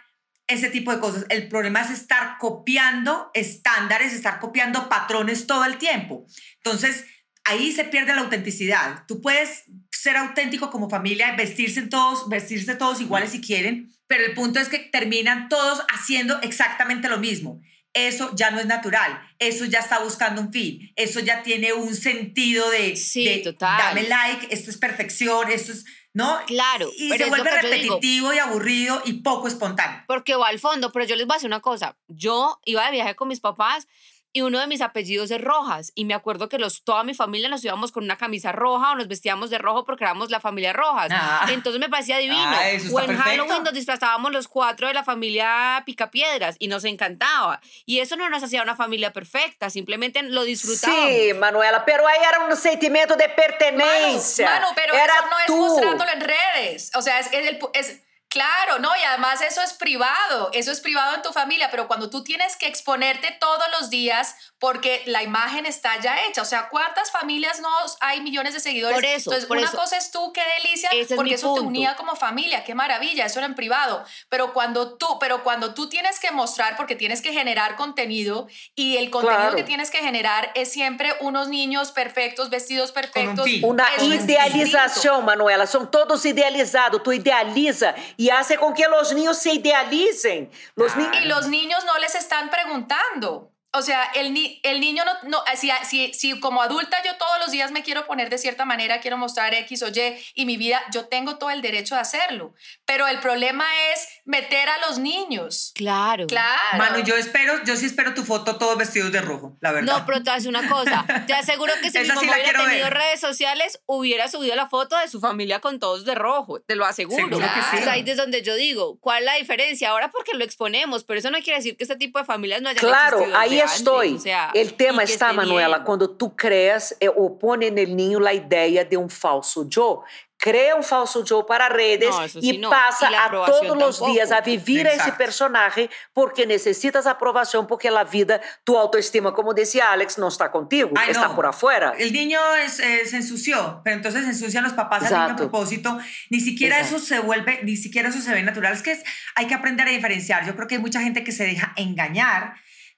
ese 0.48 0.70
tipo 0.70 0.92
de 0.92 1.00
cosas, 1.00 1.26
el 1.30 1.48
problema 1.48 1.82
es 1.82 1.90
estar 1.90 2.38
copiando 2.38 3.32
estándares, 3.34 4.14
estar 4.14 4.40
copiando 4.40 4.90
patrones 4.90 5.48
todo 5.48 5.66
el 5.66 5.78
tiempo. 5.78 6.26
Entonces, 6.58 7.06
ahí 7.46 7.72
se 7.72 7.86
pierde 7.86 8.14
la 8.14 8.22
autenticidad. 8.22 9.04
Tú 9.08 9.22
puedes 9.22 9.64
ser 9.98 10.18
auténtico 10.18 10.70
como 10.72 10.90
familia, 10.90 11.34
vestirse 11.36 11.82
todos, 11.84 12.28
vestirse 12.30 12.76
todos 12.76 13.02
iguales 13.02 13.32
si 13.32 13.42
quieren, 13.42 13.92
pero 14.08 14.26
el 14.26 14.34
punto 14.34 14.60
es 14.60 14.70
que 14.70 14.80
terminan 14.80 15.50
todos 15.50 15.82
haciendo 15.94 16.40
exactamente 16.42 17.10
lo 17.10 17.18
mismo. 17.18 17.62
Eso 17.94 18.32
ya 18.36 18.52
no 18.52 18.60
es 18.60 18.66
natural, 18.66 19.22
eso 19.40 19.64
ya 19.66 19.80
está 19.80 20.00
buscando 20.00 20.42
un 20.42 20.52
fin, 20.52 20.92
eso 20.98 21.22
ya 21.22 21.44
tiene 21.44 21.72
un 21.72 21.96
sentido 21.96 22.70
de, 22.70 22.98
Sí, 22.98 23.24
de 23.26 23.38
total. 23.38 23.78
dame 23.78 24.04
like, 24.10 24.48
esto 24.54 24.70
es 24.70 24.78
perfección, 24.78 25.50
esto 25.50 25.72
es, 25.72 25.86
¿no? 26.14 26.38
Claro, 26.46 26.90
Y 26.98 27.08
pero 27.10 27.24
se 27.24 27.30
vuelve 27.30 27.50
digo. 27.52 27.62
repetitivo 27.62 28.34
y 28.34 28.40
aburrido 28.40 29.02
y 29.06 29.14
poco 29.22 29.48
espontáneo. 29.48 30.04
porque 30.08 30.36
va 30.36 30.50
al 30.50 30.60
fondo, 30.60 30.92
pero 30.92 31.06
yo 31.06 31.16
les 31.16 31.26
voy 31.26 31.36
a 31.36 31.38
decir 31.38 31.48
una 31.48 31.62
cosa, 31.62 31.98
yo 32.10 32.60
iba 32.66 32.84
de 32.86 32.92
viaje 32.92 33.16
con 33.16 33.30
mis 33.30 33.40
papás 33.40 33.88
y 34.36 34.42
uno 34.42 34.60
de 34.60 34.68
mis 34.68 34.82
apellidos 34.82 35.32
es 35.32 35.40
Rojas 35.42 35.94
y 35.96 36.04
me 36.04 36.14
acuerdo 36.14 36.50
que 36.50 36.60
los, 36.60 36.84
toda 36.84 37.04
mi 37.06 37.14
familia 37.14 37.48
nos 37.48 37.64
íbamos 37.64 37.94
con 37.94 38.04
una 38.04 38.18
camisa 38.18 38.52
roja 38.52 38.92
o 38.92 38.96
nos 38.96 39.08
vestíamos 39.08 39.50
de 39.50 39.58
rojo 39.60 39.86
porque 39.86 40.04
éramos 40.04 40.30
la 40.30 40.42
familia 40.42 40.74
Rojas. 40.74 41.08
Ah. 41.10 41.46
Entonces 41.50 41.80
me 41.80 41.88
parecía 41.88 42.18
divino. 42.18 42.44
Ah, 42.46 42.70
eso 42.70 42.94
o 42.94 43.00
en 43.00 43.06
perfecto. 43.08 43.30
Halloween 43.30 43.64
nos 43.64 43.74
disfrazábamos 43.74 44.34
los 44.34 44.50
cuatro 44.50 44.88
de 44.90 44.94
la 44.94 45.06
familia 45.06 45.82
Picapiedras 45.86 46.58
y 46.60 46.68
nos 46.68 46.84
encantaba. 46.84 47.62
Y 47.86 48.00
eso 48.00 48.18
no 48.18 48.30
nos 48.30 48.44
hacía 48.44 48.62
una 48.62 48.76
familia 48.76 49.14
perfecta, 49.14 49.70
simplemente 49.70 50.22
lo 50.24 50.44
disfrutábamos. 50.44 51.10
Sí, 51.10 51.34
Manuela, 51.34 51.86
pero 51.86 52.06
ahí 52.06 52.20
era 52.28 52.40
un 52.46 52.58
sentimiento 52.58 53.16
de 53.16 53.30
pertenencia. 53.30 54.50
Manu, 54.50 54.68
pero 54.76 54.94
era 54.96 55.06
eso 55.06 55.26
no 55.30 55.40
es 55.40 55.46
tú. 55.46 55.58
mostrándolo 55.58 56.12
en 56.12 56.22
redes. 56.22 56.92
O 56.96 57.02
sea, 57.02 57.20
es, 57.20 57.28
es 57.32 57.48
el 57.48 57.58
pu- 57.60 57.70
es- 57.74 58.02
claro, 58.36 58.80
¿no? 58.80 58.94
Y 58.98 59.04
además 59.04 59.40
eso 59.42 59.62
es 59.62 59.72
privado, 59.74 60.50
eso 60.52 60.70
es 60.72 60.82
privado 60.82 61.16
en 61.16 61.22
tu 61.22 61.32
familia, 61.32 61.70
pero 61.72 61.88
cuando 61.88 62.10
tú 62.10 62.22
tienes 62.22 62.58
que 62.58 62.68
exponerte 62.68 63.32
todos 63.40 63.64
los 63.80 63.90
días 63.90 64.36
porque 64.60 65.04
la 65.06 65.24
imagen 65.24 65.66
está 65.66 66.00
ya 66.02 66.22
hecha, 66.26 66.42
o 66.42 66.46
sea, 66.46 66.68
¿cuántas 66.70 67.12
familias 67.12 67.62
no 67.62 67.70
hay 68.02 68.20
millones 68.20 68.54
de 68.54 68.60
seguidores? 68.60 68.96
Por 68.98 69.06
eso, 69.06 69.30
Entonces, 69.30 69.46
por 69.48 69.58
una 69.58 69.68
eso. 69.68 69.78
cosa 69.78 69.96
es 69.98 70.12
tú, 70.12 70.34
qué 70.34 70.42
delicia, 70.62 70.90
Ese 70.90 71.02
es 71.02 71.08
porque 71.16 71.30
mi 71.30 71.34
eso 71.36 71.54
te 71.54 71.60
punto. 71.62 71.68
unía 71.70 71.96
como 71.96 72.16
familia, 72.18 72.66
qué 72.66 72.76
maravilla, 72.76 73.26
eso 73.26 73.40
era 73.40 73.46
en 73.46 73.56
privado, 73.56 74.04
pero 74.28 74.52
cuando 74.54 74.98
tú, 74.98 75.18
pero 75.20 75.42
cuando 75.44 75.74
tú 75.74 75.88
tienes 75.88 76.20
que 76.20 76.32
mostrar 76.32 76.76
porque 76.76 76.96
tienes 76.98 77.22
que 77.22 77.32
generar 77.32 77.78
contenido 77.78 78.48
y 78.76 78.98
el 78.98 79.10
contenido 79.12 79.40
Claro. 79.42 79.56
que 79.56 79.64
tienes 79.64 79.90
que 79.92 80.00
generar 80.00 80.52
es 80.56 80.72
siempre 80.74 81.14
unos 81.22 81.48
niños 81.48 81.92
perfectos, 81.92 82.50
vestidos 82.50 82.92
perfectos, 82.92 83.46
fin. 83.46 83.62
Una 83.64 83.88
es 83.96 84.04
idealización, 84.04 85.24
Manuela. 85.26 85.68
Son 85.68 85.90
todos 85.90 86.26
idealizados. 86.26 87.02
Tú 87.04 87.12
idealiza 87.14 87.96
y 88.18 88.25
hace 88.30 88.58
con 88.58 88.74
que 88.74 88.88
los 88.88 89.14
niños 89.14 89.38
se 89.38 89.54
idealicen. 89.54 90.50
Los 90.76 90.96
ni- 90.96 91.06
Y 91.24 91.26
los 91.26 91.48
niños 91.48 91.84
no 91.86 91.98
les 92.00 92.16
están 92.16 92.50
preguntando. 92.50 93.52
O 93.78 93.82
sea, 93.82 94.04
el, 94.16 94.34
ni- 94.34 94.60
el 94.64 94.80
niño 94.80 95.04
no, 95.06 95.30
no 95.30 95.44
si, 95.56 95.70
si, 95.88 96.14
si 96.14 96.40
como 96.40 96.62
adulta 96.62 96.98
yo 97.04 97.16
todos 97.18 97.40
los 97.40 97.52
días 97.52 97.72
me 97.72 97.84
quiero 97.84 98.06
poner 98.08 98.30
de 98.30 98.38
cierta 98.38 98.66
manera, 98.66 99.00
quiero 99.02 99.18
mostrar 99.18 99.54
X 99.54 99.84
o 99.84 99.88
Y 99.90 100.16
y 100.34 100.46
mi 100.46 100.58
vida, 100.58 100.82
yo 100.92 101.06
tengo 101.08 101.38
todo 101.38 101.50
el 101.50 101.62
derecho 101.62 101.96
de 101.96 102.02
hacerlo. 102.02 102.54
Pero 102.86 103.08
el 103.08 103.20
problema 103.20 103.66
es 103.94 104.08
meter 104.26 104.70
a 104.70 104.78
los 104.88 104.98
niños. 105.00 105.72
Claro. 105.76 106.28
Claro. 106.28 106.78
Manu, 106.78 107.04
yo 107.04 107.16
espero, 107.16 107.64
yo 107.66 107.76
sí 107.76 107.86
espero 107.86 108.14
tu 108.14 108.24
foto 108.24 108.58
todos 108.58 108.78
vestidos 108.78 109.12
de 109.12 109.22
rojo, 109.22 109.58
la 109.62 109.72
verdad. 109.72 110.00
No, 110.00 110.06
pero 110.06 110.24
te 110.24 110.32
decir 110.32 110.50
una 110.50 110.68
cosa. 110.70 111.06
Te 111.28 111.34
aseguro 111.34 111.74
que 111.82 111.92
si 111.92 112.00
mi 112.00 112.06
sí 112.06 112.12
mamá 112.12 112.22
la 112.28 112.34
hubiera 112.44 112.64
tenido 112.64 112.84
ver. 112.86 112.94
redes 112.94 113.20
sociales, 113.20 113.80
hubiera 113.86 114.28
subido 114.28 114.56
la 114.56 114.68
foto 114.68 114.98
de 114.98 115.08
su 115.08 115.20
familia 115.20 115.60
con 115.60 115.80
todos 115.80 116.06
de 116.06 116.16
rojo. 116.16 116.62
Te 116.62 116.76
lo 116.76 116.86
aseguro. 116.86 117.18
Seguro 117.18 117.40
que 117.54 117.62
sí. 117.72 117.78
O 117.82 117.84
sea, 117.84 117.94
ahí 117.94 118.04
es 118.06 118.18
donde 118.18 118.42
yo 118.42 118.56
digo, 118.56 118.98
¿cuál 119.00 119.20
es 119.20 119.26
la 119.26 119.34
diferencia? 119.36 119.90
Ahora 119.90 120.10
porque 120.10 120.34
lo 120.38 120.44
exponemos, 120.44 121.04
pero 121.04 121.20
eso 121.20 121.30
no 121.32 121.40
quiere 121.40 121.58
decir 121.58 121.78
que 121.78 121.84
este 121.84 121.96
tipo 121.96 122.20
de 122.20 122.26
familias 122.26 122.62
no 122.62 122.70
hayan 122.70 122.80
Claro, 122.80 123.26
ahí 123.36 123.60
estoy. 123.66 124.16
o 124.16 124.20
sea, 124.20 124.52
el 124.54 124.74
tema 124.76 125.04
está, 125.04 125.34
Manuela, 125.34 125.78
bien. 125.78 125.86
cuando 125.86 126.10
tú 126.10 126.36
creas 126.36 126.96
eh, 127.00 127.10
o 127.10 127.38
pone 127.40 127.68
en 127.68 127.78
el 127.78 127.96
niño 127.96 128.20
la 128.20 128.34
idea 128.34 128.84
de 128.84 128.98
un 128.98 129.10
falso 129.10 129.68
yo. 129.70 130.04
Crea 130.38 130.76
un 130.76 130.84
falso 130.84 131.24
yo 131.24 131.46
para 131.46 131.70
redes 131.70 132.10
No, 132.10 132.28
sí 132.28 132.58
no. 132.58 132.70
pasa 132.70 133.08
Y 133.08 133.12
la 133.14 133.26
a 133.26 133.32
todos 133.32 133.78
los 133.78 133.98
tampoco. 133.98 134.12
días 134.12 134.32
a 134.34 134.42
vivir 134.42 134.86
a 134.86 134.90
ese 134.90 134.98
Exacto. 134.98 135.18
personaje 135.18 135.90
porque 136.14 136.46
necesitas 136.46 137.08
aprobación, 137.08 137.66
porque 137.66 137.90
la 137.90 138.04
vida, 138.04 138.42
tu 138.66 138.78
autoestima, 138.78 139.34
como 139.34 139.54
decía 139.54 139.92
Alex, 139.94 140.18
no 140.18 140.28
está 140.28 140.52
contigo, 140.52 140.92
Ay, 140.98 141.12
está 141.12 141.30
no. 141.30 141.36
por 141.36 141.46
afuera. 141.46 141.94
El 141.98 142.12
niño 142.12 142.40
es, 142.64 142.80
eh, 142.82 143.06
se 143.08 143.16
ensució, 143.16 143.80
pero 143.86 143.96
entonces 143.96 144.24
se 144.26 144.32
ensucian 144.32 144.66
los 144.66 144.74
papás 144.74 145.04
al 145.04 145.10
niño 145.10 145.16
a 145.20 145.24
Exacto. 145.24 145.50
propósito. 145.50 145.98
Ni 146.30 146.42
siquiera 146.42 146.80
Exacto. 146.80 146.98
eso 146.98 147.06
se 147.06 147.20
vuelve, 147.22 147.62
ni 147.64 147.78
siquiera 147.78 148.10
eso 148.10 148.20
se 148.20 148.32
ve 148.34 148.44
natural. 148.44 148.74
Es 148.74 148.84
que 148.84 148.92
es- 148.92 149.04
hay 149.36 149.48
que 149.48 149.54
aprender 149.54 149.88
a 149.88 149.92
diferenciar. 149.92 150.46
Yo 150.46 150.54
creo 150.56 150.68
que 150.68 150.76
hay 150.76 150.82
mucha 150.82 151.00
gente 151.00 151.24
que 151.24 151.32
se 151.32 151.46
deja 151.46 151.72
engañar 151.78 152.56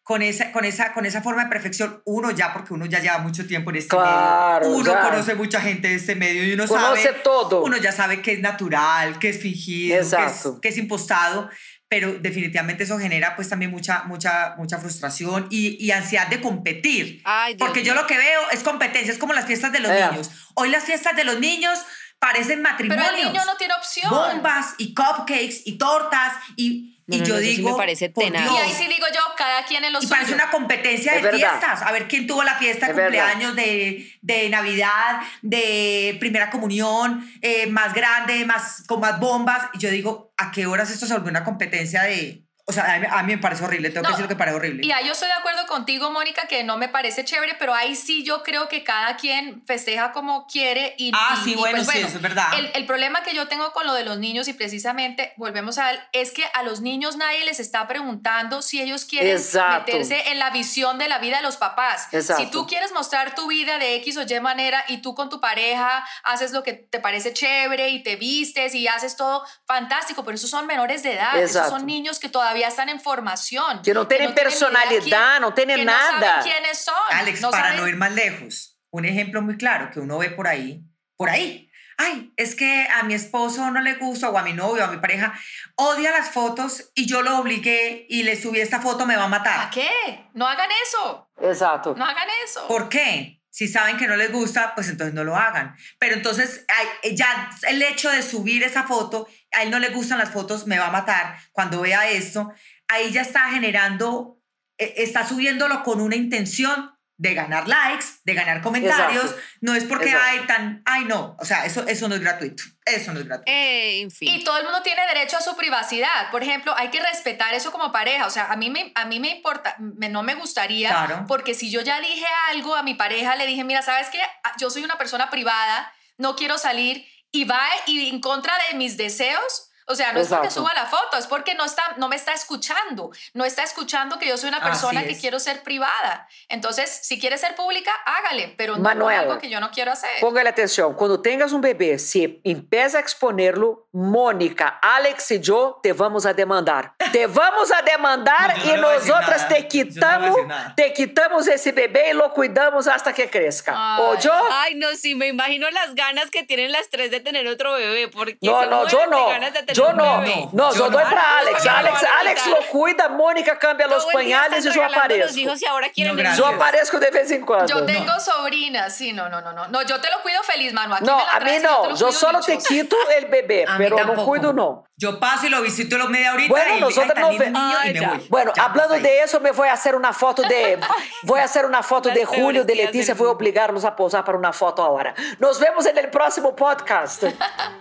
con 0.08 0.22
esa, 0.22 0.54
con, 0.54 0.64
esa, 0.64 0.94
con 0.94 1.06
esa 1.06 1.22
forma 1.22 1.44
de 1.44 1.50
perfección, 1.50 2.02
uno 2.06 2.32
ya, 2.32 2.54
porque 2.54 2.74
uno 2.74 2.86
ya 2.86 3.00
lleva 3.00 3.18
mucho 3.18 3.46
tiempo 3.46 3.72
en 3.72 3.76
este 3.76 3.90
Claro, 3.90 4.66
medio, 4.66 4.78
uno 4.78 4.94
ya. 4.94 5.02
conoce 5.02 5.36
mucha 5.36 5.60
gente 5.60 5.90
de 5.90 5.96
este 5.96 6.16
medio 6.16 6.46
y 6.46 6.54
uno 6.54 6.66
Conoce 6.66 7.04
sabe, 7.04 7.20
todo. 7.26 7.62
uno 7.64 7.76
ya 7.76 7.92
sabe 7.92 8.22
que 8.22 8.32
es 8.32 8.40
natural, 8.40 9.20
que 9.20 9.28
es 9.30 9.42
fingido, 9.42 9.96
que 9.98 10.02
es, 10.02 10.14
Exacto. 10.14 10.62
que 10.62 10.70
es 10.70 10.78
impostado, 10.78 11.50
pero 11.90 12.14
definitivamente 12.20 12.84
eso 12.86 12.98
genera 12.98 13.36
pues 13.36 13.50
también 13.50 13.70
mucha, 13.70 14.04
mucha, 14.06 14.56
mucha 14.58 14.78
frustración 14.78 15.48
y, 15.50 15.76
y 15.86 15.92
ansiedad 15.92 16.28
de 16.28 16.40
competir. 16.40 17.22
Ay, 17.26 17.56
Dios 17.56 17.68
porque 17.68 17.84
yo 17.84 17.94
lo 17.94 18.08
que 18.08 18.18
veo 18.18 18.42
es 18.52 18.64
competencia, 18.64 19.12
es 19.12 19.20
como 19.20 19.34
las 19.34 19.46
fiestas 19.46 19.74
de 19.74 19.80
los 19.82 19.92
Eh. 19.92 20.08
niños. 20.10 20.32
Hoy 20.54 20.70
las 20.70 20.86
fiestas 20.86 21.18
de 21.18 21.26
los 21.26 21.40
niños 21.42 21.80
parecen 22.20 22.64
Pero 22.64 22.70
matrimonios. 22.70 23.10
el 23.14 23.26
niño 23.34 23.42
no 23.46 23.58
tiene 23.58 23.74
opción. 23.74 24.10
bombas 24.10 24.74
y 24.78 24.94
cupcakes 24.94 25.64
y 25.66 25.78
tortas 25.78 26.34
y, 26.56 26.97
No, 27.08 27.16
y 27.16 27.20
no, 27.20 27.26
yo 27.26 27.34
no, 27.36 27.40
eso 27.40 27.50
sí 27.50 27.56
digo 27.56 27.72
me 27.72 27.78
parece 27.78 28.10
tenaz. 28.10 28.52
Y 28.52 28.58
ahí 28.58 28.72
sí 28.74 28.88
digo 28.88 29.06
yo, 29.14 29.22
cada 29.38 29.64
quien 29.64 29.84
en 29.84 29.94
lo 29.94 30.00
Y 30.00 30.02
suyo. 30.02 30.14
parece 30.16 30.34
una 30.34 30.50
competencia 30.52 31.14
de 31.14 31.32
fiestas. 31.32 31.82
A 31.82 31.92
ver 31.94 32.08
quién 32.08 32.28
tuvo 32.28 32.44
la 32.44 32.56
fiesta 32.56 32.88
de 32.88 32.94
cumpleaños, 32.94 33.56
de, 33.56 34.12
de 34.22 34.50
Navidad, 34.50 35.22
de 35.42 36.18
primera 36.20 36.50
comunión, 36.50 37.26
eh, 37.42 37.68
más 37.68 37.94
grande, 37.94 38.44
más, 38.46 38.84
con 38.88 39.00
más 39.00 39.20
bombas. 39.22 39.70
Y 39.74 39.80
yo 39.80 39.90
digo, 39.90 40.34
¿a 40.38 40.52
qué 40.52 40.66
horas 40.66 40.92
esto 40.92 41.06
se 41.06 41.14
volvió 41.14 41.30
una 41.30 41.44
competencia 41.46 42.04
de...? 42.04 42.44
O 42.70 42.74
sea, 42.74 42.96
a 42.96 43.00
mí, 43.00 43.08
a 43.10 43.24
mí 43.24 43.36
me 43.36 43.42
parece 43.42 43.64
horrible, 43.64 43.90
tengo 43.92 44.02
No, 44.04 44.10
que 44.10 44.12
decir 44.12 44.24
lo 44.26 44.28
que 44.28 44.36
parece 44.36 44.58
horrible. 44.58 44.86
Y 44.86 44.92
ahí 44.92 45.06
yo 45.06 45.14
estoy 45.14 45.30
de 45.30 45.34
acuerdo 45.36 45.66
contigo, 45.68 46.12
Mónica, 46.12 46.48
que 46.50 46.66
no 46.66 46.78
me 46.78 46.90
parece 46.90 47.24
chévere, 47.24 47.56
pero 47.58 47.74
ahí 47.74 47.96
sí 47.96 48.26
yo 48.26 48.44
creo 48.44 48.68
que 48.68 48.84
cada 48.84 49.16
quien 49.16 49.64
festeja 49.66 50.12
como 50.12 50.48
quiere. 50.48 50.94
Y, 50.98 51.12
Ah, 51.16 51.38
y- 51.40 51.44
sí, 51.46 51.52
y, 51.54 51.56
bueno, 51.56 51.82
sí, 51.86 51.98
eso 52.00 52.08
es 52.18 52.22
verdad. 52.22 52.48
El, 52.58 52.70
el 52.76 52.86
problema 52.86 53.24
que 53.24 53.34
yo 53.34 53.48
tengo 53.48 53.72
con 53.72 53.88
lo 53.88 53.94
de 53.94 54.04
los 54.04 54.18
niños, 54.20 54.50
y 54.50 54.54
precisamente 54.54 55.32
volvemos 55.38 55.78
a 55.78 55.92
él, 55.92 56.00
es 56.12 56.32
que 56.32 56.44
a 56.56 56.64
los 56.64 56.82
niños 56.82 57.16
nadie 57.16 57.46
les 57.46 57.62
está 57.62 57.88
preguntando 57.88 58.62
si 58.62 58.82
ellos 58.82 59.06
quieren 59.06 59.38
Exacto. 59.38 59.86
meterse 59.94 60.30
en 60.32 60.38
la 60.38 60.50
visión 60.50 60.98
de 60.98 61.08
la 61.08 61.20
vida 61.20 61.38
de 61.38 61.44
los 61.44 61.56
papás. 61.56 62.10
Exacto. 62.12 62.44
Si 62.44 62.52
tú 62.52 62.68
quieres 62.68 62.92
mostrar 62.92 63.34
tu 63.34 63.48
vida 63.48 63.78
de 63.78 63.96
X 63.96 64.18
o 64.18 64.24
Y 64.24 64.40
manera 64.42 64.84
y 64.90 64.98
tú 64.98 65.16
con 65.16 65.30
tu 65.30 65.40
pareja 65.40 66.06
haces 66.24 66.52
lo 66.52 66.64
que 66.64 66.74
te 66.74 67.00
parece 67.00 67.32
chévere 67.32 67.88
y 67.92 68.04
te 68.04 68.18
vistes 68.18 68.76
y 68.76 68.90
haces 68.90 69.16
todo 69.16 69.46
fantástico, 69.66 70.26
pero 70.26 70.36
esos 70.36 70.50
son 70.50 70.68
menores 70.68 71.02
de 71.04 71.14
edad, 71.14 71.38
esos 71.38 71.56
Exacto. 71.56 71.78
son 71.78 71.86
niños 71.86 72.20
que 72.20 72.28
todavía 72.28 72.57
están 72.66 72.90
en 72.90 73.00
formación. 73.00 73.82
Que 73.84 73.94
no 73.94 74.08
tienen 74.08 74.32
idea 74.32 74.44
personalidad, 74.44 75.30
quién- 75.32 75.42
no 75.42 75.54
tienen 75.54 75.78
que 75.78 75.86
nada. 75.86 76.12
No 76.14 76.20
saben 76.28 76.44
quiénes 76.44 76.78
son. 76.84 76.96
Alex, 77.12 77.42
no 77.42 77.52
para 77.52 77.64
saben- 77.70 77.80
no 77.82 77.88
ir 77.88 77.96
más 77.96 78.12
lejos, 78.12 78.80
un 78.90 79.06
ejemplo 79.06 79.42
muy 79.42 79.58
claro 79.58 79.92
que 79.92 80.00
uno 80.00 80.18
ve 80.18 80.30
por 80.32 80.48
ahí, 80.48 80.82
por 81.16 81.30
ahí. 81.30 81.64
Ay, 82.00 82.32
es 82.38 82.54
que 82.54 82.88
a 82.94 83.02
mi 83.04 83.16
esposo 83.16 83.72
no 83.72 83.82
le 83.82 83.96
gusta, 83.96 84.30
o 84.30 84.38
a 84.38 84.44
mi 84.44 84.54
novio, 84.54 84.84
a 84.84 84.88
mi 84.88 84.98
pareja, 84.98 85.34
odia 85.76 86.12
las 86.12 86.30
fotos 86.30 86.92
y 86.94 87.08
yo 87.08 87.24
lo 87.24 87.40
obligué 87.40 88.06
y 88.08 88.22
le 88.22 88.40
subí 88.40 88.60
esta 88.60 88.80
foto, 88.80 89.08
me 89.08 89.16
va 89.16 89.24
a 89.26 89.30
¿Para 89.30 89.40
matar. 89.44 89.70
qué? 89.72 89.90
No 90.34 90.48
hagan 90.48 90.70
eso. 90.84 91.28
Exacto. 91.42 91.96
No 91.98 92.06
hagan 92.06 92.28
eso. 92.46 92.68
¿Por 92.68 92.88
qué? 92.88 93.37
Si 93.58 93.68
saben 93.68 93.98
que 93.98 94.06
no 94.06 94.16
les 94.16 94.32
gusta, 94.32 94.76
pues 94.76 94.88
entonces 94.88 95.16
no 95.16 95.24
lo 95.24 95.36
hagan. 95.36 95.76
Pero 95.98 96.14
entonces 96.14 96.64
ay, 96.68 97.16
ya 97.16 97.50
el 97.68 97.82
hecho 97.82 98.12
de 98.12 98.22
subir 98.22 98.62
esa 98.62 98.84
foto, 98.84 99.28
a 99.52 99.64
él 99.64 99.72
no 99.72 99.80
le 99.80 99.90
gustan 99.90 100.20
las 100.20 100.30
fotos, 100.30 100.68
me 100.68 100.78
va 100.78 100.90
a 100.90 100.92
matar 100.92 101.40
cuando 101.54 101.82
vea 101.82 102.08
esto, 102.08 102.54
ahí 102.88 103.12
ya 103.12 103.22
está 103.22 103.50
generando, 103.50 104.40
eh, 104.78 104.94
está 104.98 105.28
subiéndolo 105.28 105.82
con 105.82 106.02
una 106.02 106.16
intención 106.16 106.92
de 107.20 107.34
ganar 107.34 107.68
likes, 107.68 108.06
de 108.24 108.34
ganar 108.36 108.62
comentarios. 108.62 109.24
Exacto. 109.24 109.42
No 109.62 109.74
es 109.74 109.84
porque 109.86 110.06
Exacto. 110.12 110.28
hay 110.30 110.48
tan, 110.48 110.84
ay 110.86 111.06
no, 111.06 111.36
o 111.40 111.46
sea, 111.46 111.66
eso, 111.66 111.86
eso 111.88 112.08
no 112.08 112.14
es 112.16 112.22
gratuito. 112.22 112.62
Eso 112.86 113.12
no 113.12 113.20
es 113.20 113.26
gratuito. 113.26 113.52
Eh, 113.52 114.02
en 114.02 114.12
fin. 114.12 114.30
Y 114.32 114.44
todo 114.44 114.58
el 114.60 114.64
mundo 114.66 114.82
tiene 114.84 115.02
derecho 115.08 115.36
a 115.38 115.42
su 115.42 115.56
privacidad. 115.58 116.30
Por 116.32 116.44
ejemplo, 116.44 116.74
hay 116.78 116.90
que 116.90 117.02
respetar 117.02 117.54
eso 117.56 117.72
como 117.72 117.92
pareja. 117.92 118.28
O 118.28 118.30
sea, 118.30 118.46
a 118.52 118.56
mí 118.56 118.70
me, 118.70 118.92
a 118.96 119.06
mí 119.06 119.20
me 119.20 119.30
importa, 119.32 119.76
me- 119.80 120.10
no 120.10 120.22
me 120.24 120.36
gustaría, 120.36 120.90
Claro. 120.90 121.26
porque 121.28 121.54
si 121.56 121.72
yo 121.72 121.82
ya 121.82 122.00
dije 122.00 122.26
algo 122.52 122.76
a 122.76 122.84
mi 122.84 122.94
pareja, 122.94 123.36
le 123.36 123.48
dije, 123.48 123.64
mira, 123.64 123.82
¿sabes 123.82 124.10
qué? 124.10 124.22
Ah, 124.44 124.54
Yo 124.60 124.70
soy 124.70 124.84
una 124.84 124.98
persona 124.98 125.30
privada, 125.32 125.92
no 126.18 126.36
quiero 126.36 126.58
salir 126.60 127.06
y 127.32 127.46
va 127.46 127.62
y 127.88 128.10
en 128.10 128.22
contra 128.22 128.54
de 128.70 128.78
mis 128.78 128.96
deseos. 128.96 129.70
O 129.90 129.96
sea, 129.96 130.12
no 130.12 130.20
es 130.20 130.28
porque 130.28 130.48
Exacto. 130.48 130.62
suba 130.62 130.74
la 130.74 130.86
foto, 130.86 131.18
es 131.18 131.28
porque 131.28 131.56
no, 131.56 131.64
está, 131.66 131.82
no 131.98 132.10
me 132.10 132.16
está 132.18 132.34
escuchando. 132.34 133.10
No 133.34 133.46
está 133.46 133.64
escuchando 133.64 134.20
que 134.20 134.28
yo 134.28 134.38
soy 134.38 134.50
una 134.50 134.62
persona 134.62 135.04
que 135.04 135.12
es. 135.14 135.20
quiero 135.20 135.40
ser 135.40 135.64
privada. 135.64 136.28
Entonces, 136.50 136.90
si 137.04 137.20
quiere 137.20 137.38
ser 137.38 137.56
pública, 137.56 137.92
hágale, 138.06 138.54
pero 138.58 138.76
no 138.76 138.84
Manuela, 138.84 139.22
algo 139.22 139.38
que 139.40 139.50
yo 139.50 139.60
no 139.62 139.72
quiero 139.72 139.92
hacer. 139.94 140.10
Póngale 140.20 140.50
atención, 140.50 140.94
cuando 140.94 141.22
tengas 141.22 141.54
un 141.54 141.62
bebé, 141.62 141.98
si 142.00 142.42
empieza 142.44 142.98
a 142.98 143.02
exponerlo, 143.02 143.88
Mónica, 143.94 144.80
Alex 144.82 145.32
y 145.32 145.40
yo 145.40 145.80
te 145.82 145.94
vamos 145.94 146.26
a 146.26 146.34
demandar. 146.34 146.94
Te 147.12 147.26
vamos 147.28 147.72
a 147.72 147.82
demandar 147.82 148.56
No, 148.66 148.74
y 148.74 148.76
no 148.78 148.94
nosotras 148.94 149.48
te 149.48 149.62
no 149.62 149.68
quitamos, 149.68 150.48
nada. 150.48 150.74
te 150.76 150.94
quitamos 150.94 151.48
ese 151.48 151.72
bebé 151.72 152.10
y 152.12 152.14
lo 152.14 152.32
cuidamos 152.34 152.88
hasta 152.88 153.14
que 153.14 153.30
crezca. 153.30 153.74
Ay. 153.76 154.04
¿O 154.04 154.20
yo? 154.20 154.32
Ay, 154.52 154.76
no, 154.76 154.94
sí, 154.96 155.16
me 155.16 155.28
imagino 155.28 155.70
las 155.72 155.96
ganas 155.96 156.30
que 156.30 156.44
tienen 156.44 156.72
las 156.72 156.90
tres 156.90 157.10
de 157.12 157.20
tener 157.22 157.48
otro 157.48 157.74
bebé. 157.74 158.08
Porque 158.10 158.38
No, 158.42 158.66
no, 158.66 158.88
yo 158.88 159.08
no. 159.08 159.28
ganas 159.30 159.54
de 159.54 159.60
tener 159.64 159.77
Yo 159.78 159.94
no. 159.94 160.22
No, 160.54 160.72
Yo 160.72 160.78
yo 160.80 160.86
no. 160.86 160.98
doy 160.98 161.04
para 161.04 161.38
Alex. 161.40 161.64
no, 161.66 161.72
no, 161.72 161.78
Alex, 161.78 162.02
no, 162.02 162.08
no, 162.10 162.20
Alex 162.22 162.48
no. 162.48 162.56
lo 162.56 162.66
cuida, 162.68 163.10
Mónica 163.10 163.60
cambia 163.60 163.88
los 163.88 164.06
pañales 164.08 164.66
y 164.66 164.72
yo 164.72 164.84
aparezco. 164.84 165.38
hijos 165.38 165.62
y 165.62 165.66
ahora 165.66 165.90
quieren 165.90 166.16
No. 166.16 166.36
Yo 166.36 166.46
aparezco 166.48 167.00
de 167.00 167.12
vez 167.12 167.30
en 167.32 167.46
cuando. 167.46 167.68
Yo 167.68 167.86
tengo 167.86 168.20
sobrinas, 168.20 168.96
sí, 168.96 169.14
no, 169.14 169.30
no, 169.30 169.42
no, 169.42 169.54
no. 169.54 169.68
No, 169.68 169.82
yo 169.84 170.00
te 170.02 170.10
lo 170.10 170.22
cuido 170.22 170.42
feliz, 170.44 170.74
Manu. 170.74 170.96
Aquí 170.96 171.06
No, 171.06 171.18
me 171.18 171.24
la 171.24 171.32
a 171.34 171.40
mí 171.40 171.52
no. 171.62 171.96
Yo 171.96 172.12
solo 172.12 172.40
te 172.42 172.58
quito 172.58 172.96
el 173.18 173.26
bebé, 173.28 173.66
A 173.68 173.78
pero 173.78 174.04
no 174.04 174.26
cuido, 174.26 174.52
no. 174.54 174.84
Yo 175.00 175.20
paso 175.20 175.46
y 175.46 175.50
lo 175.50 175.62
visito 175.62 175.96
los 176.00 176.10
media 176.10 176.34
horita 176.34 176.50
Bueno, 176.50 176.76
y 176.78 176.82
nosotros 176.82 177.14
ay, 177.16 177.22
no 177.22 177.28
tan 177.28 177.30
lindo 177.30 177.46
ve- 177.46 177.52
niño, 177.52 177.72
y 177.72 177.88
Ay, 177.88 177.94
me 177.94 178.00
ya. 178.00 178.10
voy. 178.10 178.26
Bueno, 178.30 178.52
Ya, 178.56 178.64
hablando 178.64 178.96
ahí. 178.96 179.02
de 179.04 179.22
eso, 179.22 179.40
me 179.40 179.52
voy 179.52 179.68
a 179.68 179.74
hacer 179.74 179.94
una 179.94 180.12
foto 180.12 180.42
de. 180.42 180.80
Voy 181.24 181.40
a 181.40 181.44
hacer 181.44 181.66
una 181.66 181.84
foto 181.84 182.10
de 182.10 182.26
Julio 182.26 182.64
de 182.66 182.74
Leticia. 182.74 183.14
Voy 183.14 183.28
a 183.28 183.32
obligarlos 183.32 183.86
a 183.86 183.96
posar 183.96 184.24
para 184.26 184.38
una 184.40 184.52
foto 184.54 184.82
ahora. 184.84 185.14
Nos 185.40 185.60
vemos 185.60 185.86
en 185.86 185.98
el 186.00 186.10
próximo 186.10 186.56
podcast. 186.56 187.24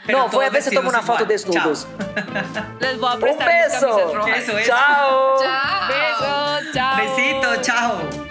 No, 0.09 0.29
voy 0.29 0.45
a 0.45 0.51
ver 0.51 0.63
si 0.63 0.75
tomo 0.75 0.89
una 0.91 1.01
foto 1.03 1.25
desnudos. 1.25 1.86
Les 2.81 2.99
voy 3.01 3.11
a 3.11 3.15
Un 3.15 3.21
prestar 3.21 3.47
mis 3.47 3.57
camisas 3.57 3.83
beso. 3.83 4.15
rojas. 4.15 4.39
Eso 4.39 4.59
es. 4.59 4.67
Chao. 4.67 5.37
Chao. 5.39 5.89
Besos, 5.89 6.73
chao. 6.75 6.97
Besito, 6.97 7.57
chao. 7.63 8.26